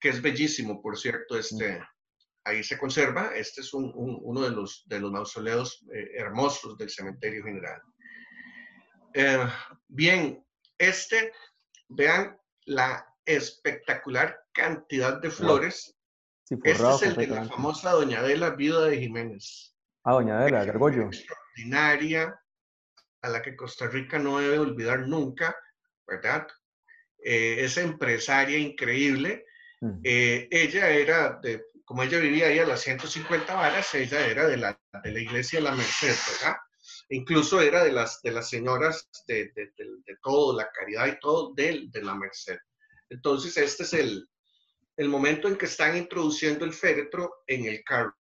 Que 0.00 0.08
es 0.10 0.22
bellísimo, 0.22 0.80
por 0.80 0.96
cierto, 0.98 1.38
este, 1.38 1.82
ahí 2.48 2.64
se 2.64 2.78
conserva, 2.78 3.32
este 3.34 3.60
es 3.60 3.72
uno 3.72 4.40
de 4.40 4.50
los, 4.50 4.84
de 4.86 5.00
los 5.00 5.12
mausoleos 5.12 5.84
eh, 5.92 6.10
hermosos 6.16 6.76
del 6.76 6.90
cementerio 6.90 7.44
general. 7.44 7.80
Eh, 9.14 9.46
bien, 9.88 10.44
este, 10.78 11.32
vean 11.88 12.38
la 12.66 13.06
espectacular 13.24 14.38
cantidad 14.52 15.20
de 15.20 15.30
flores. 15.30 15.94
este 16.48 16.70
es 16.70 17.02
el 17.02 17.14
de 17.14 17.26
la 17.26 17.44
famosa 17.44 17.92
Doña 17.92 18.20
Adela, 18.20 18.50
viuda 18.50 18.86
de 18.86 18.98
Jiménez. 18.98 19.74
Ah, 20.04 20.12
Doña 20.12 20.38
Adela, 20.38 20.64
Gargollo. 20.64 21.06
Extraordinaria, 21.06 22.40
a 23.22 23.28
la 23.28 23.42
que 23.42 23.56
Costa 23.56 23.86
Rica 23.88 24.18
no 24.18 24.38
debe 24.38 24.58
olvidar 24.58 25.06
nunca, 25.06 25.56
¿verdad? 26.06 26.46
Eh, 27.22 27.64
esa 27.64 27.82
empresaria 27.82 28.58
increíble. 28.58 29.44
Eh, 30.02 30.48
ella 30.50 30.90
era, 30.90 31.38
de, 31.40 31.64
como 31.88 32.02
ella 32.02 32.18
vivía 32.18 32.48
ahí 32.48 32.58
a 32.58 32.66
las 32.66 32.82
150 32.82 33.54
varas, 33.54 33.94
ella 33.94 34.26
era 34.26 34.46
de 34.46 34.58
la, 34.58 34.78
de 35.02 35.10
la 35.10 35.20
iglesia 35.20 35.58
de 35.58 35.64
la 35.64 35.74
Merced, 35.74 36.14
¿verdad? 36.34 36.58
Incluso 37.08 37.62
era 37.62 37.82
de 37.82 37.92
las, 37.92 38.20
de 38.20 38.30
las 38.30 38.50
señoras 38.50 39.08
de, 39.26 39.50
de, 39.56 39.72
de 39.74 40.16
todo, 40.22 40.54
la 40.54 40.70
caridad 40.70 41.06
y 41.06 41.18
todo, 41.18 41.54
de, 41.54 41.86
de 41.90 42.02
la 42.02 42.14
Merced. 42.14 42.58
Entonces, 43.08 43.56
este 43.56 43.84
es 43.84 43.94
el, 43.94 44.28
el 44.98 45.08
momento 45.08 45.48
en 45.48 45.56
que 45.56 45.64
están 45.64 45.96
introduciendo 45.96 46.66
el 46.66 46.74
féretro 46.74 47.36
en 47.46 47.64
el 47.64 47.82
carro. 47.82 48.14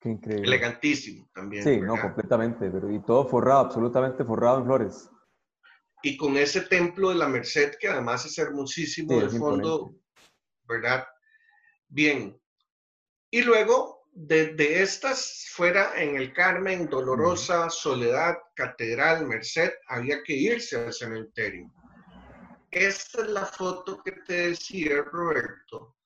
Qué 0.00 0.08
increíble. 0.08 0.48
Elegantísimo 0.48 1.30
también. 1.32 1.62
Sí, 1.62 1.80
no, 1.80 1.94
completamente, 2.00 2.68
pero 2.68 2.90
y 2.90 3.00
todo 3.04 3.28
forrado, 3.28 3.60
absolutamente 3.60 4.24
forrado 4.24 4.58
en 4.58 4.64
flores. 4.64 5.08
Y 6.02 6.16
con 6.16 6.36
ese 6.36 6.62
templo 6.62 7.10
de 7.10 7.14
la 7.14 7.28
Merced, 7.28 7.76
que 7.78 7.86
además 7.86 8.26
es 8.26 8.36
hermosísimo 8.36 9.20
de 9.20 9.28
fondo, 9.28 9.94
¿verdad? 10.64 11.06
Bien. 11.88 12.40
Y 13.30 13.42
luego, 13.42 14.08
de, 14.12 14.82
estas, 14.82 15.46
fuera 15.50 16.00
en 16.00 16.16
el 16.16 16.32
Carmen, 16.32 16.88
Dolorosa, 16.88 17.68
Soledad, 17.70 18.36
Catedral, 18.54 19.26
Merced, 19.26 19.72
había 19.88 20.22
que 20.22 20.32
irse 20.32 20.76
al 20.76 20.92
cementerio. 20.92 21.70
Esta 22.70 23.22
es 23.22 23.28
la 23.28 23.46
foto 23.46 24.02
que 24.02 24.12
te 24.12 24.48
decía, 24.48 25.02
Roberto, 25.02 25.96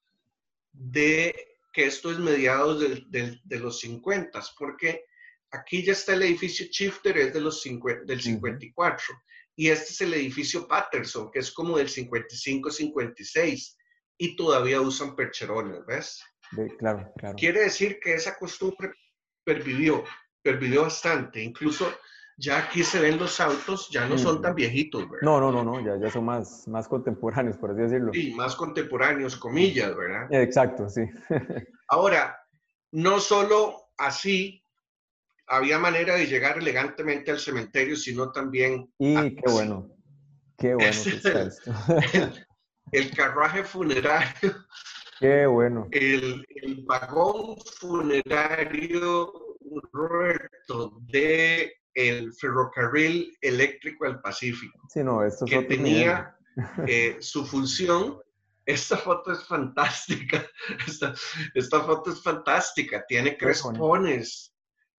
de 0.72 1.59
que 1.72 1.87
esto 1.87 2.11
es 2.11 2.18
mediados 2.18 2.81
de 2.81 3.59
los 3.59 3.81
50, 3.81 4.41
porque 4.59 5.05
aquí 5.51 5.85
ya 5.85 5.93
está 5.93 6.14
el 6.14 6.22
edificio 6.22 6.66
Chifter, 6.70 7.16
es 7.16 7.33
de 7.33 7.41
los 7.41 7.62
del 7.62 8.20
54, 8.20 9.14
y 9.57 9.68
este 9.68 9.93
es 9.93 10.01
el 10.01 10.14
edificio 10.14 10.66
Patterson, 10.66 11.31
que 11.31 11.41
es 11.41 11.51
como 11.53 11.76
del 11.76 11.89
55-56, 11.89 13.76
y 14.20 14.36
todavía 14.36 14.82
usan 14.82 15.16
percherones, 15.16 15.84
¿ves? 15.86 16.22
claro, 16.78 17.10
claro. 17.16 17.36
Quiere 17.36 17.60
decir 17.60 17.98
que 18.00 18.14
esa 18.14 18.36
costumbre 18.36 18.92
pervivió, 19.42 20.04
pervivió 20.42 20.82
bastante, 20.82 21.42
incluso 21.42 21.90
ya 22.36 22.58
aquí 22.58 22.84
se 22.84 23.00
ven 23.00 23.18
los 23.18 23.40
autos, 23.40 23.88
ya 23.90 24.06
no 24.06 24.18
son 24.18 24.42
tan 24.42 24.54
viejitos, 24.54 25.08
¿verdad? 25.08 25.22
No, 25.22 25.40
no, 25.40 25.50
no, 25.50 25.64
no, 25.64 25.80
ya, 25.84 25.98
ya 25.98 26.10
son 26.10 26.26
más, 26.26 26.68
más 26.68 26.86
contemporáneos, 26.86 27.56
por 27.56 27.70
así 27.70 27.80
decirlo. 27.80 28.12
Sí, 28.12 28.34
más 28.34 28.54
contemporáneos, 28.56 29.36
comillas, 29.36 29.96
¿verdad? 29.96 30.30
Exacto, 30.30 30.90
sí. 30.90 31.02
Ahora, 31.88 32.38
no 32.92 33.20
solo 33.20 33.88
así 33.96 34.62
había 35.46 35.78
manera 35.78 36.16
de 36.16 36.26
llegar 36.26 36.58
elegantemente 36.58 37.30
al 37.30 37.38
cementerio, 37.38 37.96
sino 37.96 38.32
también... 38.32 38.92
Y 38.98 39.34
qué 39.36 39.50
bueno, 39.50 39.90
qué 40.58 40.74
bueno 40.74 40.90
que 41.02 41.10
está 41.10 41.40
el, 41.40 41.48
esto. 41.48 41.72
el, 42.93 43.11
carruaje 43.14 43.64
funerario. 43.64 44.66
Qué 45.18 45.47
bueno. 45.47 45.88
El, 45.91 46.47
el 46.62 46.84
vagón 46.84 47.57
funerario, 47.78 49.32
Roberto, 49.93 50.99
de 51.03 51.80
el 51.95 52.32
ferrocarril 52.32 53.36
eléctrico 53.41 54.07
al 54.07 54.20
Pacífico, 54.20 54.78
sí, 54.88 55.03
no, 55.03 55.24
esto 55.24 55.45
que 55.45 55.62
tenía 55.62 56.36
eh, 56.86 57.16
su 57.20 57.45
función. 57.45 58.20
Esta 58.66 58.97
foto 58.97 59.32
es 59.32 59.43
fantástica, 59.45 60.47
esta, 60.86 61.14
esta, 61.55 61.80
foto 61.80 62.11
es 62.12 62.22
fantástica, 62.22 63.05
tiene 63.09 63.36
crespones 63.36 64.55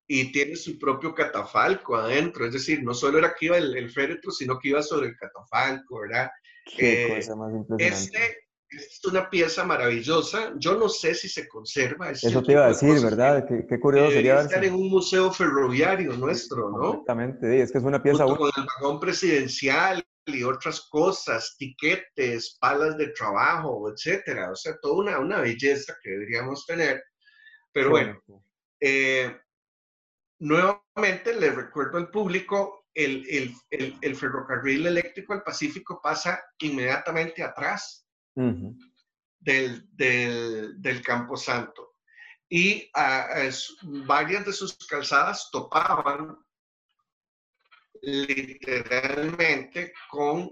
y 0.07 0.31
tiene 0.31 0.57
su 0.57 0.77
propio 0.77 1.13
catafalco 1.13 1.95
adentro, 1.95 2.45
es 2.45 2.53
decir, 2.53 2.83
no 2.83 2.93
solo 2.93 3.19
era 3.19 3.33
que 3.33 3.45
iba 3.45 3.57
el, 3.57 3.89
féretro, 3.89 4.31
sino 4.31 4.59
que 4.59 4.69
iba 4.69 4.81
sobre 4.81 5.09
el 5.09 5.15
catafalco, 5.15 6.01
¿verdad? 6.01 6.29
Qué 6.77 7.05
eh, 7.05 7.15
cosa 7.15 7.35
más 7.35 7.53
impresionante. 7.53 8.17
Este 8.17 8.41
es 8.71 9.05
una 9.05 9.29
pieza 9.29 9.65
maravillosa. 9.65 10.53
Yo 10.57 10.77
no 10.77 10.87
sé 10.87 11.13
si 11.13 11.27
se 11.27 11.47
conserva. 11.47 12.11
Eso 12.11 12.41
te 12.41 12.53
iba 12.53 12.65
a 12.65 12.69
decir, 12.69 13.01
¿verdad? 13.01 13.45
Qué, 13.45 13.79
curioso 13.79 14.11
sería 14.11 14.39
estar 14.39 14.63
en 14.63 14.73
un 14.73 14.89
museo 14.89 15.31
ferroviario 15.31 16.13
nuestro, 16.13 16.69
¿no? 16.69 16.91
Exactamente, 16.91 17.61
es 17.61 17.71
que 17.71 17.79
es 17.79 17.83
una 17.83 18.01
pieza 18.01 18.23
Junto 18.23 18.39
con 18.39 18.51
el 18.55 18.67
vagón 18.79 18.99
presidencial 18.99 20.03
y 20.25 20.43
otras 20.43 20.87
cosas, 20.89 21.55
tiquetes, 21.57 22.57
palas 22.61 22.97
de 22.97 23.07
trabajo, 23.09 23.91
etcétera. 23.91 24.51
O 24.51 24.55
sea, 24.55 24.77
toda 24.81 24.95
una, 24.95 25.19
una 25.19 25.41
belleza 25.41 25.95
que 26.01 26.11
deberíamos 26.11 26.65
tener. 26.65 27.03
Pero 27.73 27.89
bueno, 27.89 28.21
eh, 28.79 29.35
nuevamente 30.39 31.33
le 31.37 31.51
recuerdo 31.51 31.97
al 31.97 32.09
público, 32.09 32.80
el, 32.93 33.25
el, 33.29 33.55
el, 33.69 33.97
el 34.01 34.15
ferrocarril 34.15 34.87
eléctrico 34.87 35.33
al 35.33 35.43
Pacífico 35.43 36.01
pasa 36.01 36.43
inmediatamente 36.59 37.43
atrás 37.43 38.05
del, 38.35 39.87
del, 39.95 40.81
del, 40.81 41.01
Campo 41.01 41.37
Santo. 41.37 41.95
Y 42.49 42.89
uh, 42.95 43.37
es, 43.39 43.75
varias 43.81 44.45
de 44.45 44.53
sus 44.53 44.77
calzadas 44.87 45.49
topaban 45.51 46.37
literalmente 48.01 49.93
con 50.09 50.51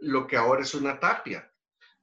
lo 0.00 0.26
que 0.26 0.36
ahora 0.36 0.62
es 0.62 0.74
una 0.74 0.98
tapia. 0.98 1.50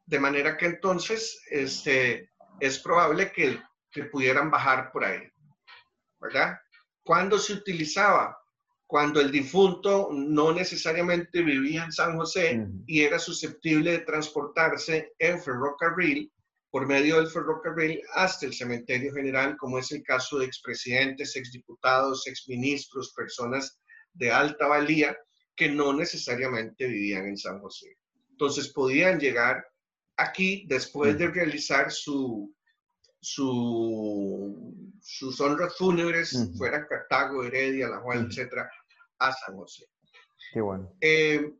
De 0.05 0.19
manera 0.19 0.55
que 0.55 0.67
entonces 0.67 1.41
este, 1.49 2.32
es 2.59 2.80
probable 2.80 3.32
que, 3.32 3.61
que 3.91 4.05
pudieran 4.05 4.51
bajar 4.51 4.91
por 4.91 5.03
ahí. 5.03 5.30
¿Verdad? 6.19 6.59
¿Cuándo 7.03 7.38
se 7.38 7.53
utilizaba? 7.53 8.38
Cuando 8.95 9.19
el 9.19 9.29
difunto 9.29 10.07
no 10.13 10.53
necesariamente 10.53 11.41
vivía 11.41 11.83
en 11.83 11.91
San 11.91 12.15
José 12.15 12.65
y 12.87 13.01
era 13.01 13.19
susceptible 13.19 13.91
de 13.91 13.99
transportarse 13.99 15.11
en 15.19 15.41
ferrocarril 15.41 16.31
por 16.71 16.87
medio 16.87 17.17
del 17.17 17.27
ferrocarril 17.27 18.01
hasta 18.13 18.45
el 18.45 18.53
cementerio 18.53 19.13
general, 19.13 19.57
como 19.57 19.79
es 19.79 19.91
el 19.91 20.01
caso 20.01 20.39
de 20.39 20.45
expresidentes, 20.45 21.35
exdiputados, 21.35 22.25
exministros, 22.25 23.11
personas 23.13 23.81
de 24.13 24.31
alta 24.31 24.65
valía 24.65 25.17
que 25.57 25.67
no 25.67 25.91
necesariamente 25.91 26.87
vivían 26.87 27.27
en 27.27 27.37
San 27.37 27.59
José. 27.59 27.97
Entonces 28.29 28.71
podían 28.71 29.19
llegar 29.19 29.61
aquí 30.15 30.65
después 30.69 31.17
de 31.17 31.27
realizar 31.27 31.91
su, 31.91 32.55
su, 33.19 34.73
sus 35.01 35.41
honras 35.41 35.75
fúnebres, 35.77 36.49
fuera 36.57 36.87
Cartago, 36.87 37.43
Heredia, 37.43 37.89
La 37.89 37.99
Juan, 37.99 38.27
etcétera, 38.29 38.71
a 39.20 39.32
San 39.32 39.55
José. 39.55 39.88
Qué 40.53 40.61
bueno. 40.61 40.91
Eh, 41.01 41.53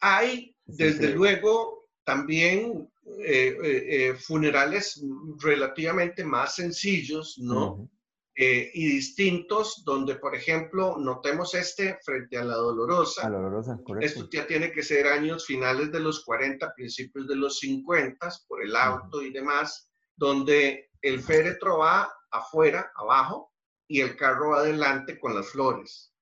hay, 0.00 0.56
desde 0.64 1.10
luego, 1.10 1.88
también 2.04 2.90
eh, 3.24 3.56
eh, 3.62 4.14
funerales 4.14 5.02
relativamente 5.38 6.24
más 6.24 6.56
sencillos, 6.56 7.38
¿no? 7.38 7.88
y 8.34 8.86
distintos, 8.86 9.84
donde, 9.84 10.14
por 10.14 10.34
ejemplo, 10.34 10.96
notemos 10.96 11.54
este 11.54 11.98
frente 12.02 12.38
a 12.38 12.44
la 12.44 12.54
dolorosa. 12.54 13.26
A 13.26 13.30
la 13.30 13.36
dolorosa, 13.36 13.78
correcto. 13.84 14.06
Esto 14.06 14.30
ya 14.32 14.46
tiene 14.46 14.72
que 14.72 14.82
ser 14.82 15.06
años 15.06 15.44
finales 15.44 15.92
de 15.92 16.00
los 16.00 16.24
40, 16.24 16.72
principios 16.74 17.28
de 17.28 17.36
los 17.36 17.58
50, 17.58 18.30
por 18.48 18.64
el 18.64 18.74
auto 18.74 19.22
y 19.22 19.30
demás, 19.30 19.92
donde 20.16 20.90
el 21.02 21.20
féretro 21.20 21.78
va 21.78 22.10
afuera, 22.30 22.90
abajo, 22.96 23.51
y 23.92 24.00
el 24.00 24.16
carro 24.16 24.52
va 24.52 24.60
adelante 24.60 25.20
con 25.20 25.34
las 25.34 25.50
flores. 25.50 26.14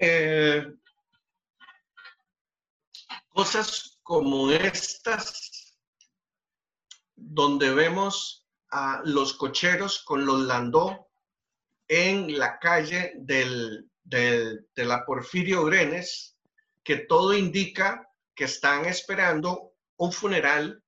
Eh, 0.00 0.66
cosas 3.28 4.00
como 4.02 4.50
estas, 4.50 5.78
donde 7.14 7.72
vemos 7.72 8.48
a 8.70 9.00
los 9.04 9.34
cocheros 9.34 10.02
con 10.02 10.26
los 10.26 10.40
landó 10.40 11.08
en 11.86 12.36
la 12.36 12.58
calle 12.58 13.12
del, 13.18 13.88
de 14.02 14.66
la 14.74 15.06
Porfirio 15.06 15.66
Grenes, 15.66 16.36
que 16.82 16.96
todo 16.96 17.32
indica 17.32 18.10
que 18.34 18.46
están 18.46 18.86
esperando 18.86 19.74
un 19.98 20.12
funeral 20.12 20.82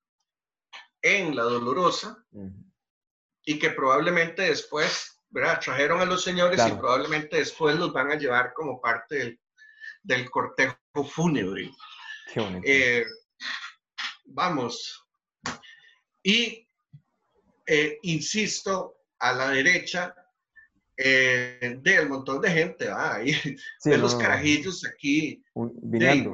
en 1.02 1.36
la 1.36 1.44
Dolorosa 1.44 2.26
y 3.44 3.58
que 3.58 3.70
probablemente 3.70 4.42
después, 4.42 5.09
¿verdad? 5.30 5.60
Trajeron 5.60 6.00
a 6.00 6.04
los 6.04 6.22
señores 6.22 6.60
y 6.66 6.72
probablemente 6.72 7.38
después 7.38 7.76
los 7.76 7.92
van 7.92 8.10
a 8.10 8.16
llevar 8.16 8.52
como 8.52 8.80
parte 8.80 9.38
del 10.02 10.30
cortejo 10.30 10.76
fúnebre. 11.08 11.70
Eh, 12.64 13.04
vamos. 14.26 15.06
Y 16.22 16.66
eh, 17.66 17.98
insisto, 18.02 18.96
a 19.20 19.32
la 19.32 19.50
derecha 19.50 20.14
eh, 20.96 21.78
del 21.80 22.08
montón 22.08 22.40
de 22.40 22.50
gente, 22.50 22.90
ahí, 22.90 23.32
de 23.84 23.98
los 23.98 24.14
carajillos 24.16 24.84
aquí. 24.84 25.42
De, 25.54 26.28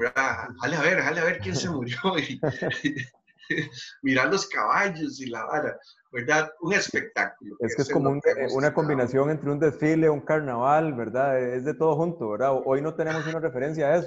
jale 0.61 0.76
a 0.76 0.82
ver, 0.82 1.01
jale 1.03 1.20
a 1.20 1.24
ver 1.24 1.38
quién 1.40 1.57
se 1.57 1.68
murió. 1.68 1.99
Y, 2.18 3.26
mirar 4.03 4.30
los 4.30 4.47
caballos 4.47 5.20
y 5.20 5.26
la 5.26 5.44
vara, 5.44 5.78
¿verdad? 6.12 6.51
Un 6.61 6.72
espectáculo. 6.74 7.57
Es 7.61 7.76
que 7.76 7.82
es 7.82 7.90
como 7.90 8.18
una 8.53 8.74
combinación 8.74 9.30
entre 9.30 9.51
un 9.51 9.59
desfile, 9.59 10.09
un 10.09 10.20
carnaval, 10.20 10.94
¿verdad? 10.94 11.38
Es 11.40 11.64
de 11.64 11.74
todo 11.74 11.97
junto, 11.97 12.30
¿verdad? 12.30 12.53
Hoy 12.64 12.82
no 12.82 12.94
tenemos 12.94 13.26
una 13.26 13.40
referencia 13.40 13.88
a 13.88 13.97
eso. 13.97 14.07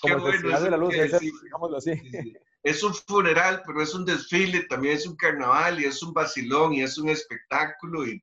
como 0.00 0.26
de 0.30 0.70
la 0.70 0.76
Luz, 0.76 0.94
digámoslo 0.94 1.76
así. 1.76 2.00
Es 2.62 2.82
un 2.82 2.94
funeral, 2.94 3.62
pero 3.66 3.80
es 3.82 3.94
un 3.94 4.04
desfile, 4.04 4.64
también 4.64 4.96
es 4.96 5.06
un 5.06 5.16
carnaval 5.16 5.80
y 5.80 5.86
es 5.86 6.02
un 6.02 6.12
vacilón 6.12 6.74
y 6.74 6.82
es 6.82 6.98
un 6.98 7.08
espectáculo 7.08 8.06
y 8.06 8.22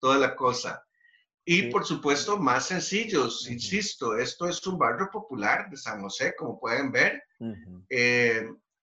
toda 0.00 0.18
la 0.18 0.34
cosa. 0.34 0.84
Y 1.50 1.70
por 1.70 1.86
supuesto, 1.86 2.36
más 2.36 2.66
sencillos, 2.66 3.48
insisto, 3.48 4.18
esto 4.18 4.46
es 4.46 4.66
un 4.66 4.76
barrio 4.76 5.08
popular 5.10 5.70
de 5.70 5.78
San 5.78 6.02
José, 6.02 6.34
como 6.36 6.60
pueden 6.60 6.92
ver 6.92 7.22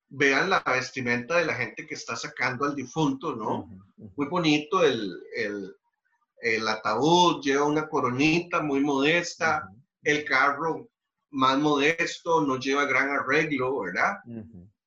vean 0.10 0.50
la 0.50 0.64
vestimenta 0.66 1.38
de 1.38 1.46
la 1.46 1.56
gente 1.56 1.86
que 1.86 1.96
está 1.96 2.16
sacando 2.16 2.66
al 2.66 2.76
difunto, 2.76 3.36
¿no? 3.36 3.70
Muy 4.16 4.28
bonito 4.28 4.84
el, 4.84 5.12
el, 5.36 5.76
el, 6.42 6.68
ataúd, 6.68 7.42
lleva 7.42 7.66
una 7.66 7.88
coronita 7.88 8.62
muy 8.62 8.82
modesta, 8.82 9.70
el 10.04 10.24
carro 10.26 10.90
más 11.32 11.58
modesto, 11.58 12.42
no 12.42 12.58
lleva 12.58 12.86
gran 12.86 13.10
arreglo, 13.10 13.80
¿verdad? 13.80 14.18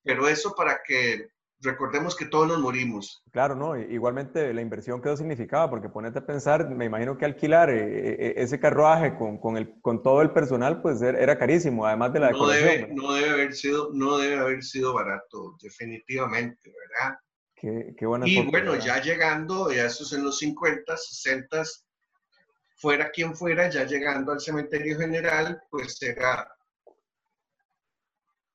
Pero 0.02 0.28
eso 0.28 0.54
para 0.54 0.80
que 0.86 1.28
recordemos 1.60 2.16
que 2.16 2.26
todos 2.26 2.46
nos 2.48 2.58
morimos. 2.60 3.22
Claro, 3.32 3.54
¿no? 3.54 3.76
Igualmente 3.76 4.52
la 4.54 4.60
inversión 4.60 5.00
quedó 5.00 5.16
significaba, 5.16 5.68
porque 5.68 5.88
ponete 5.88 6.20
a 6.20 6.26
pensar, 6.26 6.68
me 6.70 6.84
imagino 6.84 7.18
que 7.18 7.24
alquilar 7.24 7.70
eh, 7.70 7.82
eh, 7.82 8.16
eh, 8.18 8.34
ese 8.36 8.60
carruaje 8.60 9.16
con, 9.16 9.38
con, 9.38 9.56
el, 9.56 9.80
con 9.80 10.02
todo 10.02 10.22
el 10.22 10.30
personal, 10.30 10.80
pues 10.80 11.02
era 11.02 11.38
carísimo, 11.38 11.86
además 11.86 12.12
de 12.12 12.20
la 12.20 12.30
no 12.30 12.48
Debe, 12.48 12.88
no 12.94 13.12
debe, 13.12 13.30
haber 13.30 13.54
sido, 13.54 13.90
no 13.92 14.18
debe 14.18 14.36
haber 14.36 14.62
sido 14.62 14.94
barato, 14.94 15.56
definitivamente, 15.60 16.72
¿verdad? 16.72 17.18
Qué, 17.54 17.94
qué 17.96 18.06
buena 18.06 18.28
Y 18.28 18.46
bueno, 18.46 18.76
ya 18.76 19.00
llegando, 19.00 19.72
ya 19.72 19.86
eso 19.86 20.04
es 20.04 20.12
en 20.12 20.24
los 20.24 20.38
50, 20.38 20.96
60, 20.96 21.62
fuera 22.76 23.10
quien 23.10 23.34
fuera, 23.34 23.68
ya 23.68 23.84
llegando 23.84 24.32
al 24.32 24.40
cementerio 24.40 24.96
general, 24.96 25.60
pues 25.70 26.00
era 26.02 26.48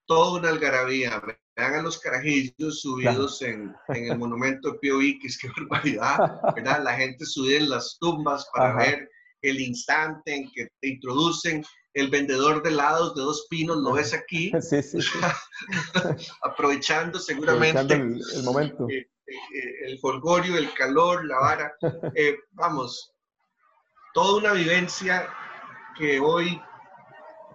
toda 0.06 0.40
una 0.40 0.50
algarabía, 0.50 1.22
vean 1.56 1.76
a 1.76 1.82
los 1.82 2.00
carajillos 2.00 2.82
subidos 2.82 3.42
en, 3.42 3.74
en, 3.90 4.12
el 4.12 4.18
monumento 4.18 4.72
de 4.72 4.80
Pío 4.80 5.02
Iquis, 5.02 5.38
qué 5.38 5.50
barbaridad, 5.58 6.40
¿verdad? 6.56 6.84
La 6.84 6.96
gente 6.96 7.26
subida 7.26 7.58
en 7.58 7.70
las 7.70 7.98
tumbas 8.00 8.48
para 8.54 8.76
ver 8.76 9.10
el 9.42 9.60
instante 9.60 10.36
en 10.36 10.52
que 10.52 10.68
te 10.80 10.88
introducen 10.88 11.64
el 11.94 12.10
vendedor 12.10 12.64
de 12.64 12.70
helados 12.70 13.14
de 13.16 13.22
dos 13.22 13.46
pinos, 13.50 13.78
lo 13.78 13.94
ves 13.94 14.14
aquí, 14.14 14.52
sí, 14.62 14.82
sí, 14.82 14.98
aprovechando 16.42 17.20
seguramente 17.20 17.94
el, 17.94 18.44
momento. 18.44 18.88
Eh, 18.90 19.08
eh, 19.28 19.86
el 19.86 20.00
folgorio, 20.00 20.58
el 20.58 20.74
calor, 20.74 21.26
la 21.26 21.40
vara. 21.40 21.74
Eh, 22.16 22.38
vamos, 22.52 23.14
toda 24.14 24.38
una 24.38 24.54
vivencia 24.54 25.30
que 25.98 26.20
hoy 26.20 26.60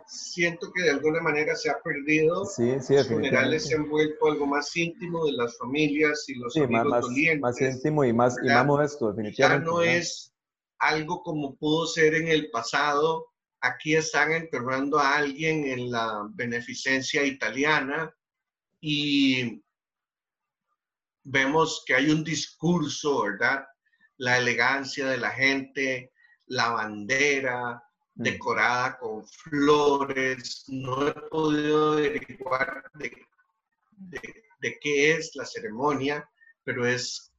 siento 0.08 0.72
que 0.72 0.82
de 0.82 0.90
alguna 0.90 1.20
manera 1.20 1.54
se 1.54 1.70
ha 1.70 1.78
perdido. 1.80 2.44
Sí, 2.46 2.80
sí, 2.80 2.94
Los 2.94 3.08
funerales 3.08 3.66
se 3.66 3.76
han 3.76 3.88
vuelto 3.88 4.26
algo 4.26 4.46
más 4.46 4.74
íntimo 4.76 5.26
de 5.26 5.32
las 5.32 5.56
familias 5.58 6.28
y 6.28 6.34
los 6.34 6.56
amigos 6.56 6.86
más, 6.86 7.02
dolientes. 7.02 7.40
Más 7.40 7.60
íntimo 7.60 8.04
y 8.04 8.12
más, 8.12 8.36
y 8.42 8.46
más 8.46 8.66
modesto, 8.66 9.12
definitivamente. 9.12 9.64
Ya 9.64 9.70
no 9.70 9.82
es 9.82 10.34
algo 10.78 11.22
como 11.22 11.56
pudo 11.56 11.86
ser 11.86 12.14
en 12.14 12.28
el 12.28 12.50
pasado. 12.50 13.26
Aquí 13.60 13.94
están 13.94 14.32
enterrando 14.32 14.98
a 14.98 15.16
alguien 15.16 15.64
en 15.64 15.90
la 15.90 16.26
beneficencia 16.30 17.24
italiana 17.24 18.14
y 18.80 19.62
vemos 21.24 21.82
que 21.86 21.94
hay 21.94 22.10
un 22.10 22.24
discurso, 22.24 23.22
¿verdad? 23.24 23.64
La 24.16 24.38
elegancia 24.38 25.06
de 25.06 25.18
la 25.18 25.30
gente, 25.30 26.12
la 26.46 26.70
bandera. 26.70 27.82
Decorada 28.18 28.98
con 28.98 29.26
flores. 29.26 30.64
No 30.68 31.08
he 31.08 31.12
podido 31.12 31.92
averiguar 31.92 32.90
de, 32.94 33.16
de, 34.60 34.78
qué 34.80 35.12
es 35.12 35.34
la 35.36 35.46
ceremonia, 35.46 36.28
pero 36.64 36.86
es 36.86 37.32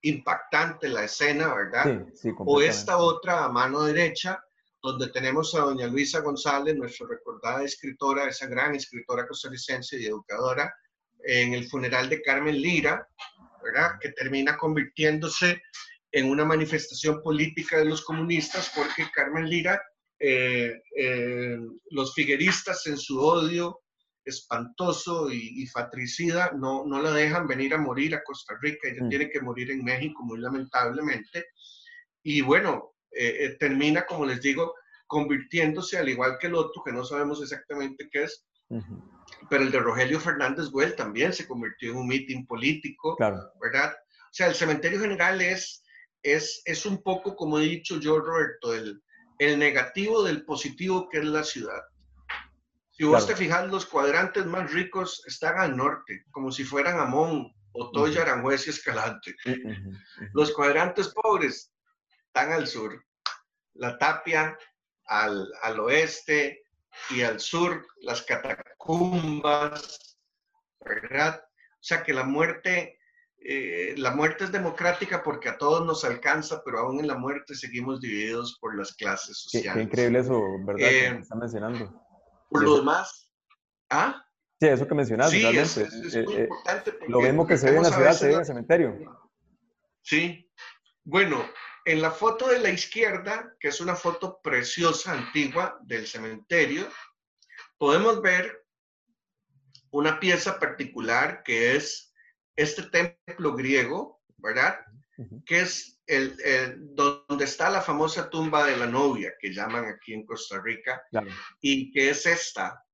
impactante 0.00 0.88
la 0.88 1.04
escena, 1.04 1.54
¿verdad? 1.54 2.06
Sí, 2.14 2.30
o 2.38 2.60
esta 2.60 2.96
otra 2.96 3.44
a 3.44 3.48
mano 3.48 3.82
derecha, 3.82 4.42
donde 4.82 5.08
tenemos 5.10 5.54
a 5.54 5.60
doña 5.60 5.86
Luisa 5.86 6.20
González, 6.20 6.74
nuestra 6.74 7.06
recordada 7.06 7.62
escritora, 7.62 8.28
esa 8.28 8.46
gran 8.46 8.74
escritora 8.74 9.28
costarricense 9.28 10.00
y 10.00 10.06
educadora, 10.06 10.74
en 11.24 11.52
el 11.52 11.68
funeral 11.68 12.08
de 12.08 12.20
Carmen 12.22 12.60
Lira, 12.60 13.06
¿verdad? 13.62 13.92
Que 14.00 14.10
termina 14.10 14.56
convirtiéndose 14.56 15.62
en 16.12 16.28
una 16.28 16.44
manifestación 16.44 17.22
política 17.22 17.78
de 17.78 17.86
los 17.86 18.04
comunistas 18.04 18.70
porque 18.76 19.10
Carmen 19.12 19.48
Lira, 19.48 19.82
eh, 20.18 20.82
eh, 20.96 21.58
los 21.90 22.14
figueristas 22.14 22.86
en 22.86 22.98
su 22.98 23.18
odio 23.18 23.80
espantoso 24.24 25.32
y, 25.32 25.66
fatricida 25.66 26.52
no, 26.56 26.84
no 26.86 27.02
la 27.02 27.10
dejan 27.10 27.48
venir 27.48 27.74
a 27.74 27.78
morir 27.78 28.14
a 28.14 28.22
Costa 28.22 28.54
Rica, 28.60 28.88
ella 28.88 29.04
mm. 29.04 29.08
tiene 29.08 29.30
que 29.30 29.40
morir 29.40 29.70
en 29.72 29.82
México 29.82 30.22
muy 30.22 30.38
lamentablemente. 30.38 31.46
Y 32.22 32.40
bueno, 32.40 32.94
eh, 33.10 33.56
termina, 33.58 34.06
como 34.06 34.26
les 34.26 34.40
digo, 34.40 34.74
convirtiéndose 35.08 35.98
al 35.98 36.08
igual 36.08 36.38
que 36.38 36.46
el 36.46 36.54
otro, 36.54 36.82
que 36.84 36.92
no 36.92 37.04
sabemos 37.04 37.42
exactamente 37.42 38.08
qué 38.12 38.24
es, 38.24 38.46
pero 39.50 39.64
el 39.64 39.70
de 39.70 39.80
Rogelio 39.80 40.20
Fernández 40.20 40.70
Güell 40.70 40.94
también 40.94 41.32
se 41.32 41.46
convirtió 41.46 41.90
en 41.90 41.98
un 41.98 42.08
mitin 42.08 42.46
político, 42.46 43.16
¿verdad? 43.60 43.92
O 43.92 44.34
sea, 44.34 44.46
el 44.46 44.54
cementerio 44.54 45.00
general 45.00 45.40
es 45.42 45.81
es, 46.22 46.86
un 46.86 47.02
poco, 47.02 47.36
como 47.36 47.58
he 47.58 47.62
dicho 47.64 47.98
yo, 47.98 48.20
Roberto, 48.20 48.74
el, 48.74 49.02
el 49.38 49.58
negativo 49.58 50.22
del 50.22 50.44
positivo 50.44 51.08
que 51.08 51.18
es 51.18 51.24
la 51.24 51.44
ciudad. 51.44 51.82
Si 52.90 53.04
vos 53.04 53.26
te 53.26 53.34
fijas, 53.34 53.68
los 53.68 53.86
cuadrantes 53.86 54.46
más 54.46 54.72
ricos 54.72 55.24
están 55.26 55.58
al 55.58 55.76
norte, 55.76 56.24
como 56.30 56.52
si 56.52 56.62
fueran 56.62 57.00
Amón, 57.00 57.52
Otoya, 57.72 58.20
uh 58.20 58.22
Aranjuez 58.22 58.66
y 58.66 58.70
Escalante. 58.70 59.34
Los 60.34 60.52
cuadrantes 60.52 61.08
pobres 61.08 61.72
están 62.26 62.52
al 62.52 62.66
sur. 62.66 63.04
La 63.74 63.98
Tapia 63.98 64.56
al, 65.06 65.50
al 65.62 65.80
oeste 65.80 66.62
y 67.10 67.22
al 67.22 67.40
sur, 67.40 67.86
las 68.02 68.22
catacumbas, 68.22 70.18
¿verdad? 70.80 71.42
O 71.44 71.82
sea 71.82 72.02
que 72.02 72.12
la 72.12 72.24
muerte 72.24 72.98
eh, 73.44 73.94
la 73.96 74.12
muerte 74.12 74.44
es 74.44 74.52
democrática 74.52 75.22
porque 75.22 75.48
a 75.48 75.58
todos 75.58 75.84
nos 75.84 76.04
alcanza, 76.04 76.62
pero 76.64 76.80
aún 76.80 77.00
en 77.00 77.08
la 77.08 77.16
muerte 77.16 77.54
seguimos 77.54 78.00
divididos 78.00 78.58
por 78.60 78.76
las 78.76 78.94
clases 78.94 79.38
sociales. 79.38 79.74
Qué, 79.74 79.82
increíble 79.82 80.20
eso, 80.20 80.40
¿verdad? 80.64 80.88
que 80.88 81.06
eh, 81.06 81.18
está 81.20 81.34
mencionando. 81.34 82.06
Por 82.48 82.62
lo 82.62 82.76
demás, 82.78 83.30
¿ah? 83.90 84.24
Sí, 84.60 84.68
eso 84.68 84.86
que 84.86 84.94
mencionaste, 84.94 85.36
sí. 85.38 85.58
Es, 85.58 85.76
es 85.76 86.24
muy 86.24 86.34
eh, 86.34 86.40
importante 86.42 86.98
lo 87.08 87.20
mismo 87.20 87.46
que 87.46 87.56
se 87.56 87.70
ve 87.70 87.78
en 87.78 87.82
la 87.82 87.90
ciudad, 87.90 88.12
se 88.12 88.26
ve 88.28 88.34
en 88.34 88.38
el 88.40 88.46
cementerio. 88.46 89.18
Sí. 90.02 90.48
Bueno, 91.04 91.44
en 91.84 92.00
la 92.00 92.12
foto 92.12 92.48
de 92.48 92.60
la 92.60 92.70
izquierda, 92.70 93.56
que 93.58 93.68
es 93.68 93.80
una 93.80 93.96
foto 93.96 94.40
preciosa, 94.40 95.12
antigua 95.12 95.78
del 95.82 96.06
cementerio, 96.06 96.86
podemos 97.76 98.22
ver 98.22 98.64
una 99.90 100.20
pieza 100.20 100.60
particular 100.60 101.42
que 101.42 101.74
es 101.74 102.11
este 102.62 102.82
templo 102.84 103.54
griego, 103.54 104.22
¿verdad? 104.38 104.78
Que 105.46 105.60
es 105.60 106.00
el, 106.06 106.36
donde 106.94 107.44
está 107.44 107.70
la 107.70 107.80
famosa 107.80 108.28
tumba 108.28 108.66
de 108.66 108.76
la 108.76 108.86
novia, 108.86 109.34
que 109.38 109.52
llaman 109.52 109.86
aquí 109.86 110.14
en 110.14 110.26
Costa 110.26 110.60
Rica, 110.60 111.02
y 111.60 111.92
que 111.92 112.10
es 112.10 112.26
esta, 112.26 112.84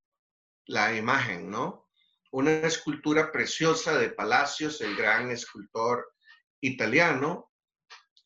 la 0.65 0.95
imagen, 0.95 1.49
¿no? 1.49 1.89
Una 2.31 2.51
escultura 2.51 3.31
preciosa 3.31 3.97
de 3.97 4.09
Palacios, 4.09 4.81
el 4.81 4.95
gran 4.95 5.31
escultor 5.31 6.13
italiano, 6.61 7.49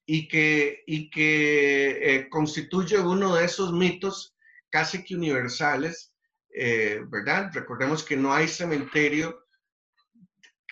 y 0.06 0.28
que, 0.28 0.84
y 0.86 1.10
que 1.10 2.16
eh, 2.16 2.30
constituye 2.30 3.00
uno 3.00 3.36
de 3.36 3.46
esos 3.46 3.72
mitos 3.72 4.36
casi 4.70 5.04
que 5.04 5.16
universales, 5.16 6.14
eh, 6.54 7.02
¿verdad? 7.08 7.52
Recordemos 7.54 8.04
que 8.04 8.18
no 8.18 8.34
hay 8.34 8.48
cementerio 8.48 9.43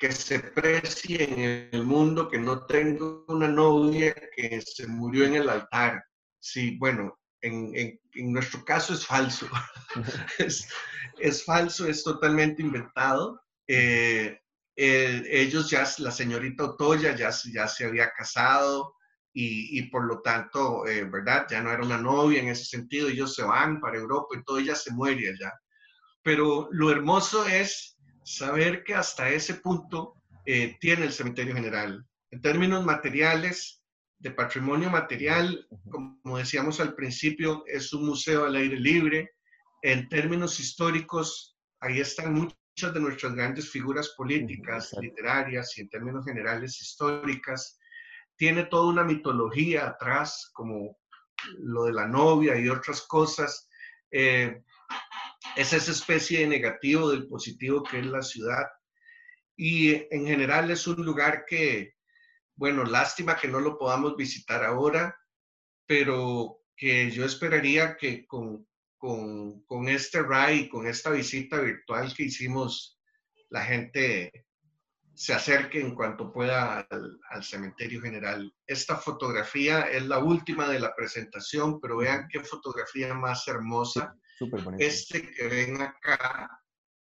que 0.01 0.11
se 0.11 0.39
precie 0.39 1.23
en 1.23 1.69
el 1.71 1.83
mundo, 1.83 2.27
que 2.27 2.39
no 2.39 2.65
tengo 2.65 3.23
una 3.27 3.47
novia 3.47 4.15
que 4.35 4.59
se 4.59 4.87
murió 4.87 5.25
en 5.25 5.35
el 5.35 5.47
altar. 5.47 6.03
Sí, 6.39 6.75
bueno, 6.79 7.19
En, 7.43 7.71
en, 7.75 8.33
nuestro 8.33 8.65
caso 8.65 8.95
es 8.95 9.05
falso. 9.05 9.47
es, 10.39 10.67
es, 11.19 11.45
falso, 11.45 11.87
es 11.87 12.03
totalmente 12.03 12.63
inventado. 12.63 13.39
Eh, 13.67 14.39
ellos 14.75 15.69
ya, 15.69 15.87
la 15.99 16.09
señorita 16.09 16.63
Otoya 16.63 17.15
ya, 17.15 17.29
ya 17.53 17.67
se 17.67 17.85
había 17.85 18.11
casado 18.11 18.95
y, 19.31 19.77
y 19.77 19.83
por 19.91 20.05
lo 20.05 20.21
tanto, 20.21 20.87
eh, 20.87 21.03
¿verdad? 21.03 21.45
Ya 21.47 21.61
no 21.61 21.71
era 21.71 21.83
una 21.83 21.99
novia 21.99 22.41
en 22.41 22.49
ese 22.49 22.65
sentido, 22.65 23.07
ellos 23.07 23.35
se 23.35 23.43
van 23.43 23.79
para 23.79 23.99
Europa 23.99 24.35
y 24.35 24.43
todo, 24.43 24.57
ella 24.57 24.75
se 24.75 24.91
muere 24.93 25.29
allá. 25.29 25.53
Pero 26.23 26.69
lo 26.71 26.89
hermoso 26.89 27.45
es 27.45 27.97
saber 28.23 28.83
que 28.83 28.95
hasta 28.95 29.29
ese 29.29 29.55
punto 29.55 30.15
eh, 30.45 30.77
tiene 30.79 31.05
el 31.05 31.11
cementerio 31.11 31.55
general. 31.55 32.05
En 32.31 32.41
términos 32.41 32.85
materiales, 32.85 33.81
de 34.21 34.31
patrimonio 34.31 34.89
material, 34.89 35.67
como 35.89 36.37
decíamos 36.37 36.79
al 36.79 36.93
principio, 36.93 37.63
es 37.65 37.91
un 37.91 38.05
museo 38.05 38.45
al 38.45 38.55
aire 38.55 38.79
libre. 38.79 39.31
En 39.81 40.07
términos 40.09 40.59
históricos, 40.59 41.57
ahí 41.79 41.99
están 41.99 42.33
muchas 42.33 42.93
de 42.93 42.99
nuestras 42.99 43.33
grandes 43.33 43.71
figuras 43.71 44.13
políticas, 44.15 44.93
literarias 45.01 45.75
y 45.77 45.81
en 45.81 45.89
términos 45.89 46.23
generales 46.23 46.79
históricas. 46.81 47.79
Tiene 48.35 48.65
toda 48.65 48.89
una 48.89 49.03
mitología 49.03 49.87
atrás, 49.87 50.51
como 50.53 50.99
lo 51.57 51.85
de 51.85 51.93
la 51.93 52.07
novia 52.07 52.59
y 52.59 52.69
otras 52.69 53.01
cosas. 53.01 53.67
Eh, 54.11 54.61
es 55.55 55.73
esa 55.73 55.91
especie 55.91 56.39
de 56.39 56.47
negativo 56.47 57.09
del 57.09 57.27
positivo 57.27 57.83
que 57.83 57.99
es 57.99 58.05
la 58.05 58.21
ciudad. 58.21 58.67
Y 59.55 59.91
en 60.13 60.25
general 60.25 60.71
es 60.71 60.87
un 60.87 61.05
lugar 61.05 61.45
que, 61.47 61.95
bueno, 62.55 62.83
lástima 62.83 63.37
que 63.37 63.47
no 63.47 63.59
lo 63.59 63.77
podamos 63.77 64.15
visitar 64.15 64.63
ahora, 64.63 65.15
pero 65.85 66.61
que 66.75 67.11
yo 67.11 67.25
esperaría 67.25 67.97
que 67.97 68.25
con, 68.25 68.67
con, 68.97 69.63
con 69.63 69.87
este 69.87 70.21
RAI, 70.21 70.69
con 70.69 70.87
esta 70.87 71.11
visita 71.11 71.59
virtual 71.59 72.13
que 72.15 72.23
hicimos, 72.23 72.99
la 73.49 73.63
gente 73.63 74.45
se 75.21 75.35
acerque 75.35 75.79
en 75.79 75.93
cuanto 75.93 76.31
pueda 76.33 76.79
al, 76.79 77.19
al, 77.29 77.43
cementerio 77.43 78.01
general. 78.01 78.51
Esta 78.65 78.95
fotografía 78.95 79.81
es 79.81 80.07
la 80.07 80.17
última 80.17 80.67
de 80.67 80.79
la 80.79 80.95
presentación, 80.95 81.79
pero 81.79 81.97
vean 81.97 82.27
qué 82.27 82.39
fotografía 82.39 83.13
más 83.13 83.47
hermosa. 83.47 84.15
Este 84.79 85.31
que 85.31 85.47
ven 85.47 85.79
acá 85.79 86.49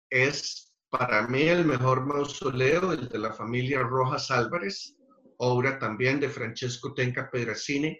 es 0.08 0.74
para 0.88 1.28
mí 1.28 1.42
el 1.42 1.66
mejor 1.66 2.06
mausoleo, 2.06 2.92
el 2.92 3.10
de 3.10 3.18
la 3.18 3.34
familia 3.34 3.82
Rojas 3.82 4.30
Álvarez, 4.30 4.96
obra 5.36 5.78
también 5.78 6.18
de 6.18 6.30
Francesco 6.30 6.94
Tenca 6.94 7.30
Pedracini. 7.30 7.94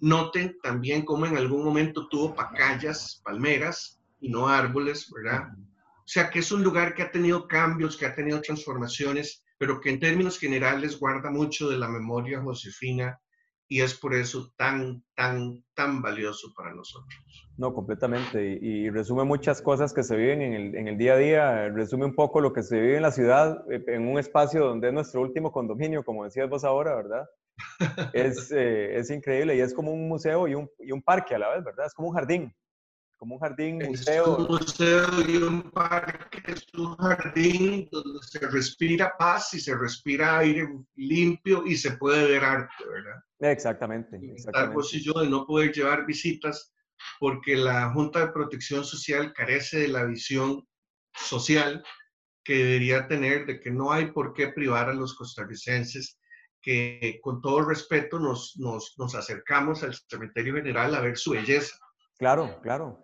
Noten 0.00 0.58
también 0.60 1.04
cómo 1.04 1.24
en 1.24 1.36
algún 1.36 1.64
momento 1.64 2.08
tuvo 2.08 2.34
pacayas, 2.34 3.22
palmeras 3.24 4.00
y 4.18 4.28
no 4.28 4.48
árboles, 4.48 5.08
¿verdad? 5.14 5.50
O 5.54 6.08
sea 6.08 6.30
que 6.30 6.40
es 6.40 6.50
un 6.50 6.64
lugar 6.64 6.96
que 6.96 7.02
ha 7.02 7.12
tenido 7.12 7.46
cambios, 7.46 7.96
que 7.96 8.06
ha 8.06 8.14
tenido 8.16 8.40
transformaciones, 8.40 9.41
pero 9.62 9.80
que 9.80 9.90
en 9.90 10.00
términos 10.00 10.40
generales 10.40 10.98
guarda 10.98 11.30
mucho 11.30 11.70
de 11.70 11.78
la 11.78 11.86
memoria 11.86 12.42
josefina 12.42 13.20
y 13.68 13.80
es 13.80 13.94
por 13.94 14.12
eso 14.12 14.52
tan, 14.56 15.04
tan, 15.14 15.62
tan 15.76 16.02
valioso 16.02 16.52
para 16.56 16.74
nosotros. 16.74 17.14
No, 17.56 17.72
completamente. 17.72 18.58
Y, 18.60 18.90
resume 18.90 19.22
muchas 19.22 19.62
cosas 19.62 19.94
que 19.94 20.02
se 20.02 20.16
viven 20.16 20.42
en 20.42 20.52
el, 20.54 20.74
en 20.74 20.88
el, 20.88 20.98
día 20.98 21.12
a 21.12 21.16
día. 21.16 21.68
Resume 21.68 22.06
un 22.06 22.16
poco 22.16 22.40
lo 22.40 22.52
que 22.52 22.64
se 22.64 22.74
vive 22.74 22.96
en 22.96 23.02
la 23.02 23.12
ciudad, 23.12 23.64
eh, 23.70 23.84
en 23.86 24.08
un 24.08 24.18
espacio 24.18 24.64
donde 24.64 24.88
es 24.88 24.94
nuestro 24.94 25.22
último 25.22 25.52
condominio, 25.52 26.02
como 26.02 26.24
decías 26.24 26.50
vos 26.50 26.64
ahora, 26.64 26.96
¿verdad? 26.96 27.24
es, 28.14 28.50
eh, 28.50 28.98
es 28.98 29.10
increíble 29.10 29.54
y 29.54 29.60
es 29.60 29.72
como 29.74 29.92
un 29.92 30.08
museo 30.08 30.48
y 30.48 30.56
un, 30.56 30.68
y 30.80 30.90
un 30.90 31.02
parque 31.02 31.36
a 31.36 31.38
la 31.38 31.50
vez, 31.50 31.62
¿verdad? 31.62 31.86
Es 31.86 31.94
como 31.94 32.08
un 32.08 32.14
jardín 32.16 32.52
como 33.22 33.36
un 33.36 33.40
jardín, 33.40 33.78
museo. 33.78 34.24
Es 34.24 34.28
un 34.28 34.46
museo 34.48 35.06
y 35.28 35.36
un 35.36 35.70
parque, 35.70 36.42
es 36.44 36.66
un 36.76 36.96
jardín 36.96 37.88
donde 37.92 38.18
se 38.20 38.40
respira 38.48 39.14
paz 39.16 39.54
y 39.54 39.60
se 39.60 39.76
respira 39.76 40.38
aire 40.38 40.68
limpio 40.96 41.64
y 41.64 41.76
se 41.76 41.92
puede 41.92 42.26
ver 42.32 42.42
arte, 42.42 42.84
¿verdad? 42.84 43.22
Exactamente. 43.38 44.18
exactamente. 44.20 44.74
Vos 44.74 44.92
y 44.94 45.04
yo 45.04 45.12
de 45.12 45.30
no 45.30 45.46
poder 45.46 45.72
llevar 45.72 46.04
visitas 46.04 46.74
porque 47.20 47.54
la 47.54 47.92
Junta 47.92 48.26
de 48.26 48.32
Protección 48.32 48.84
Social 48.84 49.32
carece 49.32 49.78
de 49.78 49.88
la 49.88 50.02
visión 50.02 50.66
social 51.14 51.84
que 52.42 52.56
debería 52.56 53.06
tener 53.06 53.46
de 53.46 53.60
que 53.60 53.70
no 53.70 53.92
hay 53.92 54.10
por 54.10 54.34
qué 54.34 54.48
privar 54.48 54.88
a 54.88 54.94
los 54.94 55.14
costarricenses 55.14 56.18
que 56.60 57.20
con 57.22 57.40
todo 57.40 57.62
respeto 57.62 58.18
nos, 58.18 58.56
nos, 58.56 58.94
nos 58.98 59.14
acercamos 59.14 59.84
al 59.84 59.94
cementerio 59.94 60.56
general 60.56 60.92
a 60.96 61.00
ver 61.00 61.16
su 61.16 61.30
belleza. 61.30 61.76
Claro, 62.18 62.60
claro. 62.62 63.00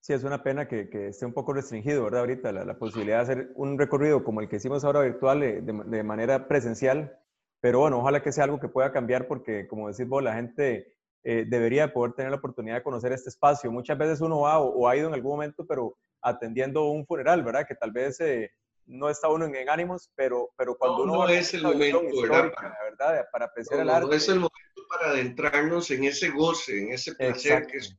Sí, 0.00 0.14
es 0.14 0.24
una 0.24 0.42
pena 0.42 0.66
que, 0.66 0.88
esté 1.08 1.26
un 1.26 1.34
poco 1.34 1.52
restringido, 1.52 2.04
¿verdad? 2.04 2.20
Ahorita 2.20 2.52
la, 2.52 2.78
posibilidad 2.78 3.18
de 3.18 3.22
hacer 3.22 3.52
un 3.54 3.78
recorrido 3.78 4.24
como 4.24 4.40
el 4.40 4.48
que 4.48 4.56
hicimos 4.56 4.82
ahora 4.82 5.02
virtual 5.02 5.42
eh, 5.42 5.60
de, 5.60 6.02
manera 6.02 6.48
presencial, 6.48 7.18
pero 7.60 7.80
bueno, 7.80 7.98
ojalá 7.98 8.22
que 8.22 8.32
sea 8.32 8.44
algo 8.44 8.58
que 8.58 8.68
pueda 8.68 8.92
cambiar 8.92 9.28
porque, 9.28 9.68
como 9.68 9.88
decís 9.88 10.08
vos, 10.08 10.22
la 10.22 10.34
gente 10.34 10.94
eh, 11.22 11.44
debería 11.46 11.92
poder 11.92 12.14
tener 12.14 12.30
la 12.30 12.38
oportunidad 12.38 12.76
de 12.76 12.82
conocer 12.82 13.12
este 13.12 13.28
espacio. 13.28 13.70
Muchas 13.70 13.98
veces 13.98 14.22
uno 14.22 14.40
va 14.40 14.58
o, 14.58 14.88
ha 14.88 14.96
ido 14.96 15.08
en 15.08 15.14
algún 15.14 15.32
momento, 15.32 15.66
pero 15.66 15.98
atendiendo 16.22 16.88
un 16.88 17.04
funeral, 17.04 17.44
¿verdad? 17.44 17.66
Que 17.68 17.74
tal 17.74 17.92
vez 17.92 18.18
eh, 18.20 18.50
no 18.86 19.10
está 19.10 19.28
uno 19.28 19.44
en, 19.44 19.68
ánimos, 19.68 20.10
pero, 20.16 20.50
pero 20.56 20.78
cuando 20.78 21.02
uno... 21.02 21.12
No 21.12 21.28
es 21.28 21.52
el 21.52 21.62
momento, 21.62 22.22
¿verdad? 22.22 22.50
¿verdad? 22.84 23.26
Para 23.30 23.44
apreciar 23.44 23.80
el 23.80 23.90
arte. 23.90 24.08
No 24.08 24.14
es 24.14 24.28
el 24.30 24.36
momento 24.36 24.86
para 24.88 25.10
adentrarnos 25.10 25.90
en 25.90 26.04
ese 26.04 26.30
goce, 26.30 26.84
en 26.84 26.92
ese 26.94 27.14
placer 27.14 27.66
que 27.66 27.76
es 27.76 27.98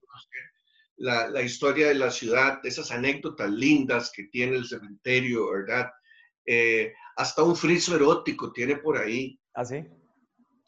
la, 1.02 1.42
historia 1.42 1.88
de 1.88 1.96
la 1.96 2.12
ciudad, 2.12 2.60
esas 2.64 2.92
anécdotas 2.92 3.50
lindas 3.50 4.12
que 4.16 4.26
tiene 4.26 4.56
el 4.56 4.68
cementerio, 4.68 5.52
¿verdad? 5.52 5.90
Eh, 6.46 6.94
hasta 7.16 7.44
un 7.44 7.56
friso 7.56 7.96
erótico 7.96 8.52
tiene 8.52 8.78
por 8.78 8.98
ahí. 8.98 9.40
¿Ah, 9.54 9.66
sí? 9.66 9.84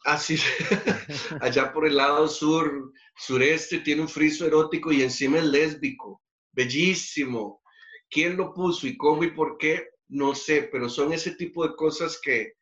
Así, 0.04 0.36
allá 1.40 1.72
por 1.72 1.86
el 1.86 1.96
lado 1.96 2.28
sur, 2.28 2.92
sureste, 3.16 3.78
tiene 3.78 4.02
un 4.02 4.08
friso 4.08 4.46
erótico 4.46 4.92
y 4.92 5.02
encima 5.02 5.38
es 5.38 5.44
lésbico. 5.44 6.20
Bellísimo. 6.52 7.62
¿Quién 8.10 8.36
lo 8.36 8.52
puso 8.52 8.86
y 8.86 8.96
cómo 8.96 9.24
y 9.24 9.30
por 9.30 9.56
qué? 9.56 9.88
No 10.08 10.34
sé, 10.34 10.68
pero 10.70 10.88
son 10.88 11.12
ese 11.12 11.36
tipo 11.36 11.66
de 11.66 11.74
cosas 11.74 12.20
que, 12.22 12.54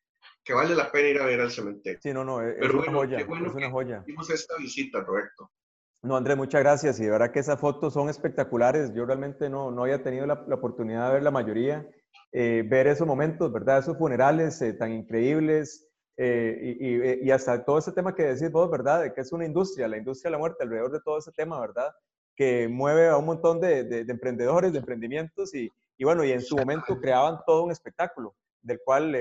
que 0.44 0.52
vale 0.52 0.74
la 0.74 0.92
pena 0.92 1.08
ir 1.08 1.20
a 1.20 1.26
ver 1.26 1.40
al 1.40 1.50
cementerio. 1.50 1.98
Sí, 2.02 2.12
no, 2.12 2.24
no, 2.24 2.40
es, 2.46 2.70
una 2.70 2.92
joya. 2.92 3.18
es 3.18 3.26
una 3.28 3.70
joya. 3.70 4.02
Hicimos 4.06 4.30
esta 4.30 4.56
visita, 4.58 5.00
Roberto. 5.00 5.50
No, 6.04 6.16
Andrés, 6.16 6.36
muchas 6.36 6.60
gracias. 6.62 6.98
Y 6.98 7.04
de 7.04 7.10
verdad 7.10 7.30
que 7.30 7.38
esas 7.38 7.60
fotos 7.60 7.94
son 7.94 8.08
espectaculares. 8.08 8.92
Yo 8.92 9.06
realmente 9.06 9.48
no, 9.48 9.70
no 9.70 9.84
había 9.84 10.02
tenido 10.02 10.26
la, 10.26 10.34
oportunidad 10.34 11.06
de 11.06 11.14
ver 11.14 11.22
la 11.22 11.30
mayoría. 11.30 11.88
Eh, 12.32 12.64
ver 12.68 12.88
esos 12.88 13.06
momentos, 13.06 13.52
¿verdad? 13.52 13.78
Esos 13.78 13.96
funerales 13.96 14.60
eh, 14.62 14.72
tan 14.72 14.90
increíbles. 14.92 15.88
Eh, 16.16 16.76
y, 16.80 17.26
y, 17.26 17.30
hasta 17.30 17.64
todo 17.64 17.78
ese 17.78 17.92
tema 17.92 18.14
que 18.16 18.24
decís 18.24 18.50
vos, 18.50 18.68
¿verdad? 18.68 19.02
De 19.02 19.14
que 19.14 19.20
es 19.20 19.32
una 19.32 19.46
industria, 19.46 19.86
la 19.86 19.96
industria 19.96 20.28
de 20.28 20.32
la 20.32 20.38
muerte, 20.38 20.64
alrededor 20.64 20.90
de 20.90 21.00
todo 21.00 21.18
ese 21.18 21.30
tema, 21.32 21.60
¿verdad? 21.60 21.92
Que 22.34 22.66
mueve 22.68 23.08
a 23.08 23.16
un 23.16 23.26
montón 23.26 23.60
de, 23.60 23.84
de, 23.84 24.00
emprendedores, 24.12 24.72
de 24.72 24.80
emprendimientos 24.80 25.54
y, 25.54 25.70
y, 25.96 26.04
bueno, 26.04 26.24
y 26.24 26.32
en 26.32 26.42
su 26.42 26.56
momento 26.56 27.00
creaban 27.00 27.38
todo 27.46 27.62
un 27.62 27.70
espectáculo, 27.70 28.34
del 28.60 28.80
cual 28.84 29.16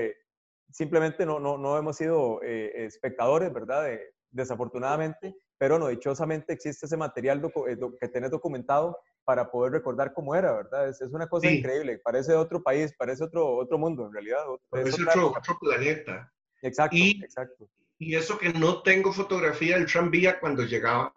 simplemente 0.70 1.24
no, 1.24 1.38
no, 1.38 1.56
no, 1.56 1.78
hemos 1.78 1.96
sido 1.96 2.42
espectadores, 2.42 3.52
¿verdad? 3.52 3.88
desafortunadamente, 4.30 5.34
pero 5.62 5.78
no, 5.78 5.86
dichosamente 5.86 6.54
existe 6.54 6.86
ese 6.86 6.96
material 6.96 7.40
eh, 7.68 7.78
que 8.00 8.08
tenés 8.08 8.32
documentado 8.32 8.98
para 9.22 9.48
poder 9.48 9.70
recordar 9.70 10.12
cómo 10.12 10.34
era, 10.34 10.54
¿verdad? 10.54 10.88
Es, 10.88 11.00
es 11.00 11.12
una 11.12 11.28
cosa 11.28 11.48
increíble, 11.48 12.00
parece 12.00 12.34
otro 12.34 12.60
país, 12.60 12.92
parece 12.98 13.22
otro, 13.22 13.58
otro 13.58 13.78
mundo 13.78 14.06
en 14.06 14.12
realidad. 14.12 14.40
Es 14.72 14.94
otro, 14.94 15.28
otro, 15.28 15.56
planeta. 15.60 16.32
Exacto, 16.62 16.96
y, 16.96 17.22
exacto. 17.22 17.70
Y 17.96 18.16
eso 18.16 18.38
que 18.38 18.48
no 18.48 18.82
tengo 18.82 19.12
fotografía 19.12 19.76
del 19.76 19.86
tranvía 19.86 20.40
cuando 20.40 20.64
llegaba 20.64 21.12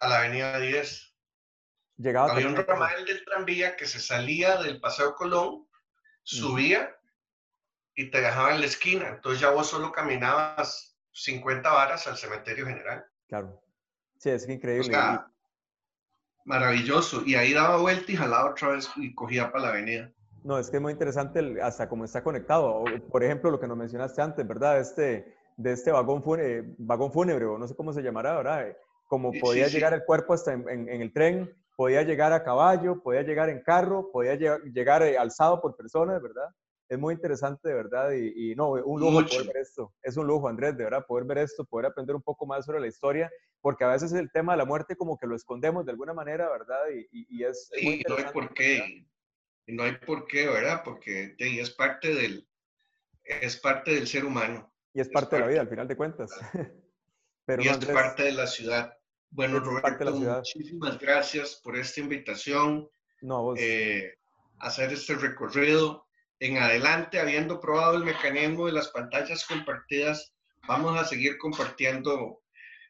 a 0.00 0.08
la 0.08 0.20
avenida 0.20 0.58
10. 0.58 1.14
Llegaba 1.98 2.32
Había 2.32 2.48
un 2.48 2.56
ramal 2.56 3.04
del 3.04 3.22
tranvía 3.26 3.76
que 3.76 3.84
se 3.84 4.00
salía 4.00 4.62
del 4.62 4.80
Paseo 4.80 5.14
Colón, 5.14 5.68
subía 6.22 6.96
y 7.94 8.10
te 8.10 8.22
dejaba 8.22 8.54
en 8.54 8.60
la 8.60 8.66
esquina. 8.66 9.08
Entonces 9.08 9.42
ya 9.42 9.50
vos 9.50 9.68
solo 9.68 9.92
caminabas 9.92 10.89
50 11.12 11.70
varas 11.70 12.06
al 12.06 12.16
cementerio 12.16 12.66
general. 12.66 13.04
Claro. 13.28 13.62
Sí, 14.18 14.30
es 14.30 14.48
increíble. 14.48 14.96
maravilloso. 16.44 17.22
Y 17.24 17.34
ahí 17.34 17.52
daba 17.52 17.78
vuelta 17.78 18.12
y 18.12 18.16
jalaba 18.16 18.50
otra 18.50 18.68
vez 18.70 18.90
y 18.96 19.14
cogía 19.14 19.50
para 19.50 19.64
la 19.64 19.68
avenida. 19.70 20.12
No, 20.42 20.58
es 20.58 20.70
que 20.70 20.76
es 20.76 20.82
muy 20.82 20.92
interesante 20.92 21.60
hasta 21.62 21.88
cómo 21.88 22.04
está 22.04 22.22
conectado. 22.22 22.84
Por 23.10 23.22
ejemplo, 23.22 23.50
lo 23.50 23.60
que 23.60 23.66
nos 23.66 23.76
mencionaste 23.76 24.22
antes, 24.22 24.46
¿verdad? 24.46 24.80
Este, 24.80 25.34
de 25.56 25.72
este 25.72 25.92
vagón, 25.92 26.22
fúnebre, 26.22 26.74
vagón 26.78 27.12
fúnebre, 27.12 27.44
o 27.44 27.58
no 27.58 27.68
sé 27.68 27.74
cómo 27.76 27.92
se 27.92 28.02
llamará, 28.02 28.36
¿verdad? 28.36 28.76
Como 29.06 29.32
podía 29.32 29.68
llegar 29.68 29.92
el 29.92 30.04
cuerpo 30.04 30.32
hasta 30.32 30.52
en, 30.52 30.88
el 30.88 31.12
tren, 31.12 31.54
podía 31.76 32.02
llegar 32.02 32.32
a 32.32 32.42
caballo, 32.42 33.02
podía 33.02 33.22
llegar 33.22 33.50
en 33.50 33.62
carro, 33.62 34.10
podía 34.10 34.34
llegar, 34.36 35.02
eh, 35.02 35.18
alzado 35.18 35.60
por 35.60 35.76
personas, 35.76 36.22
¿verdad? 36.22 36.48
Es 36.90 36.98
muy 36.98 37.14
interesante 37.14 37.68
de 37.68 37.74
verdad 37.74 38.10
y, 38.10 38.52
no, 38.56 38.72
un 38.72 39.00
lujo 39.00 39.24
poder 39.24 39.46
ver 39.46 39.58
esto. 39.58 39.94
Es 40.02 40.16
un 40.16 40.26
lujo, 40.26 40.48
Andrés, 40.48 40.76
de 40.76 40.82
verdad, 40.82 41.06
poder 41.06 41.24
ver 41.24 41.38
esto, 41.38 41.64
poder 41.64 41.86
aprender 41.86 42.16
un 42.16 42.22
poco 42.22 42.46
más 42.46 42.66
sobre 42.66 42.80
la 42.80 42.88
historia, 42.88 43.30
porque 43.60 43.84
a 43.84 43.88
veces 43.88 44.12
el 44.12 44.32
tema 44.32 44.54
de 44.54 44.58
la 44.58 44.64
muerte 44.64 44.96
como 44.96 45.16
que 45.16 45.28
lo 45.28 45.36
escondemos 45.36 45.86
de 45.86 45.92
alguna 45.92 46.12
manera, 46.12 46.50
¿verdad? 46.50 46.80
Y, 47.12 47.44
es... 47.44 47.70
Sí, 47.72 48.02
no 48.08 48.16
hay 48.16 48.24
por 48.32 48.52
qué, 48.54 49.06
no 49.68 49.84
hay 49.84 49.98
por 49.98 50.26
qué, 50.26 50.48
¿verdad? 50.48 50.82
Porque 50.84 51.36
es 51.38 51.70
parte 51.70 52.12
del, 52.12 52.48
es 53.22 53.56
parte 53.56 53.94
del 53.94 54.08
ser 54.08 54.24
humano. 54.24 54.74
Y 54.92 55.00
es 55.00 55.08
parte, 55.08 55.36
de 55.36 55.42
la 55.42 55.46
vida, 55.46 55.60
al 55.60 55.68
final 55.68 55.86
de 55.86 55.96
cuentas. 55.96 56.32
Pero 57.44 57.62
y 57.62 57.68
es 57.68 57.86
parte 57.86 58.24
de 58.24 58.32
la 58.32 58.48
ciudad. 58.48 58.98
Bueno, 59.30 59.60
Roberto, 59.60 60.10
muchísimas 60.10 60.98
gracias 60.98 61.60
por 61.62 61.76
esta 61.76 62.00
invitación. 62.00 62.90
No, 63.20 63.42
vos. 63.44 63.60
Eh, 63.60 64.12
hacer 64.58 64.92
este 64.92 65.14
recorrido. 65.14 66.09
En 66.40 66.56
adelante, 66.56 67.20
habiendo 67.20 67.60
probado 67.60 67.96
el 67.96 68.04
mecanismo 68.04 68.66
de 68.66 68.72
las 68.72 68.88
pantallas 68.88 69.46
compartidas, 69.46 70.32
vamos 70.66 70.98
a 70.98 71.04
seguir 71.04 71.36
compartiendo, 71.36 72.40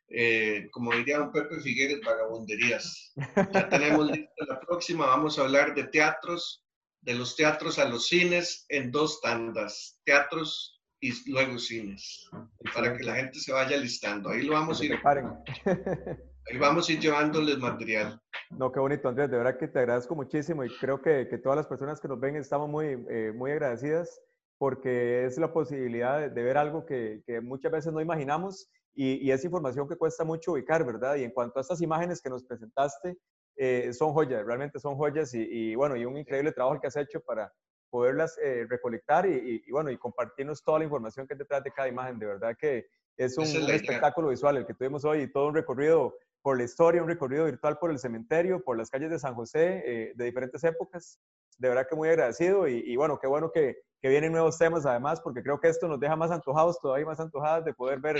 eh, 0.09 0.69
como 0.71 0.93
diría 0.95 1.21
un 1.21 1.33
Pepe 1.33 1.61
Figueres, 1.61 2.01
vagabunderías. 2.01 3.13
Ya 3.53 3.69
tenemos 3.69 4.07
lista 4.11 4.45
la 4.47 4.61
próxima, 4.61 5.07
vamos 5.07 5.39
a 5.39 5.43
hablar 5.43 5.75
de 5.75 5.85
teatros, 5.85 6.65
de 7.01 7.15
los 7.15 7.35
teatros 7.35 7.81
a 7.81 7.89
los 7.89 8.07
cines 8.07 8.67
en 8.69 8.93
dos 8.93 9.21
tandas, 9.21 9.99
teatros 10.05 10.81
y 11.01 11.13
luego 11.31 11.59
cines, 11.59 12.29
para 12.73 12.97
que 12.97 13.03
la 13.03 13.17
gente 13.17 13.41
se 13.41 13.53
vaya 13.53 13.77
listando. 13.77 14.31
Ahí 14.31 14.43
lo 14.43 14.53
vamos 14.53 14.81
a 14.81 14.85
ir. 14.85 15.01
Ahí 16.51 16.59
vamos 16.59 16.89
a 16.89 16.93
ir 16.93 17.01
llevándoles 17.01 17.59
material. 17.59 18.21
No, 18.51 18.73
qué 18.73 18.81
bonito, 18.81 19.09
Andrés. 19.09 19.31
De 19.31 19.37
verdad 19.37 19.57
que 19.57 19.69
te 19.69 19.79
agradezco 19.79 20.15
muchísimo 20.17 20.65
y 20.65 20.69
creo 20.79 21.01
que, 21.01 21.29
que 21.29 21.39
todas 21.39 21.57
las 21.57 21.67
personas 21.67 22.01
que 22.01 22.09
nos 22.09 22.19
ven 22.19 22.37
estamos 22.37 22.69
muy, 22.69 22.87
eh, 23.09 23.33
muy 23.35 23.53
agradecidas 23.53 24.21
porque 24.59 25.25
es 25.25 25.39
la 25.39 25.53
posibilidad 25.53 26.29
de, 26.31 26.43
ver 26.43 26.59
algo 26.59 26.85
que, 26.85 27.23
que, 27.27 27.41
muchas 27.41 27.73
veces 27.73 27.93
no 27.93 28.01
imaginamos 28.01 28.69
y, 28.95 29.27
y, 29.27 29.31
es 29.31 29.43
información 29.45 29.89
que 29.89 29.97
cuesta 29.97 30.25
mucho 30.25 30.53
ubicar, 30.53 30.85
¿verdad? 30.85 31.15
Y 31.17 31.25
en 31.25 31.31
cuanto 31.31 31.59
a 31.59 31.63
estas 31.63 31.81
imágenes 31.81 32.21
que 32.21 32.29
nos 32.29 32.45
presentaste, 32.45 33.17
eh, 33.57 33.93
son 33.93 34.13
joyas, 34.13 34.45
realmente 34.45 34.79
son 34.81 34.97
joyas 34.97 35.33
y, 35.35 35.75
bueno, 35.75 35.97
y 35.97 36.05
un 36.05 36.17
increíble 36.17 36.51
trabajo 36.53 36.81
que 36.81 36.87
has 36.87 36.97
hecho 36.97 37.21
para 37.21 37.53
poderlas 37.91 38.39
eh, 38.43 38.67
recolectar 38.69 39.27
y, 39.27 39.63
bueno, 39.71 39.91
y 39.91 39.99
compartirnos 39.99 40.63
toda 40.63 40.79
la 40.79 40.85
información 40.85 41.27
que 41.27 41.35
hay 41.35 41.39
detrás 41.39 41.63
de 41.63 41.71
cada 41.71 41.89
imagen. 41.89 42.19
De 42.19 42.27
verdad 42.27 42.57
que 42.59 42.87
es 43.17 43.37
un, 43.37 43.45
espectáculo 43.45 44.29
visual 44.29 44.57
el 44.57 44.67
que 44.67 44.75
tuvimos 44.75 45.05
hoy 45.05 45.23
y 45.23 45.33
todo 45.33 45.49
un 45.49 45.55
recorrido 45.55 46.17
por 46.43 46.59
la 46.59 46.65
historia, 46.65 47.03
un 47.03 47.09
recorrido 47.09 47.45
virtual 47.45 47.79
por 47.79 47.91
el 47.91 47.99
cementerio, 47.99 48.63
por 48.63 48.77
las 48.79 48.91
calles 48.91 49.11
de 49.11 49.19
San 49.19 49.35
José 49.35 49.83
eh, 49.85 50.13
de 50.15 50.25
diferentes 50.25 50.63
épocas. 50.65 51.19
De 51.59 51.69
verdad 51.69 51.87
que 51.89 51.95
muy 51.95 52.09
agradecido 52.09 52.67
y, 52.67 52.97
bueno, 52.97 53.19
qué 53.21 53.27
bueno 53.27 53.51
que, 53.53 53.77
que, 54.01 54.09
vienen 54.09 54.33
nuevos 54.33 54.57
temas 54.57 54.87
además, 54.87 55.21
porque 55.21 55.43
creo 55.43 55.61
que 55.61 55.69
esto 55.69 55.89
nos 55.89 56.01
deja 56.01 56.17
más 56.17 56.31
antojados, 56.31 56.81
todavía 56.81 57.05
más 57.05 57.21
antojadas 57.21 57.67
de 57.67 57.75
poder 57.75 58.01
ver 58.01 58.17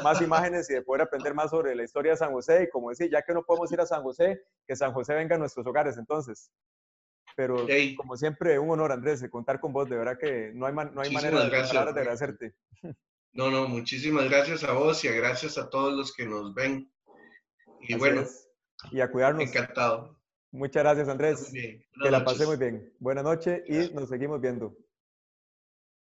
más 0.00 0.22
imágenes 0.22 0.70
y 0.70 0.74
de 0.74 0.82
poder 0.82 1.02
aprender 1.02 1.34
más 1.34 1.50
sobre 1.50 1.74
la 1.74 1.82
historia 1.82 2.12
de 2.12 2.18
San 2.18 2.30
José. 2.30 2.62
Y 2.62 2.70
como 2.70 2.90
decía, 2.90 3.08
ya 3.10 3.22
que 3.22 3.34
no 3.34 3.42
podemos 3.42 3.72
ir 3.72 3.80
a 3.80 3.86
San 3.86 4.04
José, 4.04 4.44
que 4.64 4.76
San 4.76 4.92
José 4.92 5.14
venga 5.14 5.34
a 5.34 5.38
nuestros 5.38 5.66
hogares 5.66 5.98
entonces. 5.98 6.52
Pero 7.34 7.66
como 7.96 8.16
siempre, 8.16 8.60
un 8.60 8.70
honor, 8.70 8.92
Andrés, 8.92 9.20
de 9.20 9.28
contar 9.28 9.58
con 9.58 9.72
vos. 9.72 9.88
De 9.88 9.96
verdad 9.96 10.16
que 10.16 10.52
no 10.54 10.66
hay, 10.66 10.72
no 10.72 11.00
hay 11.00 11.10
manera 11.10 11.42
de, 11.42 11.50
de 11.50 11.56
agradecerte. 11.56 12.54
No, 13.36 13.50
no, 13.50 13.66
muchísimas 13.66 14.26
gracias 14.30 14.62
a 14.62 14.74
vos 14.74 15.04
y 15.04 15.08
gracias 15.08 15.58
a 15.58 15.68
todos 15.68 15.92
los 15.92 16.14
que 16.14 16.24
nos 16.24 16.54
ven 16.54 16.93
y 17.88 17.94
bueno. 17.94 18.24
Y 18.90 19.00
a 19.00 19.10
cuidarnos. 19.10 19.42
Encantado. 19.42 20.18
Muchas 20.50 20.82
gracias, 20.82 21.08
Andrés. 21.08 21.50
Que 21.52 22.10
la 22.10 22.24
pasé 22.24 22.46
muy 22.46 22.56
bien. 22.56 22.92
Buenas 23.00 23.24
noches 23.24 23.62
y 23.66 23.92
nos 23.92 24.08
seguimos 24.08 24.40
viendo. 24.40 24.76